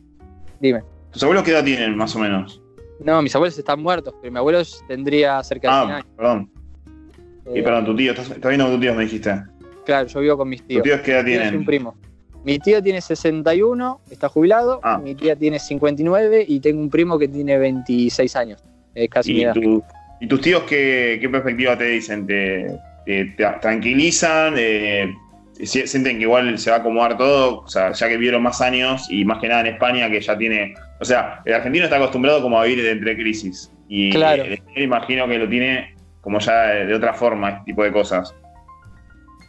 Dime. 0.60 0.82
¿Tus 1.12 1.24
abuelos 1.24 1.46
qué 1.46 1.52
edad 1.52 1.64
tienen, 1.64 1.96
más 1.96 2.14
o 2.18 2.20
menos? 2.20 2.62
No, 3.00 3.22
mis 3.22 3.34
abuelos 3.34 3.58
están 3.58 3.82
muertos, 3.82 4.14
pero 4.22 4.34
mi 4.34 4.40
abuelo 4.40 4.62
tendría 4.86 5.42
cerca 5.44 5.70
de 5.70 5.74
100 5.74 5.92
ah, 5.92 5.96
años. 5.96 6.08
Perdón. 6.18 6.50
y 7.56 7.60
eh, 7.60 7.64
perdón, 7.64 7.86
tu 7.86 7.96
tío, 7.96 8.12
estás, 8.12 8.38
viendo 8.42 8.66
con 8.66 8.76
tu 8.76 8.82
tío, 8.82 8.94
me 8.94 9.04
dijiste. 9.04 9.44
Claro, 9.86 10.08
yo 10.10 10.20
vivo 10.20 10.38
con 10.38 10.50
mis 10.50 10.62
tíos. 10.64 10.84
¿Tus 10.84 10.92
tíos 10.92 11.02
qué 11.06 11.12
edad 11.14 11.24
tienen? 11.24 11.56
un 11.56 11.66
primo. 11.66 11.96
Mi 12.44 12.60
tío 12.60 12.84
tiene 12.84 13.00
61, 13.00 14.02
está 14.12 14.28
jubilado, 14.28 14.82
ah. 14.84 14.98
mi 14.98 15.16
tía 15.16 15.38
tiene 15.38 15.58
59 15.58 16.44
y 16.46 16.60
tengo 16.60 16.82
un 16.82 16.90
primo 16.90 17.18
que 17.18 17.30
tiene 17.30 17.58
26 17.58 18.36
años. 18.36 18.62
¿Y, 18.94 20.28
tus 20.28 20.42
tíos 20.42 20.64
qué, 20.64 21.30
perspectiva 21.32 21.78
te 21.78 21.86
dicen? 21.86 22.28
¿Te, 22.28 22.78
tranquilizan? 23.62 24.56
¿Sienten 25.54 26.18
que 26.18 26.24
igual 26.24 26.58
se 26.58 26.72
va 26.72 26.78
a 26.78 26.80
acomodar 26.80 27.18
todo? 27.18 27.60
O 27.62 27.68
sea, 27.68 27.92
ya 27.92 28.08
que 28.08 28.18
vieron 28.18 28.44
más 28.44 28.62
años 28.62 29.08
y 29.10 29.24
más 29.26 29.40
que 29.40 29.48
nada 29.48 29.62
en 29.62 29.68
España 29.68 30.10
que 30.10 30.20
ya 30.20 30.38
tiene... 30.38 30.74
O 31.00 31.06
sea, 31.06 31.42
el 31.46 31.54
argentino 31.54 31.86
está 31.86 31.98
acostumbrado 31.98 32.42
como 32.42 32.60
a 32.60 32.66
vivir 32.66 32.86
entre 32.86 33.16
crisis. 33.16 33.72
Y 33.88 34.12
claro. 34.12 34.44
imagino 34.76 35.28
que 35.28 35.38
lo 35.38 35.48
tiene 35.48 35.96
como 36.22 36.40
ya 36.40 36.68
de 36.68 36.94
otra 36.94 37.14
forma, 37.14 37.50
este 37.50 37.66
tipo 37.66 37.84
de 37.84 37.92
cosas. 37.92 38.34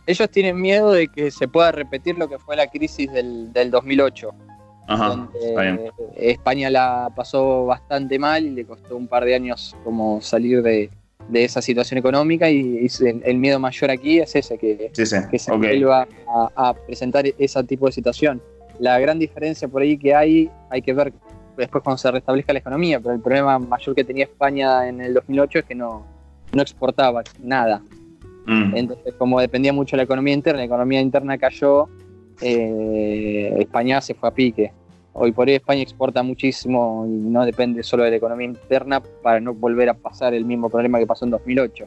Ellos 0.06 0.28
tienen 0.30 0.60
miedo 0.60 0.92
de 0.92 1.08
que 1.08 1.30
se 1.30 1.48
pueda 1.48 1.72
repetir 1.72 2.18
lo 2.18 2.28
que 2.28 2.38
fue 2.38 2.56
la 2.56 2.66
crisis 2.66 3.10
del, 3.12 3.52
del 3.52 3.70
2008 3.70 4.34
España 6.16 6.70
la 6.70 7.12
pasó 7.14 7.66
bastante 7.66 8.18
mal 8.18 8.44
y 8.44 8.50
le 8.50 8.66
costó 8.66 8.96
un 8.96 9.08
par 9.08 9.24
de 9.24 9.34
años 9.34 9.76
como 9.82 10.20
salir 10.20 10.62
de, 10.62 10.90
esa 11.32 11.62
situación 11.62 11.98
económica 11.98 12.50
y, 12.50 12.86
el, 13.24 13.38
miedo 13.38 13.58
mayor 13.58 13.90
aquí 13.90 14.18
es 14.18 14.34
ese, 14.36 14.58
que, 14.58 14.90
se 14.94 15.52
vuelva 15.52 16.06
a, 16.56 16.74
presentar 16.86 17.24
ese 17.38 17.64
tipo 17.64 17.86
de 17.86 17.92
situación. 17.92 18.42
La 18.78 18.98
gran 18.98 19.18
diferencia 19.18 19.68
por 19.68 19.82
ahí 19.82 19.96
que 19.96 20.14
hay, 20.14 20.50
hay 20.70 20.82
que 20.82 20.92
ver 20.92 21.12
después 21.56 21.82
cuando 21.82 21.98
se 21.98 22.10
restablezca 22.10 22.52
la 22.52 22.58
economía, 22.58 22.98
pero 23.00 23.14
el 23.14 23.20
problema 23.20 23.58
mayor 23.58 23.94
que 23.94 24.04
tenía 24.04 24.24
España 24.24 24.88
en 24.88 25.00
el 25.00 25.14
2008 25.14 25.60
es 25.60 25.64
que 25.64 25.74
no, 25.74 26.04
no 26.52 26.62
exportaba 26.62 27.22
nada. 27.42 27.82
Mm. 28.46 28.76
Entonces, 28.76 29.14
como 29.14 29.40
dependía 29.40 29.72
mucho 29.72 29.96
de 29.96 29.98
la 29.98 30.02
economía 30.04 30.34
interna, 30.34 30.58
la 30.58 30.64
economía 30.64 31.00
interna 31.00 31.38
cayó 31.38 31.88
eh, 32.40 33.54
España 33.58 34.00
se 34.00 34.14
fue 34.14 34.28
a 34.28 34.32
pique. 34.32 34.72
Hoy 35.16 35.30
por 35.30 35.46
hoy 35.46 35.54
España 35.54 35.80
exporta 35.80 36.24
muchísimo 36.24 37.06
y 37.06 37.10
no 37.10 37.44
depende 37.44 37.84
solo 37.84 38.02
de 38.02 38.10
la 38.10 38.16
economía 38.16 38.48
interna 38.48 39.00
para 39.22 39.38
no 39.38 39.54
volver 39.54 39.88
a 39.88 39.94
pasar 39.94 40.34
el 40.34 40.44
mismo 40.44 40.68
problema 40.68 40.98
que 40.98 41.06
pasó 41.06 41.24
en 41.24 41.30
2008. 41.30 41.86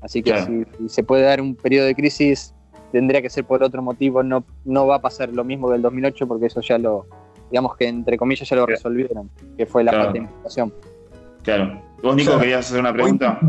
Así 0.00 0.22
que 0.22 0.38
si, 0.42 0.64
se 0.88 1.02
puede 1.02 1.24
dar 1.24 1.40
un 1.40 1.56
periodo 1.56 1.86
de 1.86 1.94
crisis, 1.96 2.54
tendría 2.92 3.20
que 3.20 3.30
ser 3.30 3.44
por 3.44 3.64
otro 3.64 3.82
motivo, 3.82 4.22
no, 4.22 4.44
no 4.64 4.86
va 4.86 4.96
a 4.96 5.00
pasar 5.00 5.30
lo 5.30 5.42
mismo 5.42 5.70
del 5.70 5.82
2008 5.82 6.28
porque 6.28 6.46
eso 6.46 6.60
ya 6.60 6.78
lo, 6.78 7.06
digamos 7.50 7.76
que 7.76 7.88
entre 7.88 8.16
comillas 8.16 8.48
ya 8.48 8.54
lo 8.54 8.64
resolvieron, 8.64 9.28
que 9.58 9.66
fue 9.66 9.82
la 9.82 9.92
falta 9.92 10.12
de 10.12 10.18
inflación. 10.20 10.72
Claro. 11.42 11.82
¿Vos, 12.00 12.14
Nico, 12.14 12.38
querías 12.38 12.66
hacer 12.66 12.78
una 12.78 12.92
pregunta? 12.92 13.40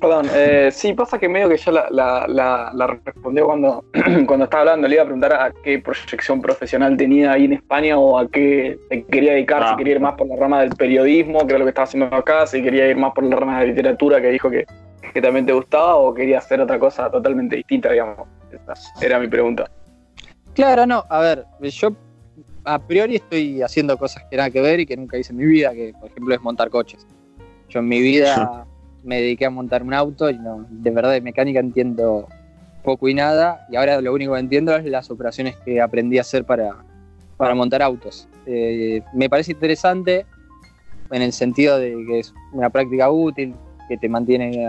Perdón, 0.00 0.26
eh, 0.34 0.70
sí, 0.72 0.94
pasa 0.94 1.18
que 1.18 1.28
medio 1.28 1.48
que 1.48 1.56
ya 1.56 1.72
la, 1.90 2.26
la, 2.28 2.98
respondió 3.04 3.46
cuando, 3.46 3.84
cuando 4.26 4.44
estaba 4.44 4.62
hablando. 4.62 4.88
Le 4.88 4.94
iba 4.94 5.02
a 5.02 5.06
preguntar 5.06 5.32
a 5.34 5.52
qué 5.62 5.78
proyección 5.78 6.40
profesional 6.40 6.96
tenía 6.96 7.32
ahí 7.32 7.44
en 7.44 7.54
España 7.54 7.98
o 7.98 8.18
a 8.18 8.28
qué 8.28 8.78
se 8.88 9.04
quería 9.04 9.32
dedicar, 9.32 9.62
si 9.62 9.68
ah. 9.72 9.76
quería 9.76 9.94
ir 9.94 10.00
más 10.00 10.14
por 10.14 10.28
la 10.28 10.36
rama 10.36 10.60
del 10.62 10.70
periodismo, 10.70 11.40
que 11.40 11.52
era 11.52 11.58
lo 11.58 11.64
que 11.64 11.70
estaba 11.70 11.84
haciendo 11.84 12.14
acá, 12.14 12.46
si 12.46 12.62
quería 12.62 12.88
ir 12.88 12.96
más 12.96 13.12
por 13.12 13.24
la 13.24 13.36
rama 13.36 13.60
de 13.60 13.68
literatura, 13.68 14.20
que 14.20 14.28
dijo 14.28 14.50
que, 14.50 14.64
que 15.12 15.20
también 15.20 15.44
te 15.44 15.52
gustaba, 15.52 15.96
o 15.96 16.14
quería 16.14 16.38
hacer 16.38 16.60
otra 16.60 16.78
cosa 16.78 17.10
totalmente 17.10 17.56
distinta, 17.56 17.90
digamos. 17.90 18.26
Esa 18.50 19.06
era 19.06 19.18
mi 19.18 19.28
pregunta. 19.28 19.70
Claro, 20.54 20.86
no, 20.86 21.04
a 21.10 21.20
ver, 21.20 21.44
yo 21.60 21.90
a 22.64 22.78
priori 22.78 23.16
estoy 23.16 23.62
haciendo 23.62 23.96
cosas 23.98 24.24
que 24.30 24.36
nada 24.36 24.50
que 24.50 24.60
ver 24.60 24.80
y 24.80 24.86
que 24.86 24.96
nunca 24.96 25.18
hice 25.18 25.32
en 25.32 25.38
mi 25.38 25.44
vida, 25.44 25.72
que 25.72 25.92
por 26.00 26.10
ejemplo 26.10 26.34
es 26.34 26.40
montar 26.40 26.70
coches. 26.70 27.06
Yo 27.68 27.80
en 27.80 27.88
mi 27.88 28.00
vida 28.00 28.66
me 29.06 29.20
dediqué 29.20 29.46
a 29.46 29.50
montar 29.50 29.82
un 29.82 29.94
auto 29.94 30.28
y 30.28 30.38
no, 30.38 30.66
de 30.68 30.90
verdad 30.90 31.12
de 31.12 31.20
mecánica 31.20 31.60
entiendo 31.60 32.26
poco 32.82 33.08
y 33.08 33.14
nada 33.14 33.66
y 33.70 33.76
ahora 33.76 34.00
lo 34.00 34.12
único 34.12 34.34
que 34.34 34.40
entiendo 34.40 34.74
es 34.76 34.84
las 34.84 35.10
operaciones 35.10 35.56
que 35.64 35.80
aprendí 35.80 36.18
a 36.18 36.22
hacer 36.22 36.44
para, 36.44 36.76
para 37.36 37.54
montar 37.54 37.82
autos. 37.82 38.28
Eh, 38.46 39.02
me 39.14 39.30
parece 39.30 39.52
interesante 39.52 40.26
en 41.10 41.22
el 41.22 41.32
sentido 41.32 41.78
de 41.78 42.04
que 42.06 42.18
es 42.18 42.34
una 42.52 42.68
práctica 42.68 43.10
útil, 43.10 43.54
que 43.88 43.96
te 43.96 44.08
mantiene 44.08 44.68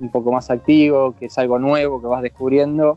un 0.00 0.10
poco 0.10 0.32
más 0.32 0.50
activo, 0.50 1.14
que 1.18 1.26
es 1.26 1.38
algo 1.38 1.58
nuevo, 1.58 2.00
que 2.00 2.06
vas 2.06 2.22
descubriendo 2.22 2.96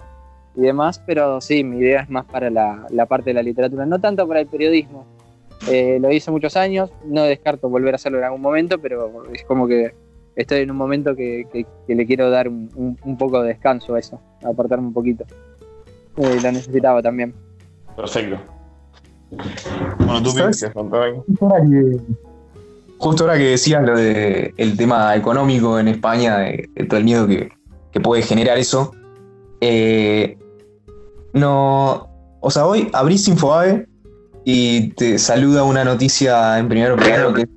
y 0.56 0.62
demás, 0.62 1.02
pero 1.06 1.40
sí, 1.40 1.64
mi 1.64 1.78
idea 1.78 2.02
es 2.02 2.10
más 2.10 2.26
para 2.26 2.50
la, 2.50 2.86
la 2.90 3.06
parte 3.06 3.30
de 3.30 3.36
la 3.36 3.44
literatura, 3.44 3.86
no 3.86 4.00
tanto 4.00 4.28
para 4.28 4.42
el 4.42 4.48
periodismo. 4.48 5.06
Eh, 5.70 6.00
lo 6.02 6.12
hice 6.12 6.32
muchos 6.32 6.58
años, 6.58 6.92
no 7.06 7.24
descarto 7.24 7.70
volver 7.70 7.94
a 7.94 7.96
hacerlo 7.96 8.18
en 8.18 8.26
algún 8.26 8.42
momento, 8.42 8.80
pero 8.80 9.24
es 9.32 9.44
como 9.46 9.68
que 9.68 9.94
estoy 10.36 10.60
en 10.62 10.72
un 10.72 10.78
momento 10.78 11.16
que, 11.16 11.66
le 11.88 12.06
quiero 12.06 12.30
dar 12.30 12.48
un, 12.48 13.18
poco 13.18 13.42
de 13.42 13.50
descanso 13.50 13.96
a 13.96 14.00
eso, 14.00 14.20
apartarme 14.44 14.88
un 14.88 14.94
poquito. 14.94 15.26
Eh, 16.18 16.40
lo 16.42 16.52
necesitaba 16.52 17.02
también. 17.02 17.34
Perfecto. 17.96 18.38
Bueno, 20.00 20.22
tú 20.22 20.32
contar 20.74 21.04
algo. 21.04 21.26
Justo 22.98 23.24
ahora 23.24 23.38
que 23.38 23.46
decías 23.46 23.84
lo 23.84 23.98
del 23.98 24.54
el 24.58 24.78
tema 24.78 25.16
económico 25.16 25.80
en 25.80 25.88
España, 25.88 26.38
de, 26.38 26.70
todo 26.88 27.00
el 27.00 27.06
miedo 27.06 27.28
que, 27.28 27.52
puede 28.02 28.22
generar 28.22 28.58
eso, 28.58 28.94
eh, 29.60 30.38
no, 31.34 32.10
o 32.40 32.52
sea, 32.52 32.66
hoy 32.66 32.90
abrís 32.94 33.28
Infobae 33.28 33.88
y 34.44 34.90
te 34.90 35.18
saluda 35.18 35.64
una 35.64 35.84
noticia 35.84 36.58
en 36.58 36.68
primer 36.68 36.96
plano 36.96 37.34
que 37.34 37.48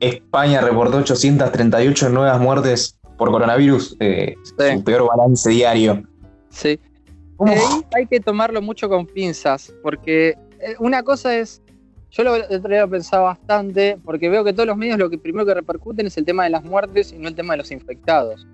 España 0.00 0.60
reportó 0.60 0.98
838 0.98 2.08
nuevas 2.10 2.40
muertes 2.40 2.98
por 3.16 3.30
coronavirus, 3.30 3.96
eh, 4.00 4.34
su 4.44 4.84
peor 4.84 5.08
balance 5.08 5.50
diario. 5.50 6.02
Sí. 6.50 6.78
hay 7.94 8.06
que 8.06 8.20
tomarlo 8.20 8.62
mucho 8.62 8.88
con 8.88 9.06
pinzas, 9.06 9.72
porque 9.82 10.36
eh, 10.60 10.76
una 10.78 11.02
cosa 11.02 11.36
es, 11.36 11.60
yo 12.10 12.22
lo, 12.24 12.36
he 12.36 12.88
pensado 12.88 13.24
bastante, 13.24 13.98
porque 14.04 14.28
veo 14.28 14.44
que 14.44 14.52
todos 14.52 14.66
los 14.66 14.76
medios 14.76 14.98
lo 14.98 15.10
que 15.10 15.18
primero 15.18 15.44
que 15.44 15.54
repercuten 15.54 16.06
es 16.06 16.16
el 16.16 16.24
tema 16.24 16.44
de 16.44 16.50
las 16.50 16.64
muertes 16.64 17.12
y 17.12 17.18
no 17.18 17.28
el 17.28 17.34
tema 17.34 17.54
de 17.54 17.58
los 17.58 17.70
infectados, 17.72 18.46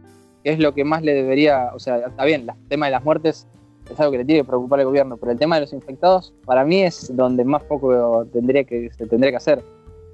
que 0.43 0.53
es 0.53 0.59
lo 0.59 0.75
que 0.75 0.85
más 0.85 1.03
le 1.03 1.15
debería, 1.15 1.71
o 1.75 1.79
sea, 1.79 1.99
está 1.99 2.25
bien, 2.25 2.49
el 2.49 2.69
tema 2.69 2.87
de 2.87 2.93
las 2.93 3.05
muertes 3.05 3.47
es 3.91 4.01
algo 4.01 4.13
que 4.13 4.19
le 4.19 4.25
tiene 4.25 4.41
que 4.41 4.49
preocupar 4.49 4.81
al 4.81 4.87
gobierno, 4.87 5.19
pero 5.19 5.33
el 5.33 5.39
tema 5.39 5.57
de 5.57 5.63
los 5.63 5.75
infectados 5.75 6.33
para 6.47 6.65
mí 6.65 6.83
es 6.83 7.15
donde 7.15 7.45
más 7.45 7.63
poco 7.65 8.25
tendría 8.33 8.65
que, 8.65 8.91
se 8.97 9.07
tendría 9.07 9.31
que 9.31 9.37
hacer 9.37 9.63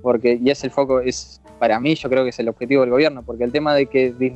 porque 0.03 0.39
y 0.43 0.51
es 0.51 0.63
el 0.65 0.71
foco, 0.71 1.01
es 1.01 1.41
para 1.59 1.79
mí 1.81 1.95
yo 1.95 2.09
creo 2.09 2.25
que 2.25 2.31
es 2.31 2.39
el 2.39 2.49
objetivo 2.49 2.83
del 2.83 2.91
gobierno, 2.91 3.23
porque 3.23 3.45
el 3.45 3.53
tema 3.53 3.75
de 3.75 3.87
que 3.87 4.35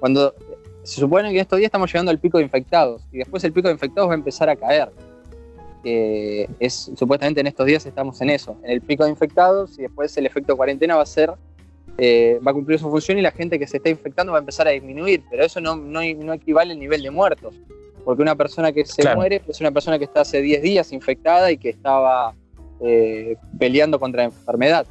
cuando 0.00 0.34
se 0.82 1.00
supone 1.00 1.32
que 1.32 1.40
estos 1.40 1.58
días 1.58 1.68
estamos 1.68 1.90
llegando 1.90 2.10
al 2.10 2.18
pico 2.18 2.38
de 2.38 2.44
infectados 2.44 3.02
y 3.12 3.18
después 3.18 3.42
el 3.44 3.52
pico 3.52 3.68
de 3.68 3.74
infectados 3.74 4.08
va 4.08 4.14
a 4.14 4.16
empezar 4.16 4.48
a 4.48 4.56
caer. 4.56 4.90
es 5.84 6.90
supuestamente 6.96 7.40
en 7.40 7.46
estos 7.46 7.66
días 7.66 7.86
estamos 7.86 8.20
en 8.20 8.30
eso, 8.30 8.56
en 8.62 8.70
el 8.70 8.80
pico 8.80 9.04
de 9.04 9.10
infectados 9.10 9.78
y 9.78 9.82
después 9.82 10.16
el 10.16 10.26
efecto 10.26 10.56
cuarentena 10.56 10.96
va 10.96 11.02
a 11.02 11.06
ser 11.06 11.34
eh, 11.96 12.40
va 12.44 12.50
a 12.50 12.54
cumplir 12.54 12.78
su 12.78 12.90
función 12.90 13.18
y 13.18 13.22
la 13.22 13.30
gente 13.30 13.56
que 13.56 13.68
se 13.68 13.76
está 13.76 13.88
infectando 13.88 14.32
va 14.32 14.38
a 14.38 14.40
empezar 14.40 14.66
a 14.66 14.70
disminuir, 14.70 15.22
pero 15.30 15.44
eso 15.44 15.60
no, 15.60 15.76
no, 15.76 16.02
equivale 16.32 16.72
al 16.72 16.78
nivel 16.80 17.02
de 17.02 17.10
muertos, 17.10 17.54
porque 18.04 18.20
una 18.20 18.34
persona 18.34 18.72
que 18.72 18.84
se 18.84 19.14
muere 19.14 19.42
es 19.46 19.60
una 19.60 19.70
persona 19.70 19.96
que 19.98 20.04
está 20.04 20.22
hace 20.22 20.42
10 20.42 20.62
días 20.62 20.92
infectada 20.92 21.52
y 21.52 21.56
que 21.56 21.70
estaba 21.70 22.34
eh, 22.80 23.36
peleando 23.58 24.00
contra 24.00 24.22
la 24.22 24.24
enfermedad. 24.26 24.86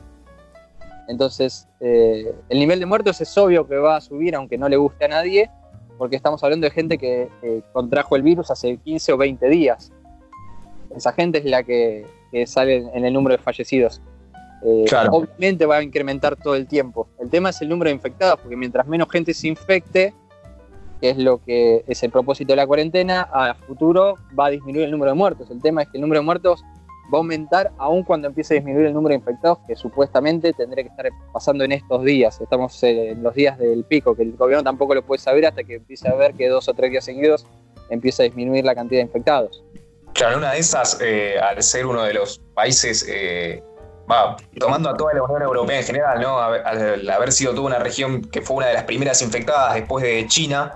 Entonces, 1.08 1.68
eh, 1.80 2.34
el 2.50 2.60
nivel 2.60 2.80
de 2.80 2.86
muertos 2.86 3.20
es 3.22 3.38
obvio 3.38 3.68
que 3.68 3.76
va 3.76 3.98
a 3.98 4.02
subir, 4.02 4.36
aunque 4.36 4.58
no 4.58 4.70
le 4.70 4.78
guste 4.78 5.06
a 5.06 5.10
nadie, 5.10 5.50
porque 5.98 6.16
estamos 6.16 6.44
hablando 6.44 6.66
de 6.66 6.72
gente 6.72 6.98
que 6.98 7.30
contrajo 7.72 8.16
el 8.16 8.24
virus 8.24 8.50
hace 8.52 8.78
15 8.78 9.14
o 9.14 9.18
20 9.18 9.50
días. 9.50 9.92
Esa 10.96 11.12
gente 11.14 11.40
es 11.40 11.46
la 11.46 11.64
que, 11.64 12.06
sale 12.46 12.78
en 12.94 13.06
el 13.06 13.14
número 13.14 13.38
de 13.38 13.44
fallecidos. 13.44 14.02
Eh, 14.66 14.86
obviamente 15.12 15.66
va 15.66 15.78
a 15.78 15.84
incrementar 15.84 16.36
todo 16.36 16.56
el 16.56 16.68
tiempo. 16.68 17.08
El 17.20 17.30
tema 17.30 17.50
es 17.50 17.62
el 17.62 17.70
número 17.70 17.90
de 17.90 17.96
infectados, 17.96 18.40
porque 18.40 18.56
mientras 18.56 18.88
menos 18.88 19.10
gente 19.10 19.34
se 19.34 19.48
infecte, 19.48 20.14
que 21.02 21.10
es 21.10 21.18
lo 21.18 21.44
que 21.44 21.84
es 21.88 22.02
el 22.02 22.12
propósito 22.12 22.54
de 22.54 22.58
la 22.58 22.66
cuarentena, 22.66 23.28
a 23.32 23.54
futuro 23.54 24.16
va 24.38 24.48
a 24.48 24.50
disminuir 24.50 24.86
el 24.86 24.92
número 24.92 25.12
de 25.12 25.18
muertos. 25.18 25.52
El 25.52 25.62
tema 25.62 25.82
es 25.82 25.90
que 25.90 25.98
el 25.98 26.02
número 26.02 26.22
de 26.22 26.26
muertos 26.26 26.64
va 27.12 27.18
a 27.18 27.22
aumentar 27.22 27.72
aún 27.78 28.04
cuando 28.04 28.28
empiece 28.28 28.54
a 28.54 28.56
disminuir 28.56 28.88
el 28.88 28.94
número 28.94 29.14
de 29.14 29.20
infectados, 29.20 29.60
que 29.68 29.76
supuestamente 29.76 30.54
tendría 30.54 30.84
que 30.84 30.90
estar 30.90 31.10
pasando 31.32 31.64
en 31.64 31.72
estos 31.74 32.04
días. 32.04 32.40
Estamos 32.40 32.82
en 32.84 33.22
los 33.22 33.34
días 33.34 33.58
del 33.58 33.84
pico, 33.84 34.16
que 34.16 34.24
el 34.24 34.34
gobierno 34.34 34.64
tampoco 34.64 34.96
lo 34.96 35.06
puede 35.06 35.20
saber 35.20 35.46
hasta 35.46 35.64
que 35.64 35.76
empiece 35.76 36.08
a 36.08 36.16
ver 36.16 36.34
que 36.34 36.48
dos 36.48 36.68
o 36.68 36.74
tres 36.74 36.92
días 36.92 37.06
seguidos 37.06 37.46
empieza 37.90 38.24
a 38.24 38.26
disminuir 38.26 38.66
la 38.66 38.76
cantidad 38.76 39.00
de 39.00 39.08
infectados. 39.08 39.64
Claro, 40.14 40.38
una 40.38 40.54
de 40.54 40.60
esas, 40.60 41.00
eh, 41.02 41.40
al 41.40 41.62
ser 41.64 41.86
uno 41.86 42.04
de 42.04 42.14
los 42.14 42.40
países, 42.54 43.06
eh, 43.10 43.64
va, 44.10 44.38
tomando 44.60 44.90
a 44.90 44.98
toda 44.98 45.14
la 45.14 45.24
Unión 45.24 45.42
Europea 45.42 45.80
en 45.80 45.86
general, 45.86 46.22
¿no? 46.22 46.40
al, 46.40 47.10
haber 47.10 47.32
sido 47.32 47.54
toda 47.54 47.68
una 47.68 47.80
región 47.80 48.22
que 48.22 48.42
fue 48.42 48.58
una 48.58 48.68
de 48.68 48.74
las 48.74 48.84
primeras 48.84 49.22
infectadas 49.22 49.74
después 49.74 50.04
de 50.04 50.26
China, 50.28 50.76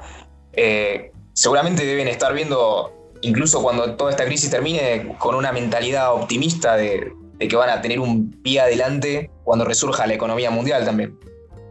eh, 0.54 1.12
seguramente 1.34 1.86
deben 1.86 2.08
estar 2.08 2.34
viendo 2.34 2.97
incluso 3.22 3.62
cuando 3.62 3.96
toda 3.96 4.12
esta 4.12 4.26
crisis 4.26 4.50
termine, 4.50 5.16
con 5.20 5.36
una 5.36 5.52
mentalidad 5.52 6.14
optimista 6.14 6.76
de, 6.76 7.14
que 7.40 7.56
van 7.56 7.70
a 7.70 7.82
tener 7.82 8.00
un 8.00 8.32
pie 8.42 8.60
adelante 8.60 9.30
cuando 9.44 9.66
resurja 9.66 10.08
la 10.08 10.14
economía 10.14 10.52
mundial 10.52 10.86
también. 10.86 11.18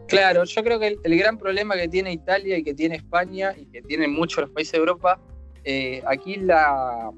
Claro, 0.07 0.45
yo 0.45 0.63
creo 0.63 0.79
que 0.79 0.97
el, 1.03 1.17
gran 1.17 1.37
problema 1.37 1.75
que 1.75 1.89
tiene 1.89 2.13
Italia 2.13 2.57
y 2.57 2.63
que 2.63 2.73
tiene 2.73 2.95
España 2.95 3.53
y 3.57 3.65
que 3.65 3.81
tienen 3.81 4.13
muchos 4.13 4.39
los 4.39 4.49
países 4.51 4.71
de 4.73 4.77
Europa, 4.79 5.19
eh, 5.65 6.01
aquí 6.07 6.37
la 6.37 7.11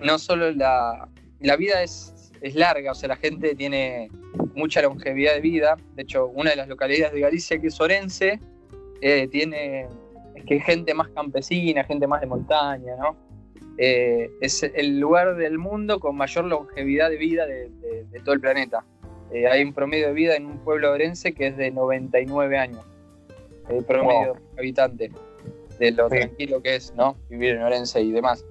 no 0.00 0.18
solo 0.18 0.50
la, 0.52 1.08
la 1.40 1.56
vida 1.56 1.82
es, 1.82 2.32
es, 2.40 2.54
larga, 2.54 2.92
o 2.92 2.94
sea, 2.94 3.10
la 3.10 3.16
gente 3.16 3.54
tiene 3.54 4.10
mucha 4.54 4.82
longevidad 4.82 5.34
de 5.34 5.40
vida. 5.40 5.76
De 5.94 6.02
hecho, 6.02 6.28
una 6.28 6.50
de 6.50 6.56
las 6.56 6.68
localidades 6.68 7.12
de 7.12 7.20
Galicia, 7.20 7.60
que 7.60 7.68
es 7.68 7.80
Orense, 7.80 8.40
eh, 9.00 9.28
tiene 9.30 9.86
que 10.44 10.60
gente 10.60 10.94
más 10.94 11.08
campesina, 11.08 11.84
gente 11.84 12.06
más 12.06 12.20
de 12.20 12.26
montaña, 12.26 12.96
¿no? 12.96 13.16
Eh, 13.78 14.30
es 14.40 14.62
el 14.62 15.00
lugar 15.00 15.36
del 15.36 15.58
mundo 15.58 15.98
con 15.98 16.16
mayor 16.16 16.44
longevidad 16.44 17.10
de 17.10 17.16
vida 17.16 17.46
de, 17.46 17.70
todo 18.24 18.34
el 18.34 18.40
planeta. 18.40 18.84
Eh, 19.32 19.46
hay 19.46 19.62
un 19.62 19.72
promedio 19.72 20.08
de 20.08 20.12
vida 20.12 20.36
en 20.36 20.46
un 20.46 20.58
pueblo 20.58 20.92
orense 20.92 21.32
que 21.32 21.48
es 21.48 21.56
de 21.56 21.70
99 21.70 22.58
años, 22.58 22.84
el 23.68 23.84
promedio 23.84 24.36
habitante, 24.58 25.10
de 25.78 25.90
lo 25.92 26.08
tranquilo 26.08 26.62
que 26.62 26.76
es, 26.76 26.94
¿no? 26.94 27.16
Vivir 27.30 27.56
en 27.56 27.62
Orense 27.62 28.00
y 28.02 28.12
demás. 28.12 28.44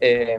Eh, 0.00 0.36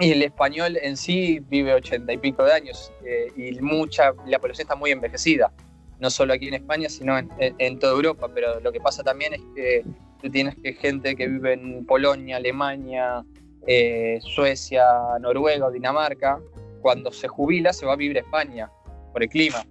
y 0.00 0.12
el 0.12 0.22
español 0.22 0.78
en 0.80 0.96
sí 0.96 1.40
vive 1.48 1.74
80 1.74 2.10
y 2.12 2.16
pico 2.16 2.44
de 2.44 2.52
años 2.54 2.90
y 3.36 3.52
mucha, 3.60 4.14
la 4.26 4.38
población 4.38 4.64
está 4.64 4.74
muy 4.74 4.90
envejecida 4.90 5.52
no 6.02 6.10
solo 6.10 6.34
aquí 6.34 6.48
en 6.48 6.54
España, 6.54 6.88
sino 6.88 7.16
en, 7.16 7.78
toda 7.78 7.92
Europa. 7.92 8.28
Pero 8.34 8.58
lo 8.58 8.72
que 8.72 8.80
pasa 8.80 9.04
también 9.04 9.34
es 9.34 9.40
que 9.54 9.84
tienes 10.30 10.54
que 10.62 10.74
gente 10.74 11.14
que 11.16 11.26
vive 11.26 11.54
en 11.54 11.84
Polonia, 11.86 12.36
Alemania, 12.36 13.24
eh, 13.66 14.18
Suecia, 14.22 14.84
Noruega 15.20 15.66
o 15.66 15.70
Dinamarca, 15.70 16.40
cuando 16.80 17.12
se 17.12 17.28
jubila 17.28 17.72
se 17.72 17.86
va 17.86 17.92
a 17.92 17.96
vivir 17.96 18.16
a 18.16 18.20
España 18.20 18.70
por 19.12 19.22
el 19.22 19.28
clima. 19.28 19.64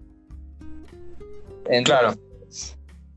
claro. 1.84 2.14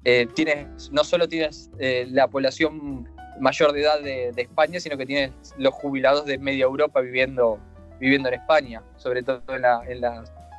Eh, 0.06 0.26
tienes, 0.34 0.90
no 0.92 1.02
solo 1.02 1.26
tienes 1.26 1.70
eh, 1.78 2.06
la 2.10 2.28
población 2.28 3.08
mayor 3.40 3.72
de 3.72 3.80
edad 3.80 4.02
de, 4.02 4.32
España, 4.36 4.78
sino 4.78 4.98
que 4.98 5.06
tienes 5.06 5.32
los 5.56 5.72
jubilados 5.72 6.26
de 6.26 6.36
media 6.38 6.64
Europa 6.64 7.00
viviendo, 7.00 7.58
viviendo 7.98 8.28
en 8.28 8.34
España, 8.34 8.82
sobre 8.96 9.22
todo 9.22 9.42
en, 9.48 9.62
la, 9.62 9.80
en, 9.88 10.02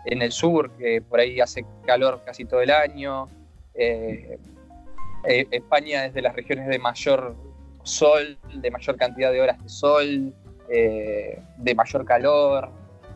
en 0.05 0.21
el 0.21 0.31
sur, 0.31 0.71
que 0.77 1.01
por 1.01 1.19
ahí 1.19 1.39
hace 1.39 1.63
calor 1.85 2.21
casi 2.25 2.45
todo 2.45 2.61
el 2.61 2.71
año. 2.71 3.27
eh, 3.75 4.39
España 5.27 6.05
es 6.05 6.13
de 6.13 6.21
las 6.21 6.35
regiones 6.35 6.67
de 6.67 6.79
mayor 6.79 7.35
sol, 7.83 8.37
de 8.53 8.71
mayor 8.71 8.97
cantidad 8.97 9.31
de 9.31 9.41
horas 9.41 9.61
de 9.61 9.69
sol, 9.69 10.33
eh, 10.69 11.41
de 11.57 11.75
mayor 11.75 12.05
calor, 12.05 12.71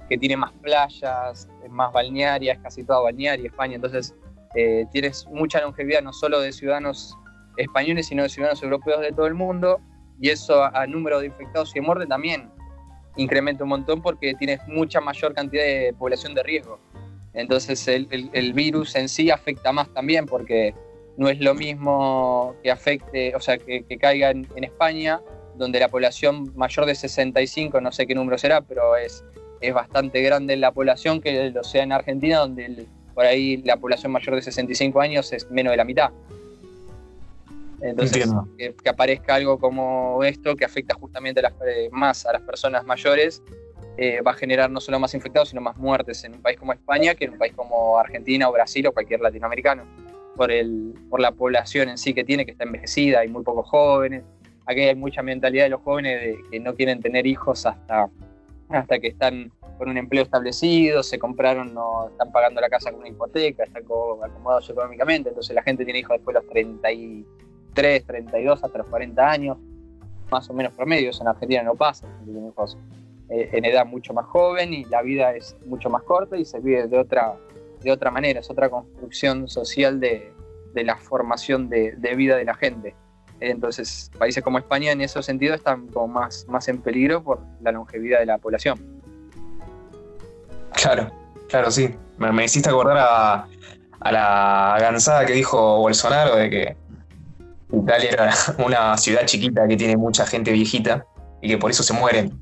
que 0.08 0.18
tiene 0.18 0.38
más 0.38 0.52
playas, 0.62 1.48
es 1.64 1.70
más 1.70 1.92
balnearia, 1.94 2.54
es 2.54 2.60
casi 2.60 2.84
toda 2.84 3.00
balnearia 3.02 3.48
España, 3.48 3.76
entonces 3.76 4.16
eh, 4.56 4.86
tienes 4.92 5.28
mucha 5.28 5.62
longevidad 5.62 6.02
no 6.02 6.14
solo 6.14 6.40
de 6.40 6.52
ciudadanos 6.52 7.16
españoles, 7.58 8.08
sino 8.08 8.24
de 8.24 8.30
ciudadanos 8.30 8.62
europeos 8.64 9.02
de 9.02 9.12
todo 9.12 9.28
el 9.28 9.36
mundo, 9.36 9.80
y 10.20 10.30
eso 10.30 10.64
a, 10.64 10.86
número 10.88 11.20
de 11.20 11.28
infectados 11.28 11.76
y 11.76 11.82
muerte 11.82 12.06
también 12.06 12.50
incrementa 13.16 13.64
un 13.64 13.70
montón 13.70 14.02
porque 14.02 14.34
tienes 14.36 14.60
mucha 14.68 15.02
mayor 15.02 15.34
cantidad 15.34 15.64
de 15.64 15.94
población 15.98 16.34
de 16.34 16.44
riesgo. 16.44 16.80
Entonces 17.34 17.88
el, 17.88 18.54
virus 18.54 18.96
en 18.96 19.08
sí 19.08 19.30
afecta 19.30 19.72
más 19.72 19.94
también 19.94 20.26
porque 20.26 20.74
no 21.18 21.30
es 21.30 21.40
lo 21.40 21.54
mismo 21.54 22.56
que 22.64 22.72
afecte, 22.72 23.36
o 23.36 23.40
sea, 23.40 23.58
que, 23.58 23.84
caiga 24.00 24.32
en, 24.32 24.48
España, 24.64 25.22
donde 25.56 25.80
la 25.80 25.90
población 25.90 26.52
mayor 26.56 26.86
de 26.86 26.96
65, 26.96 27.82
no 27.82 27.92
sé 27.92 28.08
qué 28.08 28.16
número 28.16 28.38
será, 28.38 28.62
pero 28.62 28.96
es, 28.96 29.24
es 29.62 29.74
bastante 29.74 30.22
grande 30.22 30.56
la 30.56 30.72
población 30.72 31.22
que 31.22 31.50
lo 31.52 31.64
sea 31.64 31.84
en 31.84 31.92
Argentina, 31.92 32.40
donde 32.40 32.88
por 33.14 33.26
ahí 33.26 33.58
la 33.58 33.76
población 33.78 34.12
mayor 34.12 34.36
de 34.36 34.42
65 34.42 35.02
años 35.02 35.34
es 35.34 35.50
menos 35.52 35.72
de 35.72 35.78
la 35.78 35.84
mitad. 35.84 36.12
Entonces, 37.82 38.30
que, 38.58 38.90
aparezca 38.90 39.36
algo 39.36 39.58
como 39.58 40.24
esto, 40.24 40.56
que 40.56 40.66
afecta 40.66 40.96
justamente 40.96 41.42
eh, 41.42 41.90
más 41.92 42.26
a 42.26 42.34
las 42.34 42.42
personas 42.42 42.86
mayores, 42.86 43.42
eh, 43.98 44.22
va 44.22 44.32
a 44.32 44.34
generar 44.34 44.70
no 44.70 44.80
solo 44.80 45.00
más 45.00 45.14
infectados, 45.14 45.50
sino 45.50 45.62
más 45.62 45.78
muertes 45.78 46.24
en 46.24 46.36
un 46.36 46.42
país 46.42 46.58
como 46.58 46.74
España 46.74 47.16
que 47.16 47.26
en 47.26 47.32
un 47.32 47.38
país 47.38 47.54
como 47.54 47.98
Argentina 47.98 48.48
o 48.50 48.52
Brasil 48.54 48.88
o 48.88 48.94
cualquier 48.94 49.20
latinoamericano, 49.20 49.84
por, 50.40 50.54
el, 50.54 50.94
por 51.10 51.20
la 51.20 51.34
población 51.34 51.90
en 51.90 51.98
sí 51.98 52.14
que 52.14 52.24
tiene, 52.24 52.46
que 52.46 52.52
está 52.52 52.64
envejecida, 52.64 53.20
hay 53.20 53.28
muy 53.28 53.44
pocos 53.44 53.68
jóvenes. 53.68 54.24
Aquí 54.66 54.80
hay 54.80 54.96
mucha 54.96 55.22
mentalidad 55.22 55.66
de 55.66 55.72
los 55.72 55.82
jóvenes 55.82 56.22
de 56.22 56.38
que 56.50 56.62
no 56.62 56.76
quieren 56.76 57.02
tener 57.02 57.28
hijos 57.28 57.66
hasta, 57.66 58.10
hasta 58.70 59.00
que 59.00 59.10
están 59.10 59.52
con 59.78 59.90
un 59.90 59.98
empleo 59.98 60.24
establecido, 60.24 61.04
se 61.04 61.20
compraron, 61.20 61.74
no 61.74 62.08
están 62.08 62.32
pagando 62.32 62.62
la 62.62 62.70
casa 62.70 62.90
con 62.90 63.02
una 63.02 63.10
hipoteca, 63.10 63.66
están 63.66 63.84
acomodados 63.84 64.70
económicamente, 64.70 65.28
entonces 65.28 65.54
la 65.54 65.62
gente 65.62 65.84
tiene 65.84 66.00
hijos 66.00 66.16
después 66.16 66.34
de 66.34 66.40
los 66.40 66.50
30 66.50 66.92
y 66.94 67.26
33, 67.74 68.06
32 68.06 68.64
hasta 68.64 68.78
los 68.78 68.88
40 68.88 69.30
años, 69.30 69.58
más 70.32 70.50
o 70.50 70.54
menos 70.54 70.72
promedios. 70.72 71.20
En 71.20 71.28
Argentina 71.28 71.64
no 71.64 71.76
pasa, 71.76 72.08
eh, 73.30 73.50
en 73.52 73.66
edad 73.66 73.86
mucho 73.86 74.14
más 74.14 74.26
joven 74.28 74.74
y 74.74 74.86
la 74.86 75.02
vida 75.02 75.36
es 75.36 75.58
mucho 75.66 75.90
más 75.90 76.04
corta 76.04 76.38
y 76.38 76.46
se 76.46 76.62
vive 76.62 76.88
de 76.88 76.98
otra, 76.98 77.36
de 77.82 77.92
otra 77.92 78.12
manera, 78.12 78.40
es 78.40 78.50
otra 78.50 78.70
construcción 78.70 79.48
social 79.48 80.00
de, 80.00 80.34
la 80.74 80.98
formación 80.98 81.70
de, 81.70 81.96
vida 82.16 82.36
de 82.36 82.46
la 82.46 82.54
gente. 82.54 82.96
Entonces, 83.40 84.12
países 84.18 84.44
como 84.44 84.58
España 84.58 84.92
en 84.92 85.02
ese 85.02 85.22
sentido 85.24 85.56
están 85.56 85.88
como 85.88 86.08
más, 86.08 86.68
en 86.68 86.82
peligro 86.82 87.24
por 87.24 87.42
la 87.62 87.72
longevidad 87.72 88.20
de 88.20 88.26
la 88.26 88.38
población. 88.38 88.80
Claro, 90.74 91.12
claro, 91.48 91.72
sí. 91.72 91.96
Me, 92.18 92.32
me 92.32 92.46
hiciste 92.46 92.70
acordar 92.70 92.98
a, 93.00 93.48
la 94.12 94.78
gansada 94.80 95.26
que 95.26 95.34
dijo 95.34 95.80
Bolsonaro 95.80 96.36
de 96.36 96.50
que 96.50 96.78
Italia 97.74 98.10
era 98.12 98.34
una 98.66 98.98
ciudad 98.98 99.26
chiquita 99.26 99.68
que 99.68 99.78
tiene 99.78 99.96
mucha 99.98 100.26
gente 100.26 100.52
viejita 100.52 101.06
y 101.42 101.50
que 101.50 101.58
por 101.58 101.72
eso 101.72 101.84
se 101.84 101.94
mueren. 101.94 102.38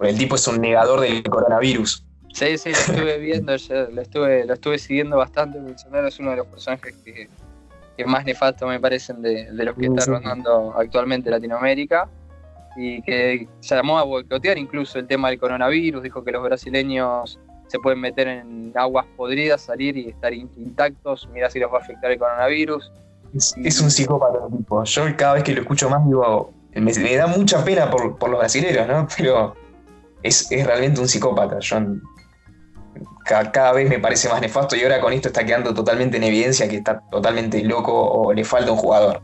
El 0.00 0.16
tipo 0.16 0.36
es 0.36 0.46
un 0.48 0.60
negador 0.60 1.00
del 1.00 1.22
coronavirus. 1.22 2.06
Sí, 2.32 2.56
sí, 2.58 2.70
lo 2.70 2.76
estuve 2.76 3.18
viendo, 3.18 3.52
lo, 3.52 4.02
estuve, 4.02 4.44
lo 4.44 4.54
estuve 4.54 4.78
siguiendo 4.78 5.16
bastante. 5.16 5.58
Bolsonaro 5.58 6.08
es 6.08 6.18
uno 6.18 6.30
de 6.30 6.36
los 6.36 6.46
personajes 6.46 6.94
que, 7.04 7.28
más 8.06 8.24
nefasto 8.24 8.66
me 8.66 8.80
parecen 8.80 9.20
de, 9.20 9.48
los 9.52 9.74
que 9.76 9.86
está 9.86 10.06
rondando 10.06 10.72
actualmente 10.74 11.28
Latinoamérica 11.28 12.08
y 12.74 13.02
que 13.02 13.46
se 13.60 13.74
llamó 13.74 13.98
a 13.98 14.04
boicotear 14.04 14.56
incluso 14.56 14.98
el 14.98 15.06
tema 15.06 15.28
del 15.28 15.38
coronavirus. 15.38 16.02
Dijo 16.02 16.24
que 16.24 16.32
los 16.32 16.42
brasileños 16.42 17.38
se 17.66 17.78
pueden 17.78 18.00
meter 18.00 18.26
en 18.26 18.72
aguas 18.74 19.06
podridas, 19.16 19.60
salir 19.60 19.96
y 19.96 20.08
estar 20.08 20.32
intactos. 20.32 21.28
Mira 21.32 21.50
si 21.50 21.58
los 21.58 21.70
va 21.70 21.78
a 21.78 21.80
afectar 21.80 22.10
el 22.10 22.18
coronavirus. 22.18 22.90
Es, 23.34 23.80
un 23.80 23.90
psicópata 23.90 24.38
tipo. 24.56 24.82
Yo 24.82 25.02
cada 25.16 25.34
vez 25.34 25.44
que 25.44 25.52
lo 25.52 25.60
escucho 25.60 25.88
más 25.88 26.04
digo, 26.06 26.52
me, 26.74 27.16
da 27.16 27.26
mucha 27.26 27.64
pena 27.64 27.90
por, 27.90 28.28
los 28.28 28.38
brasileños, 28.38 28.88
¿no? 28.88 29.06
Pero 29.16 29.54
es, 30.22 30.48
realmente 30.50 31.00
un 31.00 31.08
psicópata. 31.08 31.58
Yo 31.60 31.76
cada, 33.52 33.72
vez 33.72 33.88
me 33.88 33.98
parece 33.98 34.28
más 34.28 34.40
nefasto 34.40 34.76
y 34.76 34.82
ahora 34.82 35.00
con 35.00 35.12
esto 35.12 35.28
está 35.28 35.44
quedando 35.44 35.72
totalmente 35.72 36.16
en 36.16 36.24
evidencia 36.24 36.68
que 36.68 36.76
está 36.76 37.00
totalmente 37.10 37.62
loco 37.62 37.92
o 37.92 38.32
le 38.32 38.44
falta 38.44 38.72
un 38.72 38.78
jugador. 38.78 39.22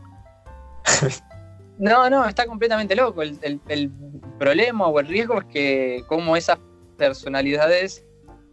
No, 1.79 2.09
no, 2.09 2.25
está 2.25 2.47
completamente 2.47 2.95
loco. 2.95 3.21
El, 3.21 3.37
el 3.67 3.91
problema 4.39 4.87
o 4.87 4.99
el 4.99 5.07
riesgo 5.07 5.39
es 5.41 5.45
que 5.45 6.03
como 6.07 6.35
esas 6.35 6.57
personalidades 6.97 8.03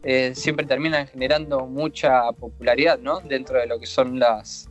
eh, 0.07 0.35
siempre 0.35 0.67
terminan 0.67 1.07
generando 1.07 1.67
mucha 1.67 2.31
popularidad, 2.33 2.99
¿no? 2.99 3.21
Dentro 3.21 3.59
de 3.59 3.67
lo 3.67 3.81
que 3.81 3.87
son 3.87 4.19
las, 4.19 4.69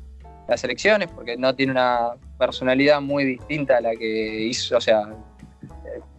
las 0.48 0.64
elecciones, 0.64 1.10
porque 1.12 1.36
no 1.38 1.56
tiene 1.56 1.72
una 1.72 2.12
personalidad 2.38 3.02
muy 3.02 3.26
distinta 3.26 3.78
a 3.78 3.82
la 3.82 3.96
que 3.96 4.44
hizo, 4.44 4.78
o 4.78 4.82
sea, 4.82 5.10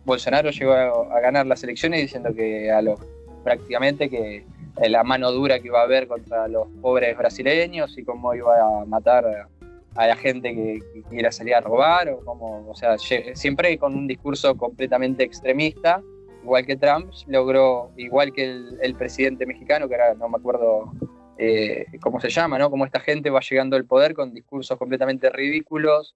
Bolsonaro 0.04 0.50
llegó 0.50 0.72
a, 0.72 1.20
ganar 1.20 1.46
las 1.46 1.62
elecciones 1.62 2.00
diciendo 2.00 2.34
que 2.34 2.72
a 2.72 2.82
los 2.82 2.98
prácticamente 3.44 4.10
que 4.10 4.44
la 4.76 5.04
mano 5.04 5.30
dura 5.30 5.60
que 5.60 5.68
iba 5.68 5.80
a 5.80 5.84
haber 5.84 6.08
contra 6.08 6.48
los 6.48 6.66
pobres 6.80 7.16
brasileños 7.16 7.96
y 7.96 8.04
cómo 8.04 8.34
iba 8.34 8.54
a 8.60 8.84
matar 8.84 9.48
a 9.96 10.06
la 10.06 10.16
gente 10.16 10.54
que, 10.54 10.80
quiera 11.08 11.30
salir 11.30 11.54
a 11.54 11.60
robar 11.60 12.08
o 12.08 12.24
como, 12.24 12.68
o 12.68 12.74
sea, 12.74 12.96
siempre 12.98 13.78
con 13.78 13.94
un 13.94 14.06
discurso 14.06 14.56
completamente 14.56 15.22
extremista, 15.22 16.02
igual 16.42 16.66
que 16.66 16.76
Trump 16.76 17.12
logró, 17.26 17.90
igual 17.96 18.32
que 18.32 18.44
el, 18.44 18.78
el 18.82 18.94
presidente 18.94 19.46
mexicano, 19.46 19.88
que 19.88 19.94
ahora 19.94 20.14
no 20.14 20.28
me 20.28 20.38
acuerdo 20.38 20.92
eh, 21.36 21.86
¿cómo 22.00 22.20
se 22.20 22.30
llama? 22.30 22.58
¿no? 22.58 22.70
Cómo 22.70 22.84
esta 22.84 23.00
gente 23.00 23.30
va 23.30 23.40
llegando 23.40 23.76
al 23.76 23.84
poder 23.84 24.14
con 24.14 24.32
discursos 24.32 24.78
completamente 24.78 25.30
ridículos, 25.30 26.14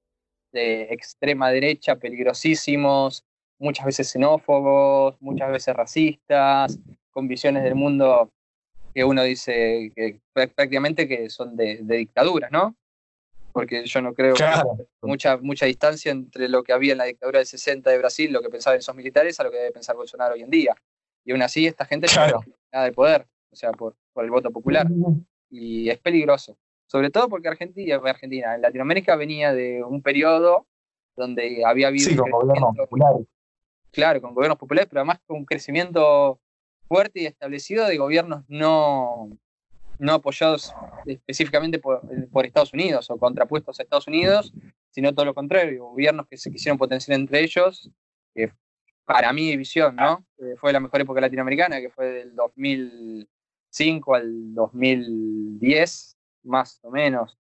de 0.53 0.83
extrema 0.91 1.51
derecha, 1.51 1.97
peligrosísimos, 1.97 3.25
muchas 3.59 3.85
veces 3.85 4.11
xenófobos, 4.11 5.17
muchas 5.21 5.51
veces 5.51 5.75
racistas, 5.75 6.79
con 7.11 7.29
visiones 7.29 7.65
del 7.65 7.75
mundo 7.75 8.31
que 8.99 9.05
uno 9.05 9.23
dice 9.23 9.93
que 9.95 10.21
prácticamente 10.33 11.07
que 11.07 11.31
son 11.31 11.55
de, 11.55 11.79
dictaduras, 11.85 12.51
¿no? 12.51 12.75
Porque 13.53 13.87
yo 13.87 14.03
no 14.03 14.13
creo 14.13 14.35
que 14.35 14.45
mucha, 15.03 15.37
mucha 15.37 15.67
distancia 15.67 16.11
entre 16.11 16.49
lo 16.49 16.65
que 16.65 16.73
había 16.73 16.91
en 16.91 16.99
la 16.99 17.05
dictadura 17.05 17.39
del 17.39 17.47
60 17.47 17.89
de 17.91 17.99
Brasil, 17.99 18.33
lo 18.33 18.43
que 18.43 18.51
pensaban 18.51 18.81
esos 18.81 18.97
militares, 18.97 19.39
a 19.39 19.45
lo 19.45 19.53
que 19.53 19.59
debe 19.59 19.71
pensar 19.71 19.95
Bolsonaro 19.95 20.35
hoy 20.35 20.43
en 20.43 20.51
día. 20.51 20.75
Y 21.25 21.31
aún 21.31 21.43
así, 21.43 21.65
esta 21.65 21.85
gente 21.85 22.09
no 22.09 22.41
tiene 22.41 22.59
nada 22.73 22.87
de 22.87 22.93
poder 22.93 23.29
o 23.53 23.55
sea, 23.55 23.71
por, 23.71 23.95
el 24.17 24.31
voto 24.31 24.51
popular. 24.51 24.89
Y 25.49 25.89
es 25.91 25.99
peligroso, 26.01 26.59
sobre 26.89 27.11
todo 27.11 27.29
porque 27.29 27.47
Argentina, 27.47 28.01
Argentina, 28.05 28.57
en 28.57 28.63
Latinoamérica 28.63 29.15
venía 29.15 29.53
de 29.53 29.85
un 29.85 30.03
periodo 30.03 30.67
donde 31.15 31.65
había 31.65 31.87
habido... 31.87 32.11
Sí, 32.11 32.17
con 32.17 32.33
gobiernos 32.33 32.77
populares. 32.77 33.27
Claro, 33.93 34.21
con 34.21 34.35
gobiernos 34.35 34.59
populares, 34.59 34.89
pero 34.91 35.03
además 35.03 35.21
con 35.25 35.37
un 35.37 35.45
crecimiento 35.45 36.41
fuerte 36.89 37.21
y 37.21 37.27
establecido 37.27 37.87
de 37.87 37.99
gobiernos 37.99 38.45
no, 38.49 39.31
no 39.99 40.13
apoyados 40.15 40.75
específicamente 41.07 41.79
por, 41.79 42.01
Estados 42.45 42.73
Unidos 42.73 43.11
o 43.11 43.19
contrapuestos 43.19 43.79
a 43.79 43.83
Estados 43.83 44.09
Unidos, 44.09 44.53
sino 44.91 45.13
todo 45.13 45.27
lo 45.27 45.35
contrario, 45.35 45.85
gobiernos 45.85 46.27
que 46.27 46.37
se 46.37 46.51
quisieron 46.51 46.79
potenciar 46.79 47.19
entre 47.19 47.43
ellos, 47.43 47.91
que 48.35 48.53
para 49.05 49.33
mi 49.33 49.57
visión, 49.57 49.97
¿no? 49.97 50.25
Fue 50.59 50.73
la 50.73 50.81
mejor 50.81 51.01
época 51.01 51.21
latinoamericana, 51.21 51.81
que 51.81 51.91
fue 51.91 52.07
del 52.07 52.35
2000 52.35 53.29
al 54.15 54.55
2010, 54.55 56.17
más 56.45 56.81
o 56.83 56.91
menos. 56.91 57.39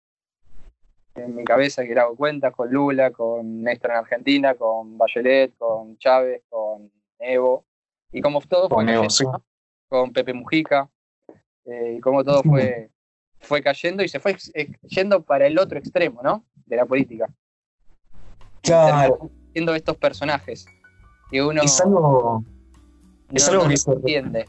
En 1.15 1.35
mi 1.35 1.43
cabeza 1.43 1.83
que 1.83 1.97
hago 1.97 2.15
cuentas 2.15 2.53
con 2.53 2.71
Lula, 2.71 3.11
con 3.11 3.63
Néstor 3.63 3.91
en 3.91 3.97
Argentina, 3.97 4.55
con 4.55 4.97
Bachelet, 4.97 5.57
con 5.57 5.97
Chávez, 5.97 6.43
con 6.49 6.91
Evo. 7.19 7.65
Y 8.11 8.21
como 8.21 8.41
todo 8.41 8.69
fue 8.69 8.85
cayendo, 8.85 9.43
con 9.89 10.11
Pepe 10.11 10.33
Mujica, 10.33 10.89
eh, 11.65 11.95
y 11.97 11.99
como 11.99 12.23
todo 12.23 12.41
fue, 12.43 12.89
fue 13.39 13.61
cayendo 13.61 14.03
y 14.03 14.07
se 14.07 14.19
fue 14.19 14.35
yendo 14.83 15.23
para 15.23 15.47
el 15.47 15.59
otro 15.59 15.77
extremo, 15.77 16.21
¿no? 16.23 16.45
De 16.65 16.75
la 16.75 16.85
política. 16.85 17.27
Claro. 18.61 19.29
Siendo 19.53 19.75
estos 19.75 19.97
personajes 19.97 20.65
que 21.29 21.43
uno 21.43 21.61
es 21.61 21.81
algo, 21.81 22.43
es 23.31 23.47
algo 23.47 23.67
que 23.67 23.77
se 23.77 23.91
entiende. 23.91 24.45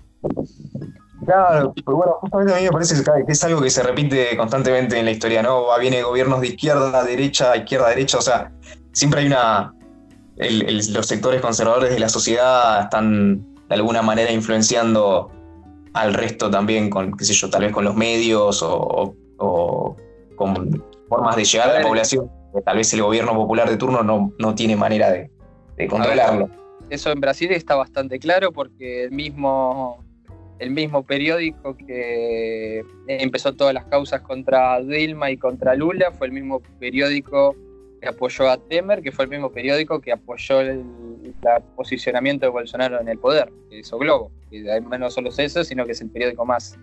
Claro, 1.24 1.74
pues 1.74 1.96
bueno, 1.96 2.12
justamente 2.20 2.54
a 2.54 2.56
mí 2.56 2.62
me 2.64 2.70
parece 2.70 2.94
que 3.02 3.32
es 3.32 3.44
algo 3.44 3.60
que 3.60 3.70
se 3.70 3.82
repite 3.82 4.36
constantemente 4.36 4.98
en 4.98 5.04
la 5.04 5.10
historia, 5.10 5.42
¿no? 5.42 5.66
Viene 5.78 6.02
gobiernos 6.02 6.40
de 6.40 6.48
izquierda, 6.48 7.04
derecha, 7.04 7.56
izquierda, 7.56 7.88
derecha, 7.88 8.18
o 8.18 8.22
sea, 8.22 8.52
siempre 8.92 9.20
hay 9.20 9.26
una. 9.26 9.74
Los 10.38 11.06
sectores 11.06 11.40
conservadores 11.40 11.90
de 11.90 11.98
la 11.98 12.08
sociedad 12.08 12.82
están 12.82 13.44
de 13.68 13.74
alguna 13.74 14.02
manera 14.02 14.32
influenciando 14.32 15.30
al 15.92 16.14
resto 16.14 16.50
también 16.50 16.90
con, 16.90 17.16
qué 17.16 17.24
sé 17.24 17.34
yo, 17.34 17.50
tal 17.50 17.62
vez 17.62 17.72
con 17.72 17.84
los 17.84 17.94
medios 17.96 18.62
o, 18.62 19.14
con 20.36 20.84
formas 21.08 21.36
de 21.36 21.44
llegar 21.44 21.70
a 21.70 21.80
la 21.80 21.86
población 21.86 22.30
que 22.54 22.62
tal 22.62 22.76
vez 22.76 22.92
el 22.94 23.02
gobierno 23.02 23.34
popular 23.34 23.68
de 23.68 23.76
turno 23.76 24.02
no, 24.02 24.32
no 24.38 24.54
tiene 24.54 24.76
manera 24.76 25.10
de, 25.10 25.30
controlarlo. 25.88 26.48
eso 26.90 27.10
en 27.12 27.20
Brasil 27.20 27.52
está 27.52 27.76
bastante 27.76 28.18
claro 28.18 28.52
porque 28.52 29.04
el 29.04 29.10
mismo, 29.10 30.04
el 30.58 30.70
mismo 30.70 31.04
periódico 31.04 31.76
que 31.76 32.82
empezó 33.06 33.54
todas 33.54 33.74
las 33.74 33.84
causas 33.84 34.22
contra 34.22 34.80
Dilma 34.80 35.30
y 35.30 35.36
contra 35.36 35.74
Lula 35.74 36.10
fue 36.12 36.28
el 36.28 36.32
mismo 36.32 36.60
periódico 36.80 37.54
que 38.00 38.08
apoyó 38.08 38.48
a 38.48 38.56
Temer, 38.58 39.02
que 39.02 39.12
fue 39.12 39.24
el 39.24 39.30
mismo 39.30 39.50
periódico 39.50 40.00
que 40.00 40.12
apoyó 40.12 40.60
el, 40.60 40.84
posicionamiento 41.76 42.46
de 42.46 42.50
Bolsonaro 42.50 43.00
en 43.00 43.08
el 43.08 43.18
poder, 43.18 43.52
que 43.70 43.80
es 43.80 43.92
O 43.92 43.98
Globo. 43.98 44.30
Y 44.50 44.60
no 44.60 45.10
solo 45.10 45.28
es 45.28 45.38
eso, 45.38 45.62
sino 45.64 45.84
que 45.84 45.92
es 45.92 46.00
el 46.00 46.10
periódico 46.10 46.44
más, 46.44 46.78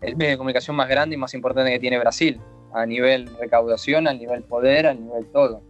el 0.00 0.16
medio 0.16 0.32
de 0.32 0.38
comunicación 0.38 0.76
más 0.76 0.88
grande 0.88 1.14
y 1.14 1.18
más 1.18 1.34
importante 1.34 1.70
que 1.70 1.78
tiene 1.78 1.98
Brasil, 1.98 2.40
a 2.72 2.86
nivel 2.86 3.28
recaudación, 3.38 4.06
a 4.08 4.12
nivel 4.12 4.42
poder, 4.42 4.86
a 4.86 4.94
nivel 4.94 5.26
todo. 5.26 5.62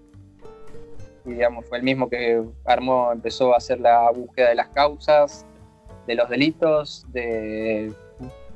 Y 1.25 1.33
digamos, 1.33 1.66
fue 1.66 1.79
el 1.79 1.85
mismo 1.85 2.09
que 2.09 2.43
armó, 2.64 3.12
empezó 3.12 3.55
a 3.55 3.59
hacer 3.59 3.81
la 3.81 4.11
búsqueda 4.11 4.51
de 4.51 4.57
las 4.57 4.68
causas, 4.68 5.47
de 6.07 6.14
los 6.16 6.29
delitos, 6.29 7.07
de, 7.12 7.93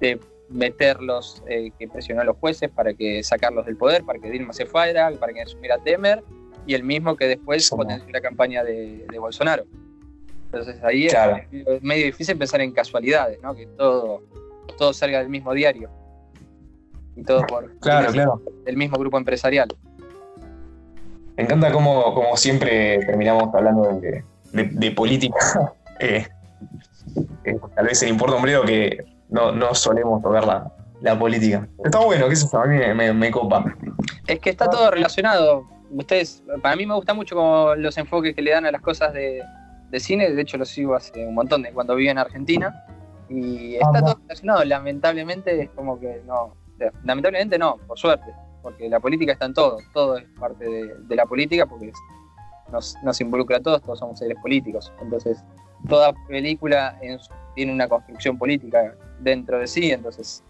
de 0.01 0.21
meterlos, 0.49 1.43
eh, 1.49 1.71
que 1.79 1.89
presionó 1.89 2.23
a 2.23 2.25
los 2.25 2.37
jueces 2.37 2.71
para 2.71 2.95
que 2.95 3.23
sacarlos 3.23 3.67
del 3.67 3.77
poder, 3.77 4.05
para 4.05 4.19
que 4.19 4.31
Dilma 4.31 4.53
se 4.53 4.67
fuera, 4.67 5.11
para 5.13 5.33
que 5.33 5.43
asumiera 5.43 5.79
Temer, 5.79 6.23
y 6.67 6.75
el 6.75 6.83
mismo 6.83 7.17
que 7.17 7.27
después 7.27 7.69
potenció 7.71 8.11
la 8.13 8.21
campaña 8.21 8.65
de, 8.65 9.07
Bolsonaro. 9.19 9.65
Entonces 10.47 10.83
ahí 10.83 11.07
es, 11.07 11.15
medio 11.83 12.07
difícil 12.07 12.37
pensar 12.39 12.61
en 12.61 12.73
casualidades, 12.73 13.41
¿no? 13.43 13.55
que 13.55 13.67
todo, 13.67 14.23
todo 14.79 14.93
salga 14.93 15.19
del 15.19 15.29
mismo 15.29 15.53
diario 15.53 15.91
y 17.17 17.23
todo 17.23 17.45
por 17.47 17.79
claro, 17.79 18.13
claro. 18.13 18.43
el 18.67 18.77
mismo 18.77 18.99
grupo 18.99 19.19
empresarial. 19.19 19.69
Me 21.37 21.43
encanta 21.43 21.71
cómo, 21.71 22.15
como 22.15 22.37
siempre 22.37 22.99
terminamos 23.05 23.55
hablando 23.55 24.01
de, 24.53 24.91
política. 24.93 25.37
Eh, 25.99 26.27
eh, 27.45 27.57
tal 27.75 27.87
vez 27.87 28.03
el 28.03 28.11
importa 28.11 28.37
un 28.37 28.67
que 28.67 29.03
no, 29.29 29.53
no 29.53 29.75
solemos 29.75 30.23
tocar 30.23 30.47
la, 31.01 31.19
política. 31.19 31.69
Está 31.85 32.01
bueno, 32.01 32.27
que 32.27 32.35
eso 32.35 32.59
a 32.59 32.67
mí 32.67 32.79
me, 33.15 33.31
copa. 33.31 33.65
Es 34.27 34.41
que 34.41 34.51
está 34.51 34.69
todo 34.69 34.91
relacionado. 34.91 35.65
Ustedes, 35.91 36.43
para 36.63 36.75
mí 36.75 36.85
me 36.87 36.95
gusta 36.95 37.15
mucho 37.15 37.37
como 37.37 37.75
los 37.77 37.97
enfoques 37.97 38.35
que 38.35 38.43
le 38.43 38.51
dan 38.51 38.67
a 38.67 38.73
las 38.73 38.81
cosas 38.81 39.13
de, 39.13 39.43
cine. 39.99 40.31
De 40.33 40.43
hecho, 40.43 40.57
lo 40.59 40.65
sigo 40.65 40.95
hace 40.95 41.27
un 41.27 41.35
montón 41.35 41.63
de 41.63 41.73
cuando 41.73 41.95
viví 41.95 42.09
en 42.09 42.19
Argentina. 42.19 42.85
Y 43.29 43.75
está 43.77 44.01
todo 44.01 44.19
relacionado. 44.23 44.65
Lamentablemente 44.65 45.63
es 45.63 45.71
como 45.71 45.99
que 45.99 46.23
no. 46.27 46.57
Lamentablemente 47.05 47.59
no, 47.59 47.77
por 47.87 47.99
suerte. 47.99 48.33
Porque 48.63 48.89
la 48.89 48.99
política 48.99 49.33
está 49.33 49.47
en 49.47 49.55
todo. 49.55 49.79
Todo 49.93 50.19
es 50.19 50.25
parte 50.41 50.65
de, 50.65 51.17
la 51.17 51.25
política 51.27 51.67
porque 51.67 51.93
nos, 52.73 52.97
nos 53.05 53.21
involucra 53.21 53.59
a 53.59 53.61
todos. 53.61 53.83
Todos 53.83 54.01
somos 54.01 54.19
seres 54.19 54.37
políticos. 54.43 54.93
Entonces, 55.01 55.45
toda 55.89 56.13
película 56.27 56.99
tiene 57.55 57.73
una 57.73 57.89
construcción 57.89 58.37
política 58.39 58.95
dentro 59.21 59.59
de 59.59 59.67
sí, 59.67 59.91
entonces 59.91 60.43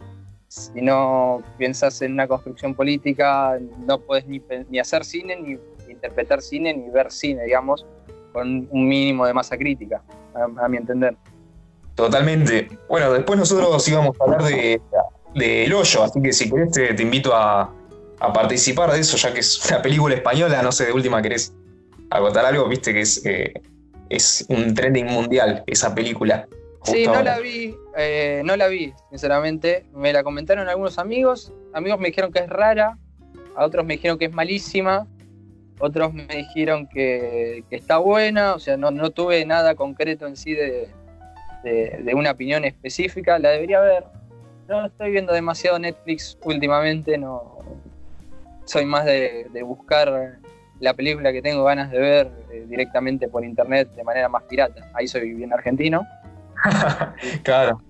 si 0.49 0.81
no 0.81 1.43
piensas 1.59 2.01
en 2.03 2.13
una 2.13 2.27
construcción 2.27 2.75
política, 2.75 3.59
no 3.87 3.99
puedes 4.01 4.27
ni, 4.27 4.79
hacer 4.79 5.05
cine, 5.05 5.37
ni 5.37 5.59
interpretar 5.91 6.41
cine, 6.41 6.75
ni 6.75 6.91
ver 6.91 7.11
cine, 7.11 7.45
digamos, 7.45 7.85
con 8.33 8.69
un 8.71 8.89
mínimo 8.89 9.27
de 9.27 9.35
masa 9.35 9.57
crítica, 9.57 10.03
a, 10.35 10.69
mi 10.69 10.77
entender. 10.77 11.17
Totalmente. 11.95 12.69
Bueno, 12.89 13.13
después 13.13 13.39
nosotros 13.39 13.87
íbamos 13.89 14.17
a 14.21 14.25
hablar 14.25 14.43
de, 14.45 14.81
El 15.35 15.73
Hoyo, 15.73 16.03
así 16.03 16.23
que 16.23 16.33
si 16.33 16.51
querés 16.51 16.73
te, 16.73 17.03
invito 17.03 17.35
a, 17.35 17.73
participar 18.19 18.93
de 18.93 19.01
eso, 19.01 19.17
ya 19.17 19.33
que 19.33 19.41
es 19.41 19.61
una 19.69 19.83
película 19.83 20.15
española, 20.15 20.63
no 20.63 20.73
sé, 20.73 20.87
de 20.87 20.93
última 20.93 21.21
querés 21.21 21.55
agotar 22.11 22.47
algo, 22.47 22.67
viste 22.69 22.95
que 22.95 23.01
es, 23.01 23.25
eh, 23.27 23.53
es 24.09 24.47
un 24.49 24.75
trending 24.75 25.07
mundial 25.07 25.63
esa 25.67 25.95
película. 25.95 26.49
Sí, 26.87 27.07
no 27.07 27.21
la 27.23 27.39
vi, 27.41 27.75
eh, 27.97 28.43
no 28.45 28.57
la 28.57 28.69
vi, 28.69 28.93
sinceramente. 29.11 29.85
Me 29.93 30.13
la 30.13 30.23
comentaron 30.23 30.69
algunos 30.69 30.99
amigos. 30.99 31.53
Amigos 31.73 31.99
me 31.99 32.09
dijeron 32.09 32.33
que 32.33 32.39
es 32.39 32.49
rara, 32.49 32.97
a 33.57 33.65
otros 33.65 33.85
me 33.85 33.95
dijeron 33.95 34.19
que 34.19 34.27
es 34.27 34.33
malísima, 34.33 35.07
otros 35.79 36.15
me 36.15 36.27
dijeron 36.27 36.87
que, 36.87 37.65
está 37.71 37.99
buena, 37.99 38.55
o 38.55 38.59
sea, 38.59 38.77
no, 38.77 39.11
tuve 39.11 39.45
nada 39.45 39.75
concreto 39.75 40.27
en 40.27 40.37
sí 40.37 40.55
de, 40.55 40.89
una 42.15 42.31
opinión 42.31 42.65
específica. 42.65 43.39
La 43.39 43.51
debería 43.51 43.81
ver. 43.81 44.05
No 44.69 44.87
estoy 44.87 45.11
viendo 45.11 45.33
demasiado 45.33 45.79
Netflix 45.79 46.39
últimamente, 46.45 47.19
no 47.19 47.59
soy 48.65 48.85
más 48.85 49.05
de, 49.05 49.49
buscar 49.65 50.39
la 50.81 50.95
película 50.95 51.33
que 51.33 51.43
tengo 51.43 51.65
ganas 51.65 51.91
de 51.91 51.99
ver 51.99 52.31
eh, 52.53 52.65
directamente 52.69 53.29
por 53.29 53.45
internet 53.45 53.89
de 53.95 54.05
manera 54.05 54.29
más 54.29 54.43
pirata. 54.45 54.91
Ahí 54.95 55.09
soy 55.09 55.33
bien 55.33 55.53
argentino. 55.53 56.07
claro. 57.43 57.81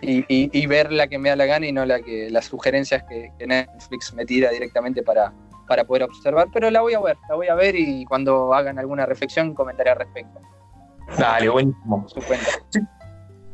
Y, 0.00 0.66
ver 0.66 0.90
la 0.90 1.06
que 1.06 1.18
me 1.18 1.28
da 1.28 1.36
la 1.36 1.46
gana 1.46 1.66
y 1.66 1.72
no 1.72 1.84
la 1.84 2.00
que 2.00 2.28
las 2.30 2.46
sugerencias 2.46 3.04
que, 3.08 3.30
Netflix 3.46 4.12
me 4.14 4.24
tira 4.24 4.50
directamente 4.50 5.02
para, 5.02 5.32
para 5.68 5.84
poder 5.84 6.04
observar, 6.04 6.48
pero 6.52 6.70
la 6.70 6.80
voy 6.80 6.94
a 6.94 7.00
ver, 7.00 7.16
la 7.28 7.36
voy 7.36 7.48
a 7.48 7.54
ver 7.54 7.76
y 7.76 8.04
cuando 8.04 8.52
hagan 8.52 8.78
alguna 8.78 9.06
reflexión 9.06 9.54
comentaré 9.54 9.90
al 9.90 9.98
respecto. 9.98 10.40
Dale, 11.18 11.48
buenísimo. 11.48 12.06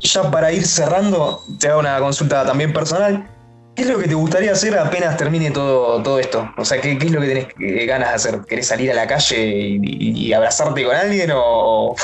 Ya 0.00 0.30
para 0.30 0.50
ir 0.52 0.66
cerrando, 0.66 1.42
te 1.60 1.68
hago 1.68 1.80
una 1.80 1.98
consulta 2.00 2.44
también 2.44 2.72
personal. 2.72 3.28
¿Qué 3.74 3.82
es 3.82 3.88
lo 3.88 3.98
que 3.98 4.06
te 4.06 4.14
gustaría 4.14 4.52
hacer 4.52 4.78
apenas 4.78 5.16
termine 5.16 5.50
todo, 5.50 6.02
todo 6.02 6.18
esto? 6.18 6.50
O 6.58 6.64
sea, 6.64 6.80
¿qué, 6.80 6.92
es 6.92 7.10
lo 7.10 7.20
que 7.20 7.26
tenés 7.56 7.86
ganas 7.86 8.10
de 8.10 8.14
hacer? 8.14 8.40
¿Querés 8.46 8.66
salir 8.66 8.90
a 8.90 8.94
la 8.94 9.06
calle 9.06 9.78
y, 9.82 10.32
abrazarte 10.32 10.84
con 10.84 10.94
alguien 10.94 11.30
o, 11.34 11.94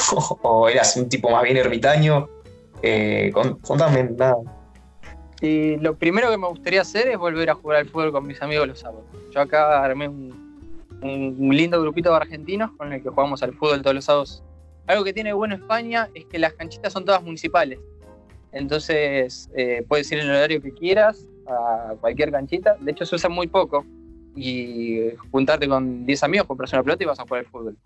o, 0.42 0.68
eras 0.68 0.96
un 0.96 1.08
tipo 1.08 1.30
más 1.30 1.42
bien 1.42 1.58
ermitaño? 1.58 2.26
Eh, 2.82 3.32
contame, 3.32 4.04
nada. 4.16 4.36
Y 5.40 5.76
lo 5.76 5.94
primero 5.94 6.30
que 6.30 6.36
me 6.36 6.48
gustaría 6.48 6.80
hacer 6.80 7.08
es 7.08 7.18
volver 7.18 7.50
a 7.50 7.54
jugar 7.54 7.78
al 7.78 7.88
fútbol 7.88 8.12
con 8.12 8.26
mis 8.26 8.40
amigos 8.42 8.66
los 8.66 8.80
sábados. 8.80 9.04
Yo 9.32 9.40
acá 9.40 9.84
armé 9.84 10.08
un, 10.08 10.48
lindo 11.00 11.80
grupito 11.80 12.10
de 12.10 12.16
argentinos 12.16 12.72
con 12.76 12.92
el 12.92 13.02
que 13.02 13.08
jugamos 13.08 13.42
al 13.42 13.54
fútbol 13.54 13.82
todos 13.82 13.94
los 13.94 14.04
sábados. 14.04 14.42
Algo 14.86 15.04
que 15.04 15.12
tiene 15.12 15.32
bueno 15.32 15.54
España 15.54 16.08
es 16.14 16.24
que 16.24 16.38
las 16.38 16.54
canchitas 16.54 16.92
son 16.92 17.04
todas 17.04 17.22
municipales. 17.22 17.78
Entonces 18.50 19.48
eh, 19.54 19.84
puedes 19.86 20.10
ir 20.10 20.18
en 20.18 20.26
el 20.26 20.32
horario 20.32 20.60
que 20.60 20.72
quieras 20.72 21.24
a 21.46 21.94
cualquier 22.00 22.32
canchita. 22.32 22.76
De 22.80 22.90
hecho 22.90 23.06
se 23.06 23.14
usa 23.14 23.28
muy 23.28 23.46
poco. 23.46 23.84
Y 24.34 25.10
juntarte 25.32 25.68
con 25.68 26.06
10 26.06 26.22
amigos, 26.22 26.46
compras 26.46 26.72
una 26.72 26.82
pelota 26.82 27.02
y 27.02 27.06
vas 27.06 27.18
a 27.18 27.22
jugar 27.22 27.40
al 27.40 27.46
fútbol. 27.46 27.76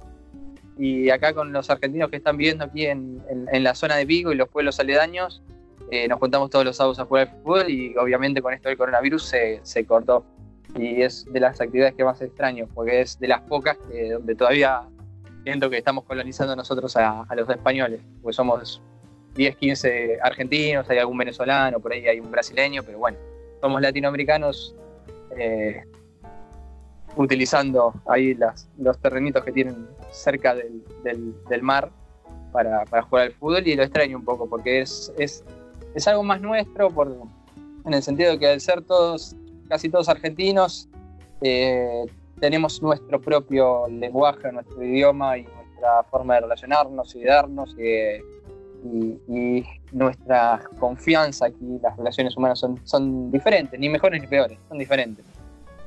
Y 0.78 1.10
acá 1.10 1.34
con 1.34 1.52
los 1.52 1.68
argentinos 1.70 2.10
que 2.10 2.16
están 2.16 2.36
viviendo 2.36 2.64
aquí 2.64 2.86
en, 2.86 3.22
la 3.52 3.74
zona 3.74 3.96
de 3.96 4.04
Vigo 4.04 4.32
y 4.32 4.36
los 4.36 4.48
pueblos 4.48 4.80
aledaños, 4.80 5.42
eh, 5.90 6.08
nos 6.08 6.18
juntamos 6.18 6.48
todos 6.50 6.64
los 6.64 6.76
sábados 6.76 6.98
a 6.98 7.04
jugar 7.04 7.28
al 7.28 7.42
fútbol 7.42 7.70
y 7.70 7.94
obviamente 7.96 8.40
con 8.40 8.54
esto 8.54 8.68
del 8.68 8.78
coronavirus 8.78 9.22
se, 9.22 9.60
se, 9.62 9.84
cortó. 9.84 10.24
Y 10.74 11.02
es 11.02 11.26
de 11.30 11.40
las 11.40 11.60
actividades 11.60 11.94
que 11.94 12.04
más 12.04 12.22
extraño, 12.22 12.66
porque 12.74 13.02
es 13.02 13.18
de 13.18 13.28
las 13.28 13.42
pocas 13.42 13.76
que, 13.90 14.12
donde 14.12 14.34
todavía 14.34 14.88
siento 15.44 15.70
que 15.70 15.78
estamos 15.78 16.04
colonizando 16.04 16.56
nosotros 16.56 16.96
a, 16.96 17.26
los 17.36 17.48
españoles, 17.48 18.00
porque 18.22 18.34
somos 18.34 18.80
10, 19.34 19.56
15 19.56 20.18
argentinos, 20.22 20.88
hay 20.88 20.98
algún 20.98 21.18
venezolano, 21.18 21.80
por 21.80 21.92
ahí 21.92 22.06
hay 22.06 22.20
un 22.20 22.30
brasileño, 22.30 22.82
pero 22.82 22.98
bueno, 22.98 23.18
somos 23.60 23.80
latinoamericanos 23.80 24.74
eh, 25.36 25.84
utilizando 27.16 27.94
ahí 28.06 28.34
las, 28.34 28.68
los 28.78 28.98
terrenitos 28.98 29.44
que 29.44 29.52
tienen 29.52 29.86
cerca 30.10 30.54
del, 30.54 30.82
del, 31.48 31.62
mar 31.62 31.90
para, 32.52 32.84
para, 32.84 33.02
jugar 33.02 33.26
al 33.26 33.32
fútbol 33.32 33.66
y 33.66 33.74
lo 33.74 33.82
extraño 33.82 34.18
un 34.18 34.24
poco 34.24 34.48
porque 34.48 34.80
es, 34.80 35.12
es, 35.18 35.44
es, 35.94 36.08
algo 36.08 36.22
más 36.22 36.40
nuestro 36.40 36.90
por, 36.90 37.14
en 37.84 37.94
el 37.94 38.02
sentido 38.02 38.32
de 38.32 38.38
que 38.38 38.48
al 38.48 38.60
ser 38.60 38.82
todos, 38.82 39.36
casi 39.68 39.88
todos 39.88 40.08
argentinos, 40.08 40.88
eh, 41.42 42.04
tenemos 42.40 42.82
nuestro 42.82 43.20
propio 43.20 43.86
lenguaje, 43.88 44.50
nuestro 44.50 44.82
idioma 44.82 45.38
y 45.38 45.44
nuestra 45.44 46.02
forma 46.10 46.34
de 46.34 46.40
relacionarnos 46.42 47.14
y 47.14 47.24
darnos 47.24 47.76
y, 47.78 49.20
y, 49.28 49.64
nuestra 49.92 50.60
confianza 50.80 51.46
aquí, 51.46 51.78
las 51.82 51.96
relaciones 51.96 52.34
humanas 52.36 52.58
son, 52.58 52.80
son 52.84 53.30
diferentes, 53.30 53.78
ni 53.78 53.90
mejores 53.90 54.22
ni 54.22 54.26
peores, 54.26 54.58
son 54.68 54.78
diferentes 54.78 55.24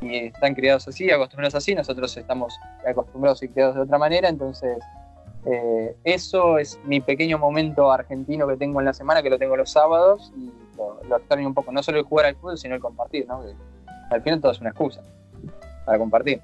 y 0.01 0.27
están 0.27 0.55
criados 0.55 0.87
así, 0.87 1.09
acostumbrados 1.09 1.55
así, 1.55 1.73
nosotros 1.75 2.15
estamos 2.17 2.57
acostumbrados 2.87 3.41
y 3.43 3.49
criados 3.49 3.75
de 3.75 3.81
otra 3.81 3.97
manera, 3.97 4.29
entonces 4.29 4.77
eh, 5.45 5.95
eso 6.03 6.57
es 6.57 6.79
mi 6.85 7.01
pequeño 7.01 7.37
momento 7.37 7.91
argentino 7.91 8.47
que 8.47 8.57
tengo 8.57 8.79
en 8.79 8.85
la 8.85 8.93
semana, 8.93 9.21
que 9.21 9.29
lo 9.29 9.37
tengo 9.37 9.55
los 9.55 9.71
sábados 9.71 10.33
y 10.35 10.51
lo, 10.77 11.17
extraño 11.17 11.47
un 11.47 11.53
poco, 11.53 11.71
no 11.71 11.83
solo 11.83 11.99
el 11.99 12.05
jugar 12.05 12.25
al 12.27 12.35
fútbol, 12.35 12.57
sino 12.57 12.75
el 12.75 12.81
compartir, 12.81 13.27
¿no? 13.27 13.43
al 14.09 14.21
final 14.21 14.41
todo 14.41 14.51
es 14.51 14.59
una 14.59 14.69
excusa 14.69 15.01
para 15.85 15.97
compartir. 15.97 16.41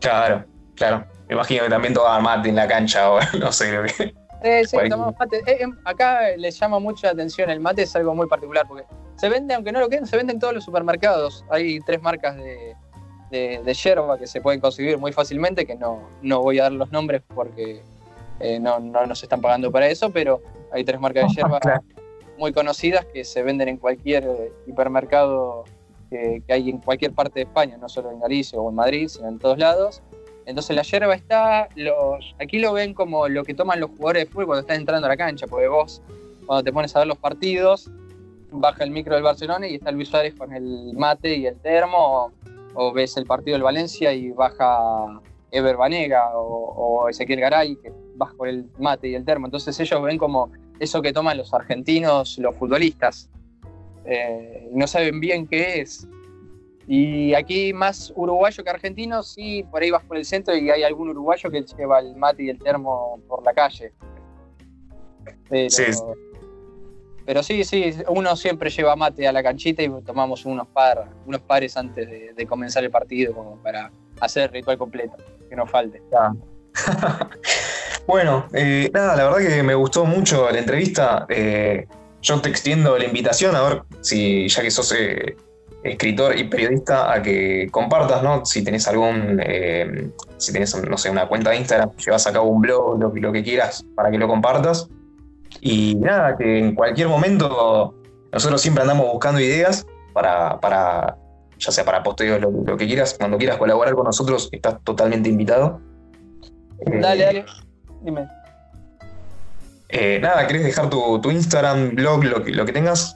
Claro, 0.00 0.44
claro. 0.74 1.04
Me 1.28 1.34
imagino 1.34 1.64
que 1.64 1.70
también 1.70 1.94
tomaban 1.94 2.22
mate 2.22 2.48
en 2.48 2.56
la 2.56 2.66
cancha 2.66 3.10
o 3.10 3.20
no 3.38 3.52
sé, 3.52 3.72
lo 3.72 3.84
que... 3.84 4.14
Eh, 4.42 4.64
sí, 4.66 4.76
tomamos 4.88 5.14
mate. 5.18 5.42
Eh, 5.46 5.66
acá 5.84 6.36
les 6.36 6.58
llama 6.58 6.78
mucha 6.78 7.10
atención, 7.10 7.50
el 7.50 7.60
mate 7.60 7.82
es 7.82 7.94
algo 7.96 8.14
muy 8.14 8.26
particular 8.26 8.66
porque 8.66 8.84
se 9.16 9.28
vende, 9.28 9.54
aunque 9.54 9.72
no 9.72 9.80
lo 9.80 9.88
queden, 9.88 10.06
se 10.06 10.16
vende 10.16 10.32
en 10.32 10.38
todos 10.38 10.54
los 10.54 10.64
supermercados. 10.64 11.44
Hay 11.50 11.80
tres 11.80 12.00
marcas 12.00 12.36
de, 12.36 12.74
de, 13.30 13.74
yerba 13.74 14.18
que 14.18 14.26
se 14.26 14.40
pueden 14.40 14.60
conseguir 14.60 14.98
muy 14.98 15.12
fácilmente, 15.12 15.66
que 15.66 15.76
no, 15.76 16.08
no 16.22 16.42
voy 16.42 16.58
a 16.58 16.64
dar 16.64 16.72
los 16.72 16.90
nombres 16.90 17.22
porque 17.34 17.82
eh, 18.40 18.58
no, 18.58 18.80
no, 18.80 19.06
nos 19.06 19.22
están 19.22 19.40
pagando 19.40 19.70
para 19.70 19.88
eso, 19.88 20.10
pero 20.10 20.40
hay 20.72 20.84
tres 20.84 20.98
marcas 21.00 21.28
de 21.28 21.34
yerba 21.34 21.60
muy 22.38 22.52
conocidas 22.52 23.04
que 23.04 23.24
se 23.24 23.42
venden 23.42 23.68
en 23.68 23.76
cualquier 23.76 24.24
eh, 24.24 24.52
hipermercado 24.66 25.64
que, 26.08 26.42
hay 26.48 26.70
en 26.70 26.78
cualquier 26.78 27.12
parte 27.12 27.40
de 27.40 27.42
España, 27.42 27.76
no 27.76 27.88
solo 27.88 28.10
en 28.10 28.18
Galicia 28.18 28.58
o 28.58 28.68
en 28.68 28.74
Madrid, 28.74 29.08
sino 29.08 29.28
en 29.28 29.38
todos 29.38 29.58
lados. 29.58 30.02
Entonces 30.46 30.74
la 30.74 30.82
yerba 30.82 31.14
está, 31.14 31.68
aquí 32.38 32.58
lo 32.58 32.72
ven 32.72 32.94
como 32.94 33.28
lo 33.28 33.44
que 33.44 33.54
toman 33.54 33.78
los 33.78 33.90
jugadores 33.90 34.24
de 34.24 34.30
fútbol 34.30 34.46
cuando 34.46 34.60
están 34.62 34.76
entrando 34.78 35.06
a 35.06 35.10
la 35.10 35.16
cancha, 35.16 35.46
porque 35.46 35.68
vos 35.68 36.02
cuando 36.46 36.64
te 36.64 36.72
pones 36.72 36.94
a 36.96 37.00
ver 37.00 37.08
los 37.08 37.18
partidos, 37.18 37.90
baja 38.50 38.84
el 38.84 38.90
micro 38.90 39.14
del 39.14 39.22
Barcelona 39.22 39.68
y 39.68 39.76
está 39.76 39.92
Luis 39.92 40.08
Suárez 40.08 40.34
con 40.34 40.52
el 40.52 40.92
mate 40.94 41.36
y 41.36 41.46
el 41.46 41.56
termo, 41.60 42.32
o, 42.74 42.92
ves 42.92 43.16
el 43.16 43.26
partido 43.26 43.54
del 43.54 43.62
Valencia 43.62 44.12
y 44.12 44.30
baja 44.30 45.20
Ever 45.50 45.76
Banega 45.76 46.30
o, 46.34 47.08
Ezequiel 47.08 47.40
Garay, 47.40 47.76
que 47.76 47.92
baja 48.16 48.34
con 48.36 48.48
el 48.48 48.66
mate 48.78 49.08
y 49.08 49.14
el 49.14 49.24
termo. 49.24 49.46
Entonces 49.46 49.78
ellos 49.78 50.02
ven 50.02 50.18
como 50.18 50.50
eso 50.78 51.02
que 51.02 51.12
toman 51.12 51.36
los 51.36 51.52
argentinos, 51.54 52.38
los 52.38 52.56
futbolistas. 52.56 53.28
Eh, 54.04 54.68
no 54.72 54.86
saben 54.86 55.20
bien 55.20 55.46
qué 55.46 55.80
es. 55.80 56.08
Y 56.92 57.34
aquí 57.34 57.72
más 57.72 58.12
uruguayo 58.16 58.64
que 58.64 58.70
argentino, 58.70 59.22
sí, 59.22 59.64
por 59.70 59.80
ahí 59.80 59.92
vas 59.92 60.02
por 60.02 60.16
el 60.16 60.24
centro 60.24 60.56
y 60.56 60.70
hay 60.70 60.82
algún 60.82 61.10
uruguayo 61.10 61.48
que 61.48 61.62
lleva 61.62 62.00
el 62.00 62.16
mate 62.16 62.42
y 62.42 62.48
el 62.48 62.58
termo 62.58 63.20
por 63.28 63.44
la 63.44 63.54
calle. 63.54 63.92
sí. 65.68 65.84
Pero 67.24 67.44
sí, 67.44 67.62
sí, 67.62 67.94
uno 68.08 68.34
siempre 68.34 68.70
lleva 68.70 68.96
mate 68.96 69.28
a 69.28 69.30
la 69.30 69.40
canchita 69.40 69.84
y 69.84 69.88
tomamos 70.04 70.44
unos, 70.44 70.66
par, 70.66 71.08
unos 71.26 71.40
pares 71.42 71.76
antes 71.76 72.34
de, 72.34 72.46
comenzar 72.48 72.82
el 72.82 72.90
partido 72.90 73.34
como 73.34 73.54
para 73.62 73.92
hacer 74.18 74.48
el 74.48 74.48
ritual 74.48 74.76
completo, 74.76 75.14
que 75.48 75.54
no 75.54 75.68
falte. 75.68 76.02
bueno, 78.08 78.48
eh, 78.52 78.90
nada, 78.92 79.14
la 79.14 79.30
verdad 79.30 79.48
que 79.48 79.62
me 79.62 79.76
gustó 79.76 80.06
mucho 80.06 80.50
la 80.50 80.58
entrevista. 80.58 81.24
Eh, 81.28 81.86
yo 82.20 82.40
te 82.40 82.48
extiendo 82.48 82.98
la 82.98 83.04
invitación 83.04 83.54
a 83.54 83.62
ver 83.62 83.82
si, 84.00 84.48
ya 84.48 84.62
que 84.62 84.72
sos 84.72 84.92
eh, 84.98 85.36
escritor 85.82 86.38
y 86.38 86.44
periodista, 86.44 87.12
a 87.12 87.22
que 87.22 87.68
compartas, 87.70 88.22
¿no? 88.22 88.44
Si 88.44 88.62
tenés 88.62 88.86
algún, 88.86 89.42
si 90.36 90.52
tenés, 90.52 90.76
no 90.88 90.98
sé, 90.98 91.10
una 91.10 91.26
cuenta 91.26 91.50
de 91.50 91.56
Instagram, 91.56 91.90
llevas 91.96 92.26
a 92.26 92.32
cabo 92.32 92.48
un 92.48 92.60
blog, 92.60 93.00
lo, 93.00 93.12
lo 93.14 93.32
que 93.32 93.42
quieras, 93.42 93.84
para 93.94 94.10
que 94.10 94.18
lo 94.18 94.28
compartas. 94.28 94.88
Y 95.60 95.94
nada, 95.96 96.36
que 96.36 96.58
en 96.58 96.74
cualquier 96.74 97.08
momento 97.08 97.94
nosotros 98.32 98.60
siempre 98.60 98.82
andamos 98.82 99.06
buscando 99.12 99.40
ideas 99.40 99.86
para, 100.12 100.60
para 100.60 101.16
ya 101.60 101.70
sea 101.70 101.84
para 101.84 102.02
posteos, 102.02 102.40
lo, 102.40 102.50
lo, 102.50 102.76
que 102.76 102.86
quieras, 102.86 103.14
cuando 103.18 103.36
quieras 103.36 103.58
colaborar 103.58 103.94
con 103.94 104.04
nosotros, 104.04 104.48
estás 104.50 104.82
totalmente 104.82 105.28
invitado. 105.28 105.80
Dale, 106.86 106.98
eh, 106.98 107.26
dale, 107.26 107.44
dime. 108.02 108.28
Eh, 109.90 110.18
nada, 110.22 110.46
¿querés 110.46 110.64
dejar 110.64 110.88
tu, 110.88 111.30
Instagram, 111.30 111.94
blog, 111.94 112.24
lo 112.24 112.42
que, 112.42 112.52
lo 112.52 112.64
que 112.64 112.72
tengas? 112.72 113.14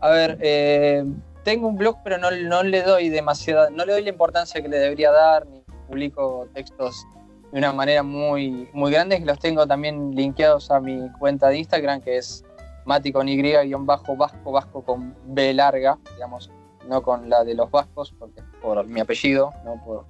A 0.00 0.10
ver, 0.10 0.38
eh, 0.40 1.04
tengo 1.44 1.68
un 1.68 1.76
blog, 1.76 1.96
pero 2.04 2.18
no, 2.18 2.30
no, 2.30 2.62
le 2.62 2.82
doy 2.82 3.08
demasiada, 3.08 3.70
no 3.70 3.84
le 3.84 3.92
doy 3.92 4.02
la 4.02 4.10
importancia 4.10 4.60
que 4.60 4.68
le 4.68 4.78
debería 4.78 5.10
dar, 5.10 5.46
ni 5.46 5.62
publico 5.86 6.48
textos 6.54 7.06
de 7.52 7.58
una 7.58 7.72
manera 7.72 8.02
muy, 8.02 8.68
muy 8.72 8.92
grande, 8.92 9.18
que 9.18 9.24
los 9.24 9.38
tengo 9.38 9.66
también 9.66 10.14
linkeados 10.14 10.70
a 10.70 10.80
mi 10.80 11.10
cuenta 11.18 11.48
de 11.48 11.58
Instagram, 11.58 12.00
que 12.00 12.18
es 12.18 12.44
Mati 12.84 13.12
con 13.12 13.28
Y, 13.28 13.42
bajo, 13.80 14.16
vasco, 14.16 14.52
vasco 14.52 14.82
con 14.82 15.14
B 15.26 15.52
larga, 15.54 15.98
digamos, 16.14 16.50
no 16.88 17.02
con 17.02 17.28
la 17.28 17.44
de 17.44 17.54
los 17.54 17.70
vascos, 17.70 18.14
porque 18.18 18.42
por 18.62 18.86
mi 18.86 19.00
apellido, 19.00 19.52
no 19.64 19.82
por, 19.84 20.04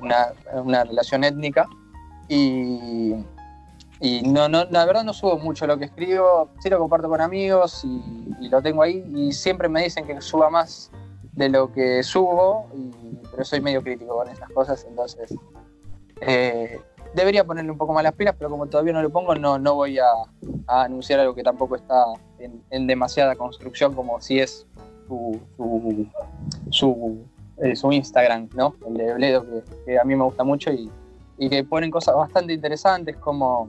una, 0.00 0.84
relación 0.84 1.24
étnica. 1.24 1.66
Y, 2.28 3.14
y 4.00 4.22
no, 4.22 4.48
no, 4.48 4.64
la 4.64 4.84
verdad 4.84 5.04
no 5.04 5.12
subo 5.12 5.38
mucho 5.38 5.66
lo 5.66 5.78
que 5.78 5.86
escribo, 5.86 6.50
sí 6.60 6.68
lo 6.68 6.78
comparto 6.78 7.08
con 7.08 7.20
amigos 7.20 7.84
y, 7.84 8.02
y, 8.40 8.48
lo 8.48 8.60
tengo 8.60 8.82
ahí 8.82 9.04
y 9.14 9.32
siempre 9.32 9.68
me 9.68 9.82
dicen 9.82 10.06
que 10.06 10.20
suba 10.20 10.50
más 10.50 10.90
de 11.32 11.48
lo 11.48 11.72
que 11.72 12.02
subo, 12.02 12.66
y, 12.74 13.16
pero 13.30 13.44
soy 13.44 13.60
medio 13.60 13.82
crítico 13.82 14.16
con 14.16 14.28
estas 14.28 14.50
cosas, 14.50 14.84
entonces 14.88 15.34
eh, 16.20 16.80
debería 17.14 17.44
ponerle 17.44 17.70
un 17.70 17.78
poco 17.78 17.92
más 17.92 18.02
las 18.02 18.14
pilas, 18.14 18.34
pero 18.38 18.50
como 18.50 18.66
todavía 18.66 18.92
no 18.92 19.02
lo 19.02 19.10
pongo, 19.10 19.34
no, 19.34 19.58
no 19.58 19.74
voy 19.74 19.98
a, 19.98 20.06
anunciar 20.66 21.20
algo 21.20 21.34
que 21.34 21.42
tampoco 21.42 21.76
está 21.76 22.04
en, 22.70 22.86
demasiada 22.86 23.36
construcción 23.36 23.94
como 23.94 24.20
si 24.20 24.40
es 24.40 24.66
su, 25.06 25.40
su, 26.70 27.18
eh, 27.58 27.74
Instagram, 27.94 28.48
¿no? 28.54 28.74
El 28.86 28.94
de 28.94 29.14
Bledo, 29.14 29.46
que, 29.84 29.98
a 29.98 30.04
mí 30.04 30.16
me 30.16 30.24
gusta 30.24 30.44
mucho 30.44 30.70
y, 30.72 30.90
que 31.38 31.64
ponen 31.64 31.90
cosas 31.90 32.16
bastante 32.16 32.54
interesantes 32.54 33.16
como, 33.16 33.68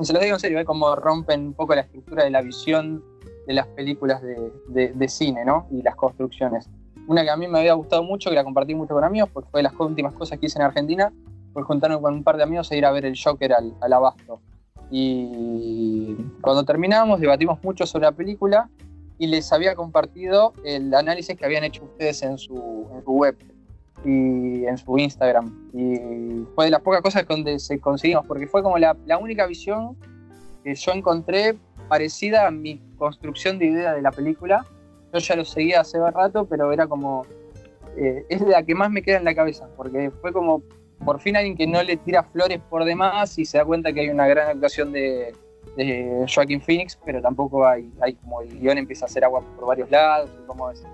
se 0.00 0.12
los 0.12 0.22
digo 0.22 0.34
en 0.34 0.40
serio, 0.40 0.58
¿eh? 0.58 0.64
como 0.64 0.94
rompen 0.96 1.46
un 1.48 1.54
poco 1.54 1.74
la 1.74 1.82
estructura 1.82 2.24
de 2.24 2.30
la 2.30 2.42
visión 2.42 3.04
de 3.46 3.54
las 3.54 3.66
películas 3.68 4.22
de, 4.22 5.08
cine, 5.08 5.44
¿no? 5.44 5.66
Y 5.70 5.82
las 5.82 5.96
construcciones. 5.96 6.68
Una 7.06 7.22
que 7.22 7.30
a 7.30 7.36
mí 7.36 7.48
me 7.48 7.58
había 7.58 7.74
gustado 7.74 8.02
mucho, 8.04 8.30
que 8.30 8.36
la 8.36 8.44
compartí 8.44 8.74
mucho 8.74 8.94
con 8.94 9.04
amigos, 9.04 9.30
porque 9.32 9.50
fue 9.50 9.58
de 9.58 9.64
las 9.64 9.74
últimas 9.78 10.12
cosas 10.14 10.38
que 10.38 10.46
hice 10.46 10.58
en 10.58 10.64
Argentina, 10.64 11.12
pues 11.52 11.66
juntarme 11.66 12.00
con 12.00 12.14
un 12.14 12.24
par 12.24 12.36
de 12.36 12.44
amigos 12.44 12.70
e 12.70 12.78
ir 12.78 12.86
a 12.86 12.92
ver 12.92 13.04
el 13.04 13.14
Joker 13.20 13.52
al, 13.52 13.92
abasto. 13.92 14.40
Y 14.90 16.14
cuando 16.40 16.64
terminamos 16.64 17.20
debatimos 17.20 17.62
mucho 17.62 17.86
sobre 17.86 18.04
la 18.04 18.12
película 18.12 18.68
y 19.18 19.26
les 19.26 19.52
había 19.52 19.74
compartido 19.74 20.52
el 20.64 20.94
análisis 20.94 21.36
que 21.36 21.44
habían 21.44 21.64
hecho 21.64 21.84
ustedes 21.84 22.22
en 22.22 22.38
su, 22.38 22.54
web 23.06 23.36
y 24.04 24.64
en 24.66 24.76
su 24.78 24.98
Instagram. 24.98 25.70
Y 25.72 26.44
fue 26.54 26.66
de 26.66 26.70
las 26.70 26.80
pocas 26.80 27.02
cosas 27.02 27.26
donde 27.26 27.58
se 27.58 27.78
conseguimos, 27.80 28.26
porque 28.26 28.46
fue 28.46 28.62
como 28.62 28.78
la, 28.78 28.96
única 29.20 29.46
visión 29.46 29.96
que 30.64 30.74
yo 30.74 30.92
encontré 30.92 31.56
parecida 31.88 32.46
a 32.46 32.50
mi 32.50 32.80
construcción 32.96 33.58
de 33.58 33.66
idea 33.66 33.92
de 33.92 34.02
la 34.02 34.10
película. 34.10 34.64
Yo 35.12 35.18
ya 35.18 35.36
lo 35.36 35.44
seguía 35.44 35.80
hace 35.80 35.98
rato, 36.10 36.46
pero 36.46 36.72
era 36.72 36.86
como... 36.86 37.26
Eh, 37.96 38.24
es 38.30 38.40
la 38.40 38.62
que 38.62 38.74
más 38.74 38.90
me 38.90 39.02
queda 39.02 39.18
en 39.18 39.24
la 39.24 39.34
cabeza, 39.34 39.68
porque 39.76 40.10
fue 40.22 40.32
como 40.32 40.62
por 41.04 41.20
fin 41.20 41.36
alguien 41.36 41.56
que 41.56 41.66
no 41.66 41.82
le 41.82 41.96
tira 41.96 42.22
flores 42.22 42.58
por 42.70 42.84
demás 42.84 43.38
y 43.38 43.44
se 43.44 43.58
da 43.58 43.64
cuenta 43.64 43.92
que 43.92 44.00
hay 44.00 44.08
una 44.08 44.26
gran 44.26 44.48
actuación 44.48 44.92
de, 44.92 45.34
de 45.76 46.26
Joaquín 46.32 46.60
Phoenix, 46.60 46.98
pero 47.04 47.20
tampoco 47.20 47.66
hay, 47.66 47.90
hay 48.00 48.14
como 48.14 48.40
el 48.40 48.58
guion 48.58 48.78
empieza 48.78 49.04
a 49.04 49.08
hacer 49.08 49.24
agua 49.24 49.42
por 49.56 49.66
varios 49.66 49.90
lados, 49.90 50.30
como 50.46 50.70
es. 50.70 50.84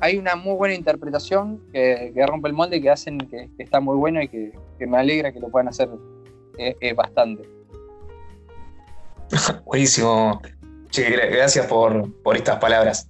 Hay 0.00 0.16
una 0.16 0.36
muy 0.36 0.54
buena 0.54 0.74
interpretación 0.74 1.60
que, 1.72 2.12
rompe 2.26 2.48
el 2.48 2.54
molde 2.54 2.76
y 2.76 2.82
que 2.82 2.90
hacen 2.90 3.18
que, 3.18 3.48
está 3.58 3.80
muy 3.80 3.96
bueno 3.96 4.22
y 4.22 4.28
que, 4.28 4.52
me 4.86 4.98
alegra 4.98 5.32
que 5.32 5.40
lo 5.40 5.48
puedan 5.48 5.68
hacer 5.68 5.88
eh, 6.58 6.76
eh, 6.80 6.92
bastante. 6.92 7.48
Buenísimo. 9.64 10.40
gracias 10.92 11.66
por, 11.66 12.12
por 12.22 12.36
estas 12.36 12.58
palabras. 12.58 13.08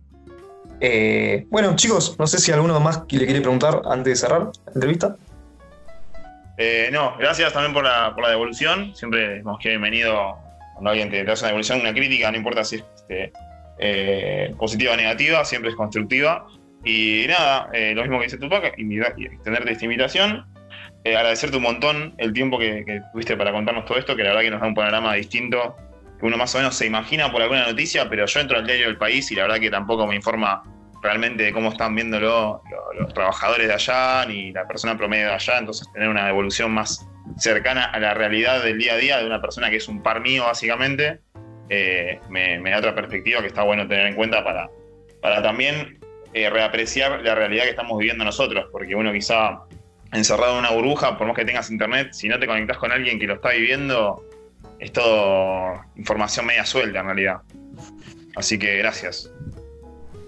Eh, 0.80 1.46
bueno, 1.50 1.74
chicos, 1.76 2.16
no 2.18 2.26
sé 2.26 2.38
si 2.38 2.52
alguno 2.52 2.78
más 2.80 3.02
le 3.10 3.24
quiere 3.24 3.40
preguntar 3.40 3.82
antes 3.84 4.12
de 4.12 4.16
cerrar 4.16 4.42
la 4.66 4.72
entrevista. 4.74 5.16
Eh, 6.56 6.88
no, 6.92 7.16
gracias 7.18 7.52
también 7.52 7.72
por 7.72 7.84
la, 7.84 8.12
por 8.14 8.24
la 8.24 8.30
devolución. 8.30 8.94
Siempre 8.94 9.28
decimos 9.28 9.58
que 9.60 9.70
bienvenido 9.70 10.36
cuando 10.74 10.90
alguien 10.90 11.10
te, 11.10 11.20
hace 11.20 11.44
una 11.44 11.48
devolución, 11.48 11.80
una 11.80 11.92
crítica, 11.92 12.30
no 12.30 12.36
importa 12.36 12.64
si 12.64 12.76
es 12.76 12.84
este, 12.96 13.32
eh, 13.78 14.54
positiva 14.58 14.92
o 14.92 14.96
negativa, 14.96 15.44
siempre 15.44 15.70
es 15.70 15.76
constructiva. 15.76 16.46
Y 16.84 17.26
nada, 17.28 17.68
eh, 17.72 17.94
lo 17.94 18.02
mismo 18.02 18.18
que 18.18 18.24
dice 18.24 18.38
Tupac, 18.38 18.64
extenderte 18.64 19.72
esta 19.72 19.84
invitación. 19.84 20.46
agradecerte 21.04 21.56
un 21.56 21.62
montón 21.62 22.14
el 22.18 22.32
tiempo 22.32 22.58
que, 22.58 23.00
tuviste 23.12 23.36
para 23.36 23.52
contarnos 23.52 23.84
todo 23.84 23.98
esto, 23.98 24.14
que 24.16 24.22
la 24.22 24.30
verdad 24.30 24.42
que 24.42 24.50
nos 24.50 24.60
da 24.60 24.66
un 24.66 24.74
panorama 24.74 25.14
distinto, 25.14 25.76
que 26.18 26.26
uno 26.26 26.36
más 26.36 26.54
o 26.54 26.58
menos 26.58 26.74
se 26.74 26.86
imagina 26.86 27.30
por 27.30 27.42
alguna 27.42 27.66
noticia, 27.66 28.08
pero 28.08 28.26
yo 28.26 28.40
entro 28.40 28.58
al 28.58 28.66
diario 28.66 28.86
del 28.86 28.96
país 28.96 29.30
y 29.30 29.34
la 29.34 29.42
verdad 29.42 29.58
que 29.58 29.70
tampoco 29.70 30.06
me 30.06 30.16
informa 30.16 30.62
realmente 31.02 31.44
de 31.44 31.52
cómo 31.52 31.70
están 31.70 31.94
viéndolo 31.94 32.62
los, 32.98 33.14
trabajadores 33.14 33.68
de 33.68 33.74
allá, 33.74 34.26
ni 34.26 34.52
la 34.52 34.66
persona 34.66 34.96
promedio 34.96 35.26
de 35.28 35.34
allá, 35.34 35.58
entonces 35.58 35.90
tener 35.92 36.08
una 36.08 36.28
evolución 36.28 36.72
más 36.72 37.06
cercana 37.36 37.84
a 37.84 37.98
la 38.00 38.14
realidad 38.14 38.62
del 38.62 38.78
día 38.78 38.94
a 38.94 38.96
día 38.96 39.18
de 39.18 39.26
una 39.26 39.40
persona 39.40 39.70
que 39.70 39.76
es 39.76 39.88
un 39.88 40.02
par 40.02 40.20
mío 40.20 40.44
básicamente, 40.44 41.20
eh, 41.68 42.20
me, 42.28 42.58
da 42.70 42.78
otra 42.78 42.94
perspectiva 42.94 43.40
que 43.40 43.48
está 43.48 43.62
bueno 43.62 43.86
tener 43.86 44.06
en 44.06 44.14
cuenta 44.14 44.42
para, 44.42 44.68
para 45.20 45.42
también 45.42 45.97
eh, 46.32 46.50
reapreciar 46.50 47.22
la 47.22 47.34
realidad 47.34 47.64
que 47.64 47.70
estamos 47.70 47.98
viviendo 47.98 48.24
nosotros, 48.24 48.66
porque 48.70 48.94
uno 48.94 49.12
quizá 49.12 49.60
encerrado 50.12 50.54
en 50.54 50.60
una 50.60 50.70
burbuja, 50.70 51.16
por 51.18 51.26
más 51.26 51.36
que 51.36 51.44
tengas 51.44 51.70
internet, 51.70 52.08
si 52.12 52.28
no 52.28 52.38
te 52.38 52.46
conectas 52.46 52.78
con 52.78 52.92
alguien 52.92 53.18
que 53.18 53.26
lo 53.26 53.34
está 53.34 53.50
viviendo, 53.50 54.24
es 54.78 54.92
todo 54.92 55.80
información 55.96 56.46
media 56.46 56.64
suelta 56.64 57.00
en 57.00 57.06
realidad. 57.06 57.40
Así 58.36 58.58
que 58.58 58.76
gracias. 58.78 59.30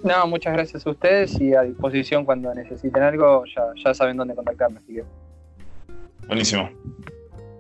No, 0.03 0.26
muchas 0.26 0.53
gracias 0.55 0.86
a 0.86 0.90
ustedes 0.90 1.38
y 1.40 1.55
a 1.55 1.62
disposición 1.62 2.24
cuando 2.24 2.55
necesiten 2.55 3.03
algo, 3.03 3.44
ya, 3.44 3.62
ya 3.84 3.94
saben 3.94 4.16
dónde 4.16 4.34
contactarme, 4.34 4.78
así 4.78 4.94
que. 4.94 5.05
Buenísimo. 6.26 6.70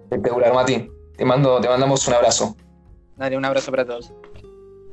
Espectacular, 0.04 0.54
Mati. 0.54 0.90
Te, 1.16 1.24
mando, 1.24 1.60
te 1.60 1.68
mandamos 1.68 2.06
un 2.08 2.14
abrazo. 2.14 2.56
Dale, 3.16 3.36
un 3.36 3.44
abrazo 3.44 3.70
para 3.70 3.84
todos. 3.84 4.12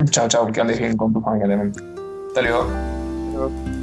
Chao, 0.10 0.28
chao, 0.28 0.52
que 0.52 0.62
andes 0.62 0.80
bien 0.80 0.98
con 0.98 1.14
tu 1.14 1.22
familia 1.22 1.48
también. 1.48 1.72
Hasta 2.28 2.42
luego. 2.42 2.97
그 3.38 3.44
렇. 3.44 3.77